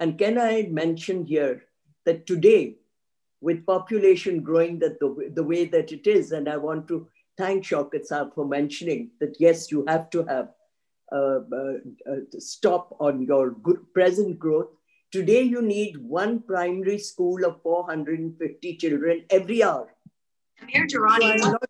[0.00, 1.64] And can I mention here
[2.04, 2.76] that today,
[3.40, 7.06] with population growing that the, the way that it is, and I want to
[7.36, 10.48] thank Shaukat Saab for mentioning that yes, you have to have
[11.12, 13.54] uh, uh, stop on your
[13.94, 14.68] present growth
[15.10, 19.88] Today, you need one primary school of 450 children every hour.
[20.60, 21.62] So I'm, not,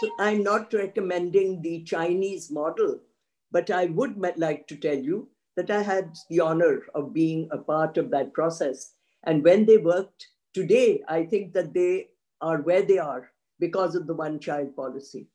[0.00, 2.98] so I'm not recommending the Chinese model,
[3.52, 7.58] but I would like to tell you that I had the honor of being a
[7.58, 8.94] part of that process.
[9.22, 12.08] And when they worked today, I think that they
[12.40, 13.30] are where they are
[13.60, 15.28] because of the one child policy.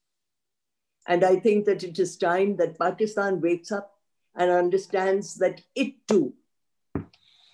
[1.07, 3.93] And I think that it is time that Pakistan wakes up
[4.35, 6.33] and understands that it too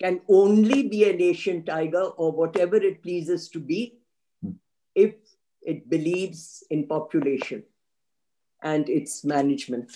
[0.00, 3.98] can only be a nation tiger or whatever it pleases to be
[4.94, 5.14] if
[5.62, 7.62] it believes in population
[8.62, 9.90] and its management.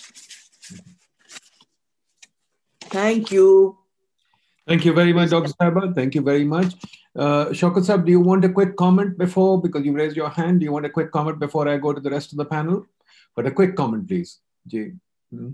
[2.81, 3.77] Thank you.
[4.67, 5.51] Thank you very much, Dr.
[5.53, 5.93] Sahiba.
[5.95, 6.75] Thank you very much.
[7.15, 10.59] Uh, Shaukat Sab, do you want a quick comment before, because you raised your hand,
[10.59, 12.85] do you want a quick comment before I go to the rest of the panel?
[13.35, 14.39] But a quick comment, please.
[14.67, 14.93] Ji.
[15.31, 15.53] Hmm.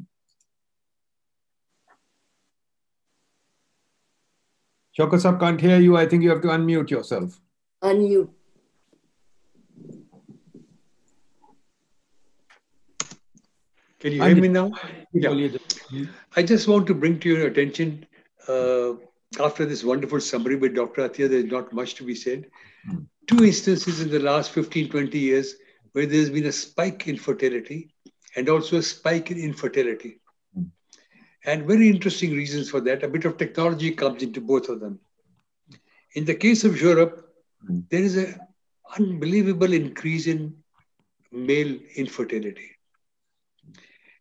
[4.99, 5.95] Shaukat Sab can't hear you.
[5.95, 7.39] I think you have to unmute yourself.
[7.81, 8.29] Unmute.
[14.01, 14.71] Can you hear me now?
[15.13, 16.05] Yeah.
[16.35, 18.05] I just want to bring to your attention
[18.47, 18.93] uh,
[19.39, 21.07] after this wonderful summary by Dr.
[21.07, 22.47] Athiya, there's not much to be said.
[22.89, 23.05] Mm.
[23.27, 25.55] Two instances in the last 15, 20 years
[25.93, 27.89] where there's been a spike in fertility
[28.35, 30.19] and also a spike in infertility.
[31.45, 33.03] And very interesting reasons for that.
[33.03, 34.99] A bit of technology comes into both of them.
[36.13, 37.33] In the case of Europe,
[37.69, 37.83] mm.
[37.89, 38.39] there is an
[38.97, 40.55] unbelievable increase in
[41.31, 42.71] male infertility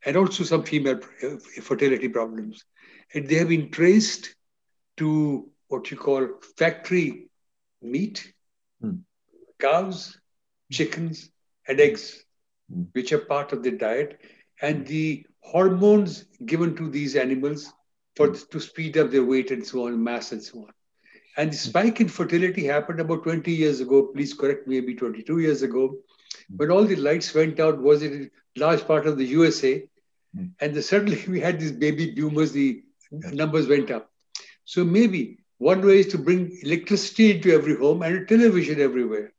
[0.04, 1.00] and also some female
[1.62, 2.64] fertility problems.
[3.14, 4.34] And they have been traced
[4.98, 7.28] to what you call factory
[7.82, 8.32] meat,
[8.82, 9.00] mm.
[9.58, 10.18] cows,
[10.70, 11.30] chickens,
[11.66, 12.24] and eggs,
[12.72, 12.86] mm.
[12.92, 14.20] which are part of the diet,
[14.60, 17.72] and the hormones given to these animals
[18.16, 20.72] for to speed up their weight and so on, mass and so on.
[21.36, 24.06] And the spike in fertility happened about 20 years ago.
[24.06, 25.96] Please correct me, maybe 22 years ago,
[26.56, 27.80] when all the lights went out.
[27.80, 29.84] Was it a large part of the USA?
[30.60, 32.52] And the, suddenly we had these baby boomers.
[32.52, 32.82] The
[33.12, 34.10] numbers went up.
[34.64, 39.32] So maybe one way is to bring electricity into every home and a television everywhere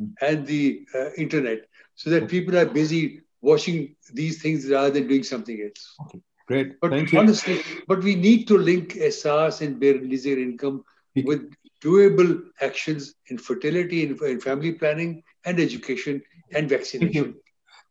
[0.00, 0.12] mm.
[0.20, 5.22] and the uh, internet so that people are busy watching these things rather than doing
[5.32, 5.82] something else.
[6.02, 6.20] Okay.
[6.48, 6.80] Great.
[6.80, 7.82] But Thank honestly, you.
[7.88, 10.84] but we need to link SRs and bare leisure income
[11.24, 11.42] with
[11.82, 16.22] doable actions in fertility, in, in family planning, and education
[16.54, 17.34] and vaccination.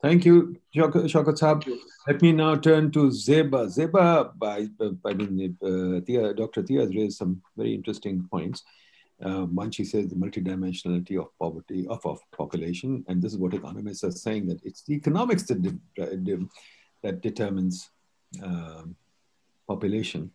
[0.02, 1.68] Thank you, Thank you Shaukat Saab.
[2.08, 3.62] Let me now turn to Zeba.
[3.76, 4.68] Zeba, I,
[5.10, 6.64] I mean, uh, Dr.
[6.64, 8.64] Tia has raised some very interesting points.
[9.24, 14.04] Uh, she says the multidimensionality of poverty, of, of population, and this is what economists
[14.04, 16.48] are saying, that it's the economics that, de
[17.02, 17.92] that determines
[18.44, 18.96] um,
[19.68, 20.32] population.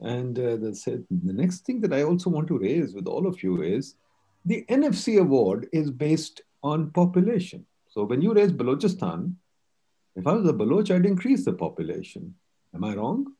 [0.00, 3.42] And uh, the, the next thing that I also want to raise with all of
[3.42, 3.94] you is
[4.44, 7.64] the NFC award is based on population.
[7.88, 9.34] So when you raise Balochistan,
[10.16, 12.34] if I was a Baloch, I'd increase the population.
[12.74, 13.32] Am I wrong?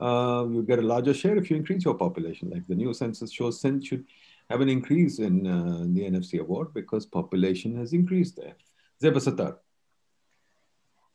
[0.00, 2.50] Uh, you get a larger share if you increase your population.
[2.50, 4.04] Like the new census shows, should
[4.50, 8.54] have an increase in uh, the NFC award because population has increased there.
[9.02, 9.56] Zeba Sathar.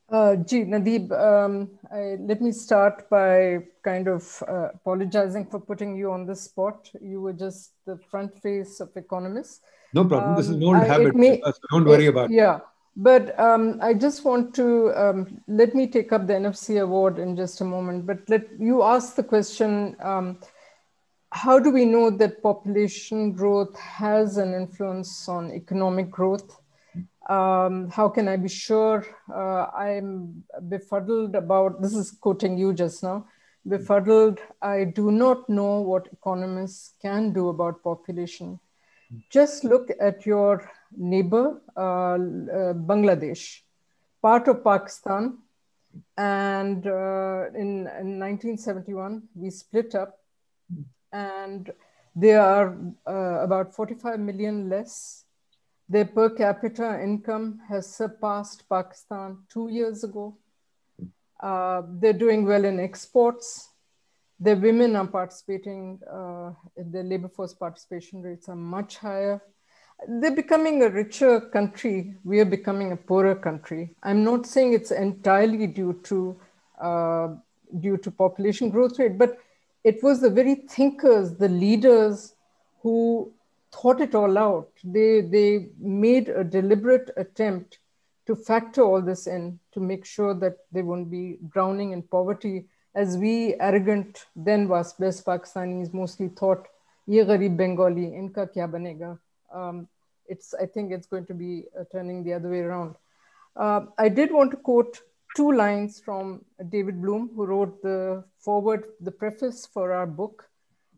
[0.09, 5.97] Uh, Ji, Nadeem, um, I, let me start by kind of uh, apologizing for putting
[5.97, 6.89] you on the spot.
[7.01, 9.59] You were just the front face of economists.
[9.93, 10.31] No problem.
[10.31, 11.13] Um, this is an old I, habit.
[11.13, 11.41] May,
[11.71, 12.35] don't worry it, about it.
[12.35, 12.59] Yeah.
[12.95, 17.35] But um, I just want to um, let me take up the NFC award in
[17.35, 18.07] just a moment.
[18.07, 20.39] But let you ask the question: um,
[21.31, 26.59] How do we know that population growth has an influence on economic growth?
[27.29, 29.05] Um, how can I be sure?
[29.29, 31.93] Uh, I'm befuddled about this.
[31.93, 33.27] Is quoting you just now.
[33.67, 34.39] Befuddled.
[34.61, 38.59] I do not know what economists can do about population.
[39.29, 43.61] Just look at your neighbor, uh, uh, Bangladesh,
[44.21, 45.39] part of Pakistan.
[46.17, 50.19] And uh, in, in 1971, we split up,
[51.11, 51.71] and
[52.15, 55.23] they are about 45 million less
[55.89, 60.35] their per capita income has surpassed Pakistan two years ago.
[61.39, 63.69] Uh, they're doing well in exports
[64.39, 69.41] the women are participating, uh, the labor force participation rates are much higher.
[70.07, 72.15] They're becoming a richer country.
[72.23, 73.95] We are becoming a poorer country.
[74.03, 76.39] I'm not saying it's entirely due to
[76.79, 77.27] uh,
[77.79, 79.39] due to population growth rate, but
[79.89, 82.35] it was the very thinkers, the leaders
[82.81, 83.31] who
[83.71, 84.69] thought it all out.
[84.83, 87.79] They, they made a deliberate attempt
[88.25, 92.65] to factor all this in to make sure that they won't be drowning in poverty
[92.95, 96.67] as we arrogant then was best Pakistanis mostly thought
[97.05, 99.17] ye Bengali inka kya banega
[99.53, 99.87] um,
[100.27, 102.95] it's I think it's going to be uh, turning the other way around.
[103.55, 104.99] Uh, I did want to quote
[105.35, 110.49] two lines from David Bloom, who wrote the foreword, the preface for our book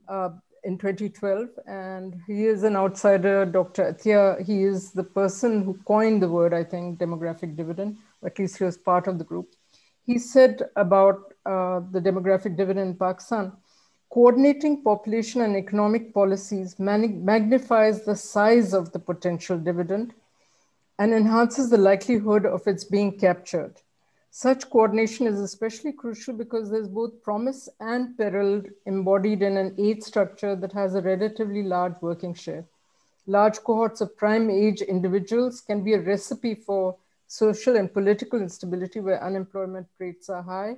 [0.08, 0.30] uh,
[0.64, 1.50] in 2012.
[1.68, 3.94] And he is an outsider, Dr.
[3.94, 4.46] Athia.
[4.46, 8.58] He is the person who coined the word, I think, demographic dividend, or at least
[8.58, 9.56] he was part of the group.
[10.06, 13.54] He said about uh, the demographic dividend in Pakistan,
[14.12, 20.14] coordinating population and economic policies magnifies the size of the potential dividend
[20.98, 23.76] and enhances the likelihood of its being captured.
[24.32, 30.04] Such coordination is especially crucial because there's both promise and peril embodied in an age
[30.04, 32.66] structure that has a relatively large working share.
[33.26, 36.96] Large cohorts of prime age individuals can be a recipe for
[37.28, 40.78] social and political instability where unemployment rates are high.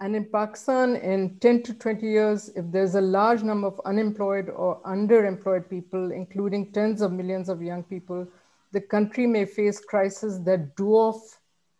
[0.00, 4.48] And in Pakistan, in 10 to 20 years, if there's a large number of unemployed
[4.50, 8.28] or underemployed people, including tens of millions of young people,
[8.72, 11.20] the country may face crises that dwarf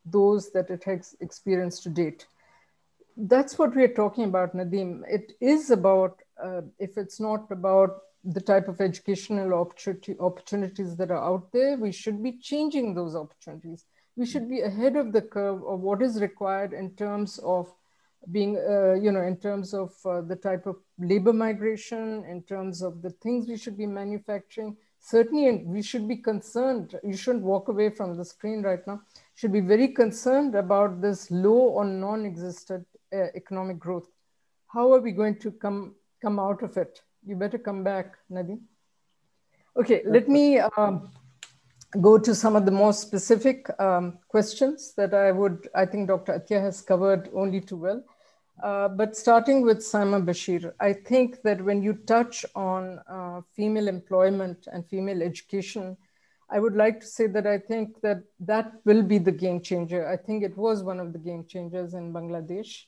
[0.07, 2.27] those that it has experienced to date.
[3.17, 5.03] That's what we're talking about, Nadeem.
[5.09, 11.11] It is about, uh, if it's not about the type of educational opportunity, opportunities that
[11.11, 13.85] are out there, we should be changing those opportunities.
[14.17, 17.73] We should be ahead of the curve of what is required in terms of
[18.33, 22.83] being, uh, you know, in terms of uh, the type of labor migration, in terms
[22.83, 26.99] of the things we should be manufacturing, certainly we should be concerned.
[27.05, 29.03] You shouldn't walk away from the screen right now.
[29.37, 34.09] Should be very concerned about this low or non-existent uh, economic growth.
[34.67, 37.01] How are we going to come come out of it?
[37.25, 38.59] You better come back, Nadi.
[39.77, 41.11] Okay, let me um,
[42.01, 46.39] go to some of the more specific um, questions that I would, I think Dr.
[46.39, 48.03] Athiya has covered only too well.
[48.63, 53.87] Uh, but starting with Saima Bashir, I think that when you touch on uh, female
[53.87, 55.97] employment and female education,
[56.49, 60.07] I would like to say that I think that that will be the game changer.
[60.07, 62.85] I think it was one of the game changers in Bangladesh.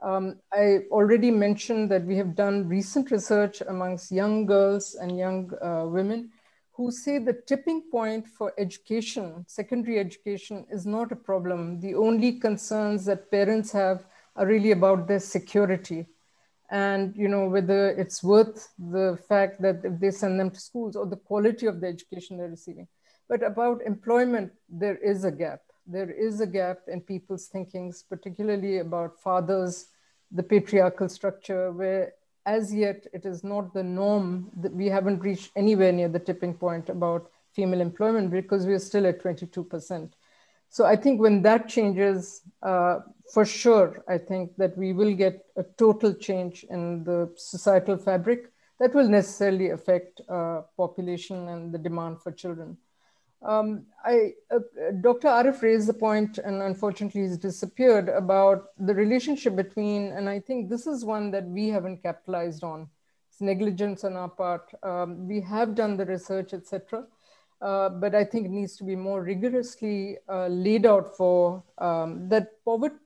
[0.00, 5.50] Um, I already mentioned that we have done recent research amongst young girls and young
[5.60, 6.30] uh, women
[6.72, 11.80] who say the tipping point for education, secondary education, is not a problem.
[11.80, 14.04] The only concerns that parents have
[14.36, 16.06] are really about their security
[16.70, 20.96] and you know whether it's worth the fact that if they send them to schools
[20.96, 22.88] or the quality of the education they're receiving
[23.32, 28.78] but about employment there is a gap there is a gap in people's thinkings particularly
[28.78, 29.86] about fathers
[30.32, 32.12] the patriarchal structure where
[32.44, 36.52] as yet it is not the norm that we haven't reached anywhere near the tipping
[36.52, 40.12] point about female employment because we're still at 22%
[40.76, 43.00] so I think when that changes, uh,
[43.34, 48.50] for sure, I think that we will get a total change in the societal fabric
[48.80, 52.78] that will necessarily affect uh, population and the demand for children.
[53.44, 54.60] Um, I, uh,
[55.00, 55.28] Dr.
[55.28, 60.68] Arif raised the point, and unfortunately he's disappeared, about the relationship between, and I think
[60.68, 62.88] this is one that we haven't capitalized on.
[63.30, 64.70] It's negligence on our part.
[64.82, 67.06] Um, we have done the research, etc.
[67.60, 72.28] Uh, but I think it needs to be more rigorously uh, laid out for um,
[72.28, 72.96] that poverty.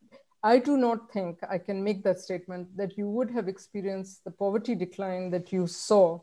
[0.42, 4.30] I do not think I can make that statement that you would have experienced the
[4.30, 6.20] poverty decline that you saw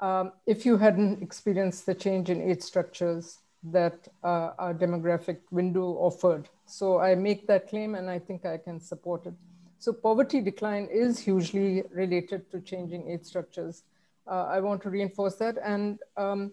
[0.00, 5.96] um, if you hadn't experienced the change in age structures that uh, our demographic window
[5.98, 6.48] offered.
[6.66, 9.34] So I make that claim and I think I can support it.
[9.78, 13.82] So poverty decline is hugely related to changing age structures.
[14.26, 15.58] Uh, I want to reinforce that.
[15.62, 16.52] And um,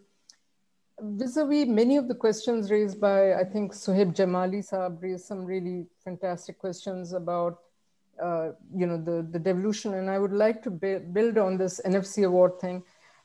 [0.99, 5.88] vis-a-vis many of the questions raised by, I think Suhaib Jamali Saab raised some really
[6.03, 7.59] fantastic questions about,
[8.22, 9.93] uh, you know, the, the devolution.
[9.95, 12.84] And I would like to build on this NFC award thing.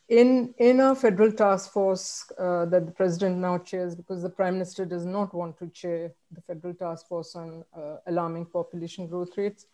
[0.08, 4.54] In, in our federal task force uh, that the president now chairs, because the prime
[4.54, 9.36] minister does not want to chair the federal task force on uh, alarming population growth
[9.36, 9.66] rates,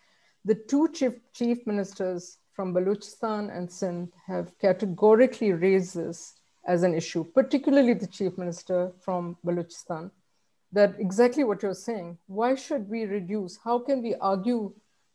[0.46, 6.34] the two chief, chief ministers from Balochistan and Sindh have categorically raised this
[6.66, 10.10] as an issue, particularly the chief minister from Balochistan,
[10.72, 12.16] that exactly what you're saying.
[12.26, 13.58] Why should we reduce?
[13.62, 14.72] How can we argue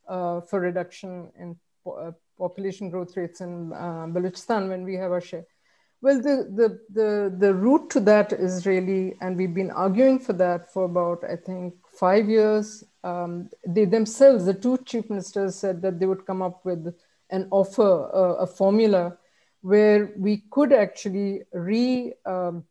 [0.08, 1.58] uh, for reduction in
[1.88, 5.46] uh, population growth rates in uh, Balochistan when we have our share?
[6.02, 10.34] Well, the, the, the, the route to that is really, and we've been arguing for
[10.34, 12.84] that for about, I think, five years.
[13.04, 16.94] Um, they themselves, the two chief ministers said that they would come up with
[17.32, 19.18] an offer, uh, a formula
[19.62, 22.64] where we could actually re, um,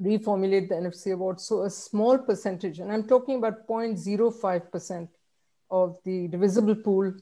[0.00, 1.40] reformulate the NFC award.
[1.40, 5.08] So a small percentage, and I'm talking about 0.05%
[5.68, 7.12] of the divisible pool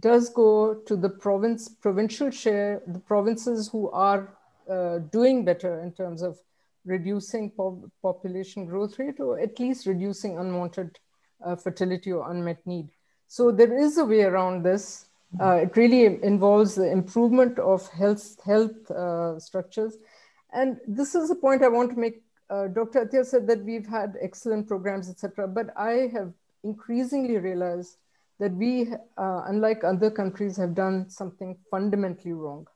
[0.00, 4.36] does go to the province, provincial share, the provinces who are
[4.68, 6.38] uh, doing better in terms of
[6.84, 10.98] reducing po population growth rate or at least reducing unwanted
[11.44, 12.88] uh, fertility or unmet need.
[13.28, 15.06] So there is a way around this.
[15.40, 19.96] Uh, it really involves the improvement of health, health uh, structures.
[20.52, 22.22] And this is a point I want to make.
[22.48, 23.06] Uh, Dr.
[23.06, 25.46] Athiya said that we've had excellent programs, etc.
[25.46, 26.32] But I have
[26.64, 27.98] increasingly realized
[28.40, 32.66] that we, uh, unlike other countries, have done something fundamentally wrong.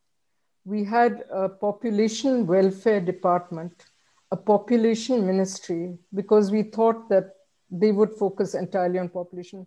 [0.64, 3.86] We had a population welfare department,
[4.30, 7.30] a population ministry, because we thought that
[7.70, 9.66] they would focus entirely on population.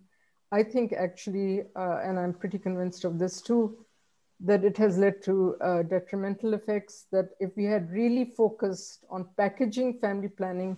[0.51, 3.77] I think actually, uh, and I'm pretty convinced of this too,
[4.39, 7.07] that it has led to uh, detrimental effects.
[7.11, 10.77] That if we had really focused on packaging family planning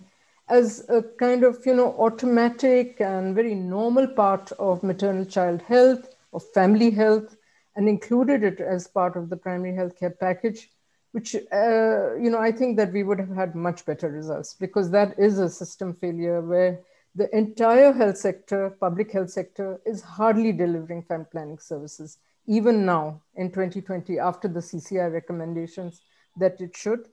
[0.50, 6.08] as a kind of, you know, automatic and very normal part of maternal child health,
[6.32, 7.36] of family health,
[7.76, 10.70] and included it as part of the primary healthcare package,
[11.12, 14.90] which, uh, you know, I think that we would have had much better results because
[14.90, 16.80] that is a system failure where
[17.14, 23.22] the entire health sector, public health sector, is hardly delivering family planning services, even now
[23.36, 26.02] in 2020, after the CCI recommendations
[26.36, 27.08] that it should.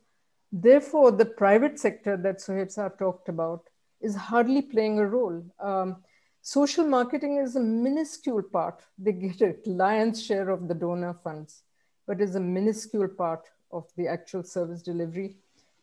[0.52, 3.64] Therefore, the private sector that Saab talked about
[4.02, 5.44] is hardly playing a role.
[5.60, 5.98] Um,
[6.42, 8.82] social marketing is a minuscule part.
[8.98, 11.64] They get a lion's share of the donor funds,
[12.06, 15.36] but is a minuscule part of the actual service delivery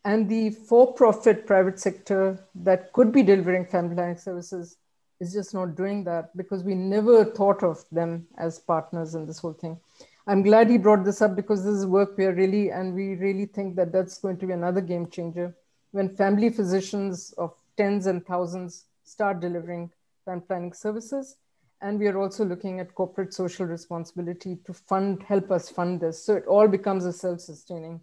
[0.04, 4.76] and the for-profit private sector that could be delivering family planning services
[5.20, 9.38] is just not doing that because we never thought of them as partners in this
[9.38, 9.78] whole thing.
[10.26, 13.14] I'm glad he brought this up because this is work we are really, and we
[13.14, 15.54] really think that that's going to be another game changer
[15.92, 19.90] when family physicians of tens and thousands start delivering
[20.24, 21.36] family planning services.
[21.82, 26.24] And we are also looking at corporate social responsibility to fund, help us fund this.
[26.24, 28.00] So it all becomes a self-sustaining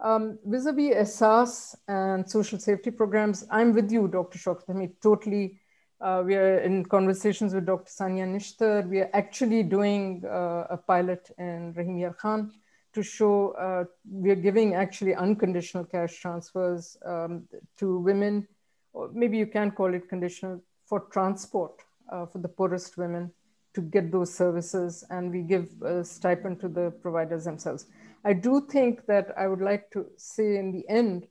[0.00, 4.38] um, vis-a-vis Ehsaas and social safety programs, I'm with you, Dr.
[4.38, 5.58] Shaukat Hamid, totally.
[6.00, 7.90] Uh, we are in conversations with Dr.
[7.90, 8.88] Sania Nishtar.
[8.88, 12.52] We are actually doing uh, a pilot in Rahim Yar Khan
[12.92, 17.48] to show uh, we are giving actually unconditional cash transfers um,
[17.78, 18.46] to women,
[18.92, 23.32] or maybe you can call it conditional, for transport uh, for the poorest women
[23.74, 25.02] to get those services.
[25.10, 27.86] And we give a stipend to the providers themselves.
[28.24, 31.26] I do think that I would like to say in the end,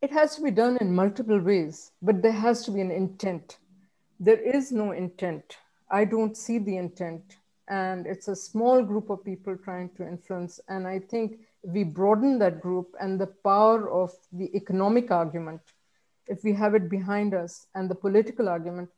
[0.00, 3.58] it has to be done in multiple ways, but there has to be an intent.
[4.24, 5.58] There is no intent.
[5.90, 7.36] I don't see the intent.
[7.68, 10.60] And it's a small group of people trying to influence.
[10.68, 15.60] And I think we broaden that group and the power of the economic argument,
[16.26, 18.88] if we have it behind us and the political argument,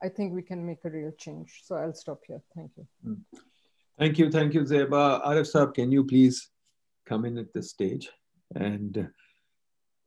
[0.00, 1.62] I think we can make a real change.
[1.64, 2.40] So I'll stop here.
[2.54, 2.86] Thank you.
[3.04, 3.18] Mm.
[3.98, 5.26] Thank you, thank you, Zeba.
[5.26, 6.50] Arif Saab, can you please
[7.04, 8.08] come in at this stage
[8.54, 9.08] and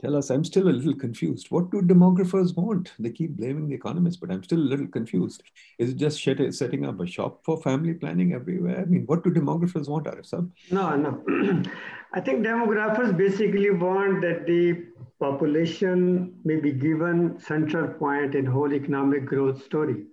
[0.02, 0.30] tell us?
[0.30, 1.48] I'm still a little confused.
[1.52, 2.92] What do demographers want?
[3.00, 5.44] They keep blaming the economists, but I'm still a little confused.
[5.78, 8.80] Is it just setting up a shop for family planning everywhere?
[8.80, 10.50] I mean, what do demographers want, Arif Saab?
[10.72, 11.64] No, no.
[12.14, 14.86] I think demographers basically want that the
[15.20, 20.06] population may be given central point in whole economic growth story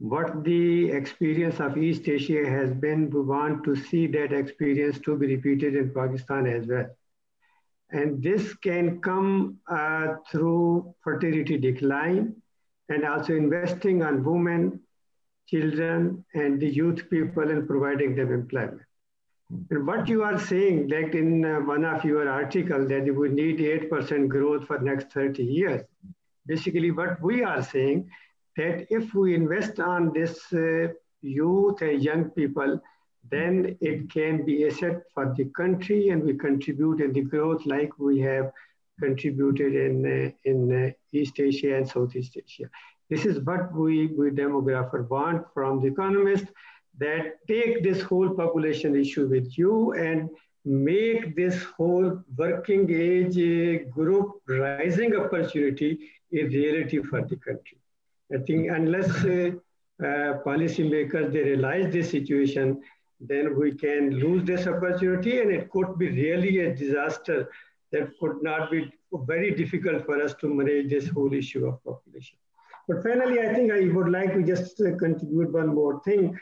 [0.00, 5.14] what the experience of East Asia has been, we want to see that experience to
[5.14, 6.86] be repeated in Pakistan as well.
[7.92, 12.36] And this can come uh, through fertility decline
[12.88, 14.80] and also investing on women,
[15.48, 18.82] children, and the youth people and providing them employment.
[19.70, 23.32] And what you are saying, like in uh, one of your articles, that you would
[23.32, 25.82] need 8% growth for next 30 years.
[26.46, 28.08] Basically, what we are saying
[28.56, 30.88] that if we invest on this uh,
[31.22, 32.80] youth and young people,
[33.30, 37.98] then it can be asset for the country and we contribute in the growth like
[37.98, 38.52] we have
[39.00, 42.68] contributed in, uh, in uh, East Asia and Southeast Asia.
[43.08, 46.44] This is what we, we demographer want from the economist
[46.98, 50.28] that take this whole population issue with you and
[50.64, 55.98] make this whole working age uh, group rising opportunity
[56.32, 57.78] a reality for the country.
[58.32, 59.50] I think unless uh,
[60.00, 62.80] uh, policymakers they realize this situation,
[63.20, 67.50] then we can lose this opportunity, and it could be really a disaster
[67.92, 72.38] that could not be very difficult for us to manage this whole issue of population.
[72.88, 76.38] But finally, I think I would like to just uh, contribute one more thing.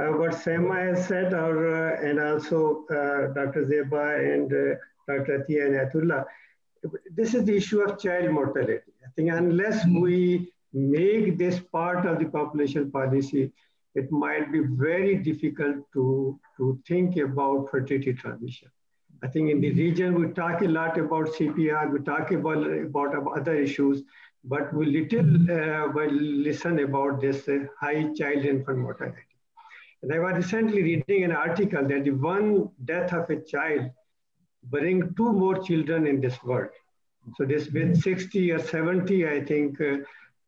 [0.00, 3.66] Uh, what Saima has said, or, uh, and also uh, Dr.
[3.66, 4.76] Zeba and uh,
[5.06, 5.40] Dr.
[5.40, 6.24] Athiya and Ayatullah,
[7.14, 8.92] this is the issue of child mortality.
[9.04, 13.52] I think unless we make this part of the population policy,
[13.94, 18.68] it might be very difficult to, to think about fertility transition.
[19.22, 23.38] I think in the region, we talk a lot about CPR, we talk about, about
[23.38, 24.02] other issues,
[24.44, 29.18] but we little uh, will listen about this uh, high child infant mortality.
[30.02, 33.90] And I was recently reading an article that the one death of a child
[34.64, 36.70] bring two more children in this world.
[37.36, 39.98] So this with 60 or 70, I think, uh,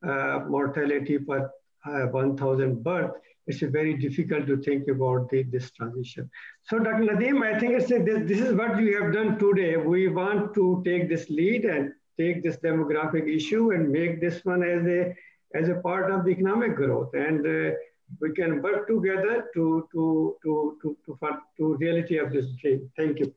[0.04, 1.50] uh, mortality per
[1.86, 3.12] uh, 1,000 birth,
[3.46, 6.30] it's very difficult to think about the, this transition.
[6.62, 7.04] So Dr.
[7.04, 9.76] Nadeem, I think it's a, this, this is what we have done today.
[9.76, 14.62] We want to take this lead and take this demographic issue and make this one
[14.62, 15.14] as a,
[15.54, 17.12] as a part of the economic growth.
[17.14, 17.74] And uh,
[18.20, 21.18] we can work together to, to, to, to, to,
[21.58, 22.90] to, reality of this dream.
[22.96, 23.34] Thank you.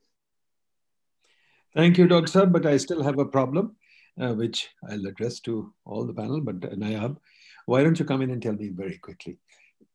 [1.75, 2.27] Thank you, Dr.
[2.27, 3.75] Sir, but I still have a problem,
[4.19, 7.17] uh, which I'll address to all the panel, but uh, Nayab,
[7.65, 9.37] why don't you come in and tell me very quickly?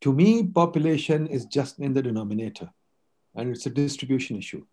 [0.03, 2.71] To me, population is just in the denominator,
[3.37, 4.65] and it's a distribution issue.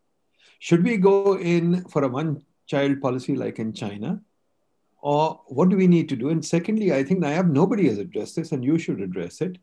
[0.57, 4.21] Should we go in for a one child policy like in China?
[5.01, 6.29] Or what do we need to do?
[6.29, 9.59] And secondly, I think Nayab, nobody has addressed this, and you should address it,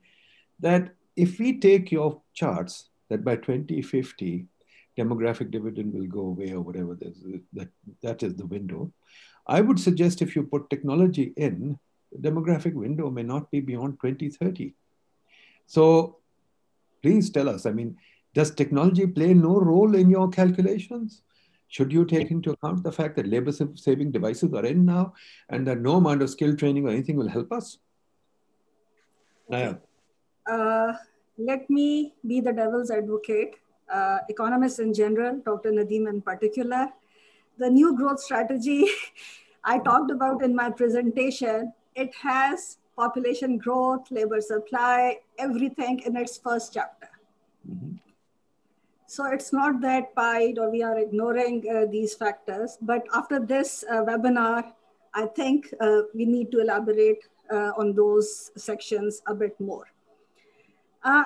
[0.61, 4.47] that if we take your charts that by 2050,
[4.97, 6.97] demographic dividend will go away or whatever,
[7.53, 7.69] that,
[8.03, 8.93] that is the window.
[9.49, 11.79] I would suggest if you put technology in,
[12.13, 14.73] the demographic window may not be beyond 2030.
[15.67, 16.19] So
[17.03, 17.97] please tell us, I mean,
[18.35, 21.23] does technology play no role in your calculations?
[21.69, 25.15] Should you take into account the fact that labor saving devices are in now
[25.49, 27.79] and that no amount of skill training or anything will help us?
[29.53, 29.77] Okay.
[30.47, 30.93] Uh,
[31.39, 33.57] let me be the devil's advocate.
[33.93, 35.71] Uh, economists in general, Dr.
[35.71, 36.89] Nadeem in particular,
[37.59, 38.87] the new growth strategy
[39.65, 46.39] I talked about in my presentation, it has population growth, labor supply, everything in its
[46.39, 47.09] first chapter.
[47.71, 47.97] Mm-hmm.
[49.07, 53.85] So it's not that PIDE or we are ignoring uh, these factors, but after this
[53.89, 54.73] uh, webinar,
[55.15, 59.87] I think uh, we need to elaborate uh, on those sections a bit more.
[61.05, 61.25] Uh,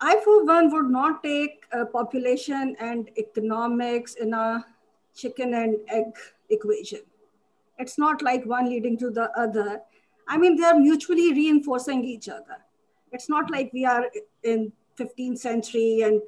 [0.00, 4.64] I, for one, would not take uh, population and economics in a
[5.14, 6.16] chicken and egg
[6.48, 7.00] equation.
[7.78, 9.82] It's not like one leading to the other.
[10.30, 12.58] I mean, they're mutually reinforcing each other.
[13.10, 14.06] It's not like we are
[14.44, 16.22] in 15th century and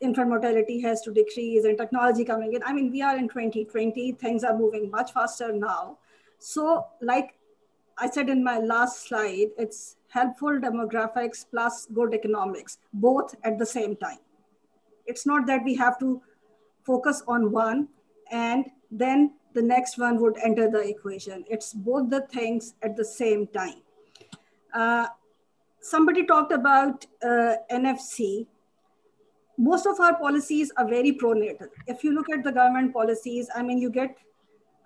[0.00, 2.62] infant mortality has to decrease and technology coming in.
[2.64, 5.98] I mean, we are in 2020, things are moving much faster now.
[6.38, 7.34] So like
[7.98, 13.66] I said in my last slide, it's helpful demographics plus good economics, both at the
[13.66, 14.18] same time.
[15.04, 16.22] It's not that we have to
[16.84, 17.88] focus on one
[18.30, 21.44] and then the next one would enter the equation.
[21.48, 23.80] It's both the things at the same time.
[24.72, 25.06] Uh,
[25.80, 28.46] somebody talked about uh, NFC
[29.58, 31.68] most of our policies are very pro-natal.
[31.86, 34.16] If you look at the government policies, I mean, you get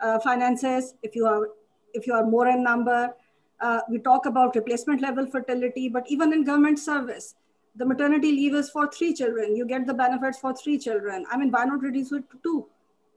[0.01, 1.49] uh, finances if you are
[1.93, 3.15] if you are more in number.
[3.61, 7.35] Uh, we talk about replacement level fertility, but even in government service,
[7.77, 9.57] the maternity leave is for three children.
[9.57, 11.27] You get the benefits for three children.
[11.31, 12.67] I mean, why not reduce it to two?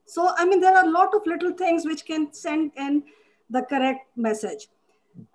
[0.05, 3.03] So, I mean, there are a lot of little things which can send in
[3.49, 4.67] the correct message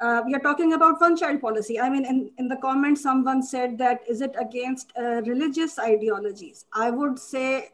[0.01, 1.79] uh, we are talking about one child policy.
[1.81, 6.67] I mean, in, in the comments, someone said that is it against uh, religious ideologies?
[6.73, 7.71] I would say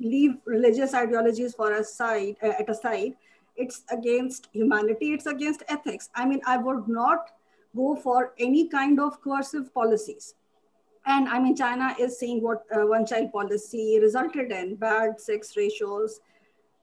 [0.00, 3.14] leave religious ideologies for a side, uh, at a side.
[3.56, 6.10] It's against humanity, it's against ethics.
[6.14, 7.30] I mean, I would not
[7.76, 10.34] go for any kind of coercive policies.
[11.06, 15.56] And I mean, China is seeing what uh, one child policy resulted in bad sex
[15.56, 16.20] ratios,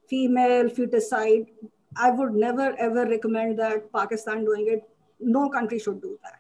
[0.08, 1.48] female feticide,
[1.96, 4.84] I would never ever recommend that Pakistan doing it.
[5.20, 6.40] No country should do that.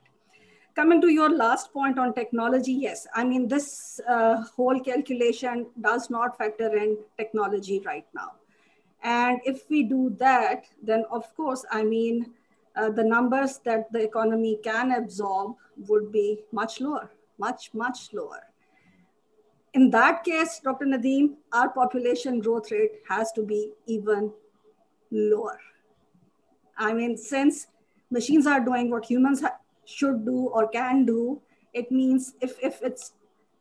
[0.76, 3.06] Coming to your last point on technology, yes.
[3.14, 8.32] I mean, this uh, whole calculation does not factor in technology right now.
[9.04, 12.32] And if we do that, then of course, I mean,
[12.78, 15.56] uh, the numbers that the economy can absorb
[15.90, 17.12] would be much lower,
[17.46, 18.44] much, much lower.
[19.74, 20.86] In that case, Dr.
[20.86, 24.32] Nadeem, our population growth rate has to be even
[25.12, 25.60] lower.
[26.78, 27.68] I mean, since
[28.10, 29.44] machines are doing what humans
[29.86, 31.42] should do or can do,
[31.74, 33.14] it means if, if it's,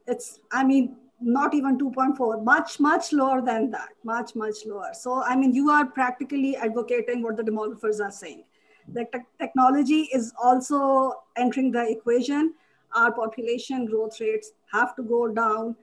[0.07, 4.91] it's, I mean, not even 2.4, much, much lower than that, much, much lower.
[4.93, 8.45] So, I mean, you are practically advocating what the demographers are saying.
[8.93, 12.55] The te technology is also entering the equation.
[12.95, 15.77] Our population growth rates have to go down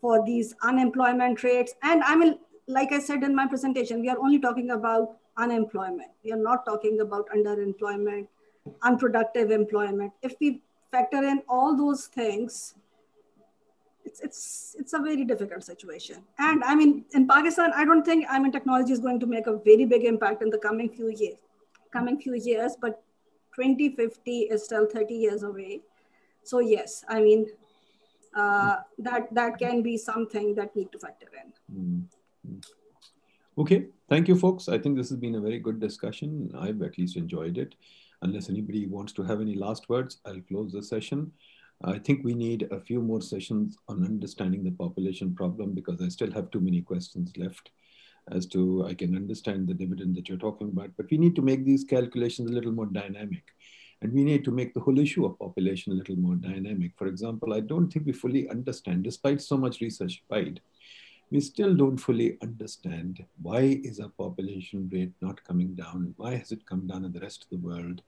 [0.00, 1.74] for these unemployment rates.
[1.82, 6.10] And I mean, like I said in my presentation, we are only talking about unemployment.
[6.24, 8.28] We are not talking about underemployment,
[8.82, 10.12] unproductive employment.
[10.22, 12.74] If we factor in all those things,
[14.04, 16.22] it's it's it's a very difficult situation.
[16.38, 19.46] And I mean, in Pakistan, I don't think I mean technology is going to make
[19.46, 21.38] a very big impact in the coming few years,
[21.92, 22.76] coming few years.
[22.80, 23.02] But
[23.56, 25.80] 2050 is still 30 years away.
[26.50, 27.46] So yes, I mean
[28.34, 31.48] uh, that that can be something that need to factor in.
[31.80, 32.58] Mm-hmm.
[33.62, 34.68] Okay, thank you, folks.
[34.68, 36.50] I think this has been a very good discussion.
[36.58, 37.76] I've at least enjoyed it.
[38.22, 41.30] Unless anybody wants to have any last words, I'll close the session.
[41.84, 46.08] I think we need a few more sessions on understanding the population problem because I
[46.08, 47.70] still have too many questions left
[48.32, 51.42] as to, I can understand the dividend that you're talking about, but we need to
[51.42, 53.44] make these calculations a little more dynamic.
[54.02, 56.92] And we need to make the whole issue of population a little more dynamic.
[56.96, 60.60] For example, I don't think we fully understand, despite so much research applied,
[61.30, 66.14] we still don't fully understand why is our population rate not coming down?
[66.16, 68.02] Why has it come down in the rest of the world?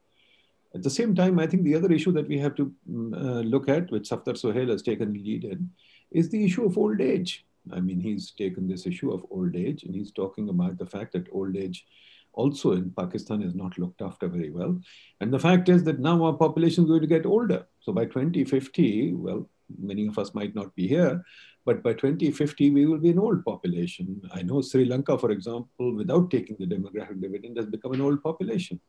[0.74, 3.40] At the same time, I think the other issue that we have to mm, uh,
[3.43, 5.70] look at, which Safdar Suhail has taken lead in,
[6.10, 7.44] is the issue of old age.
[7.73, 11.12] I mean, he's taken this issue of old age and he's talking about the fact
[11.12, 11.86] that old age
[12.32, 14.78] also in Pakistan is not looked after very well.
[15.20, 17.66] And the fact is that now our population is going to get older.
[17.80, 19.48] So by 2050, well,
[19.78, 21.22] many of us might not be here,
[21.64, 24.20] but by 2050, we will be an old population.
[24.32, 28.22] I know Sri Lanka, for example, without taking the demographic dividend, has become an old
[28.22, 28.80] population.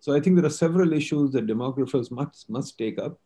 [0.00, 3.18] So I think there are several issues that demographers must, must take up.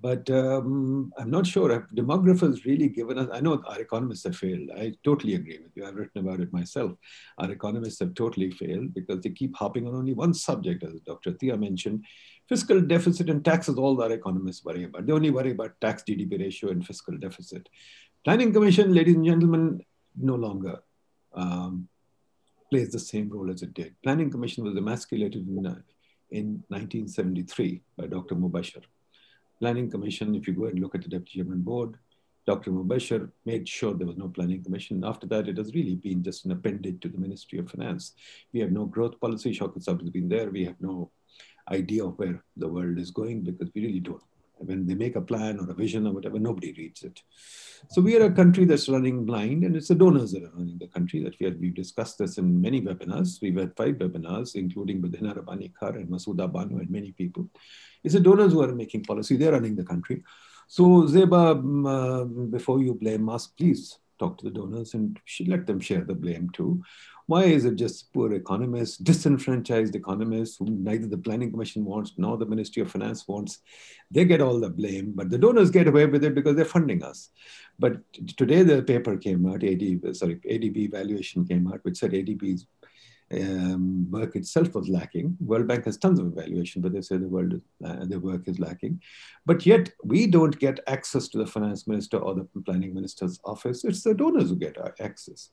[0.00, 4.36] But um, I'm not sure if demographers really given us, I know our economists have
[4.36, 4.70] failed.
[4.76, 5.86] I totally agree with you.
[5.86, 6.92] I've written about it myself.
[7.38, 11.32] Our economists have totally failed because they keep hopping on only one subject, as Dr.
[11.32, 12.04] Tia mentioned.
[12.48, 15.06] Fiscal deficit and taxes, all our economists worry about.
[15.06, 17.68] They only worry about tax GDP ratio and fiscal deficit.
[18.24, 19.80] Planning Commission, ladies and gentlemen,
[20.16, 20.80] no longer
[21.34, 21.88] um,
[22.70, 23.94] plays the same role as it did.
[24.02, 25.80] Planning Commission was emasculated in, uh,
[26.30, 28.34] in 1973 by Dr.
[28.34, 28.82] Mubashir.
[29.60, 31.96] Planning Commission, if you go and look at the Deputy Chairman Board,
[32.46, 32.70] Dr.
[32.70, 35.02] Mubashir made sure there was no planning commission.
[35.04, 38.12] After that, it has really been just an appendage to the Ministry of Finance.
[38.52, 39.52] We have no growth policy.
[39.52, 40.50] Shaukat has been there.
[40.50, 41.10] We have no
[41.72, 44.22] idea of where the world is going because we really don't
[44.58, 47.20] when they make a plan or a vision or whatever, nobody reads it.
[47.90, 50.78] So we are a country that's running blind, and it's the donors that are running
[50.78, 51.22] the country.
[51.22, 53.40] That we have, we've discussed this in many webinars.
[53.40, 57.48] We've had five webinars, including with Hina Rabbani Khar and Masooda Bano and many people.
[58.02, 59.36] It's the donors who are making policy.
[59.36, 60.22] They're running the country.
[60.68, 65.66] So Zeba, um, uh, before you blame us, please talk to the donors and let
[65.66, 66.82] them share the blame too.
[67.28, 72.36] Why is it just poor economists, disenfranchised economists whom neither the Planning Commission wants nor
[72.36, 73.58] the Ministry of Finance wants?
[74.12, 77.02] They get all the blame, but the donors get away with it because they're funding
[77.02, 77.30] us.
[77.80, 78.00] But
[78.36, 82.66] today the paper came out, AD, sorry, ADB valuation came out, which said ADB's
[83.32, 85.36] um, work itself was lacking.
[85.40, 88.60] World Bank has tons of evaluation, but they say the world uh, the work is
[88.60, 89.00] lacking.
[89.44, 93.84] But yet we don't get access to the finance minister or the planning minister's office.
[93.84, 95.50] It's the donors who get access.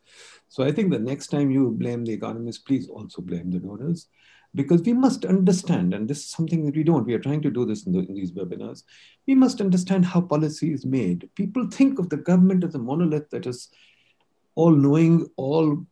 [0.50, 4.08] So I think the next time you blame the economists, please also blame the donors
[4.56, 7.50] because we must understand, and this is something that we don't, we are trying to
[7.50, 8.84] do this in, the, in, these webinars,
[9.26, 11.28] we must understand how policy is made.
[11.36, 13.70] People think of the government as a monolith that is
[14.56, 15.84] all knowing, all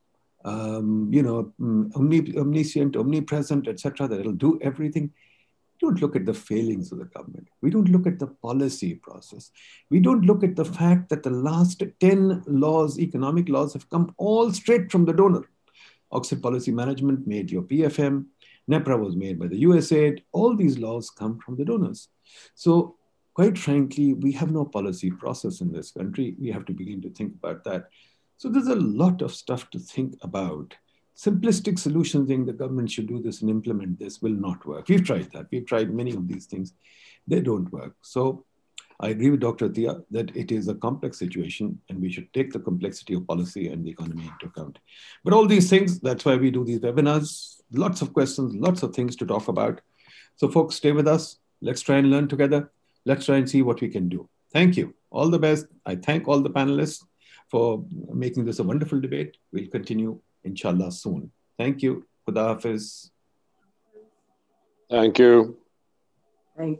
[0.45, 5.11] um, you know, mm, omniscient, omnipresent, etc., that it'll do everything.
[5.81, 7.47] We don't look at the failings of the government.
[7.61, 9.51] We don't look at the policy process.
[9.89, 14.13] We don't look at the fact that the last 10 laws, economic laws, have come
[14.17, 15.49] all straight from the donor.
[16.11, 18.25] Oxford Policy Management made your PFM.
[18.69, 20.23] NEPRA was made by the USAID.
[20.31, 22.09] All these laws come from the donors.
[22.53, 22.95] So
[23.33, 26.35] quite frankly, we have no policy process in this country.
[26.39, 27.89] We have to begin to think about that.
[28.41, 30.73] So there's a lot of stuff to think about.
[31.15, 34.89] Simplistic solutions saying the government should do this and implement this will not work.
[34.89, 35.45] We've tried that.
[35.51, 36.73] We've tried many of these things.
[37.27, 37.95] They don't work.
[38.01, 38.43] So
[38.99, 39.69] I agree with Dr.
[39.69, 43.67] Tia that it is a complex situation and we should take the complexity of policy
[43.67, 44.79] and the economy into account.
[45.23, 47.61] But all these things, that's why we do these webinars.
[47.71, 49.81] Lots of questions, lots of things to talk about.
[50.37, 51.37] So folks, stay with us.
[51.61, 52.71] Let's try and learn together.
[53.05, 54.27] Let's try and see what we can do.
[54.51, 54.95] Thank you.
[55.11, 55.67] All the best.
[55.85, 57.03] I thank all the panelists
[57.51, 59.37] for making this a wonderful debate.
[59.51, 61.31] We'll continue, inshallah, soon.
[61.57, 62.07] Thank you.
[62.27, 63.11] Khuda Hafiz.
[64.89, 65.60] Thank you.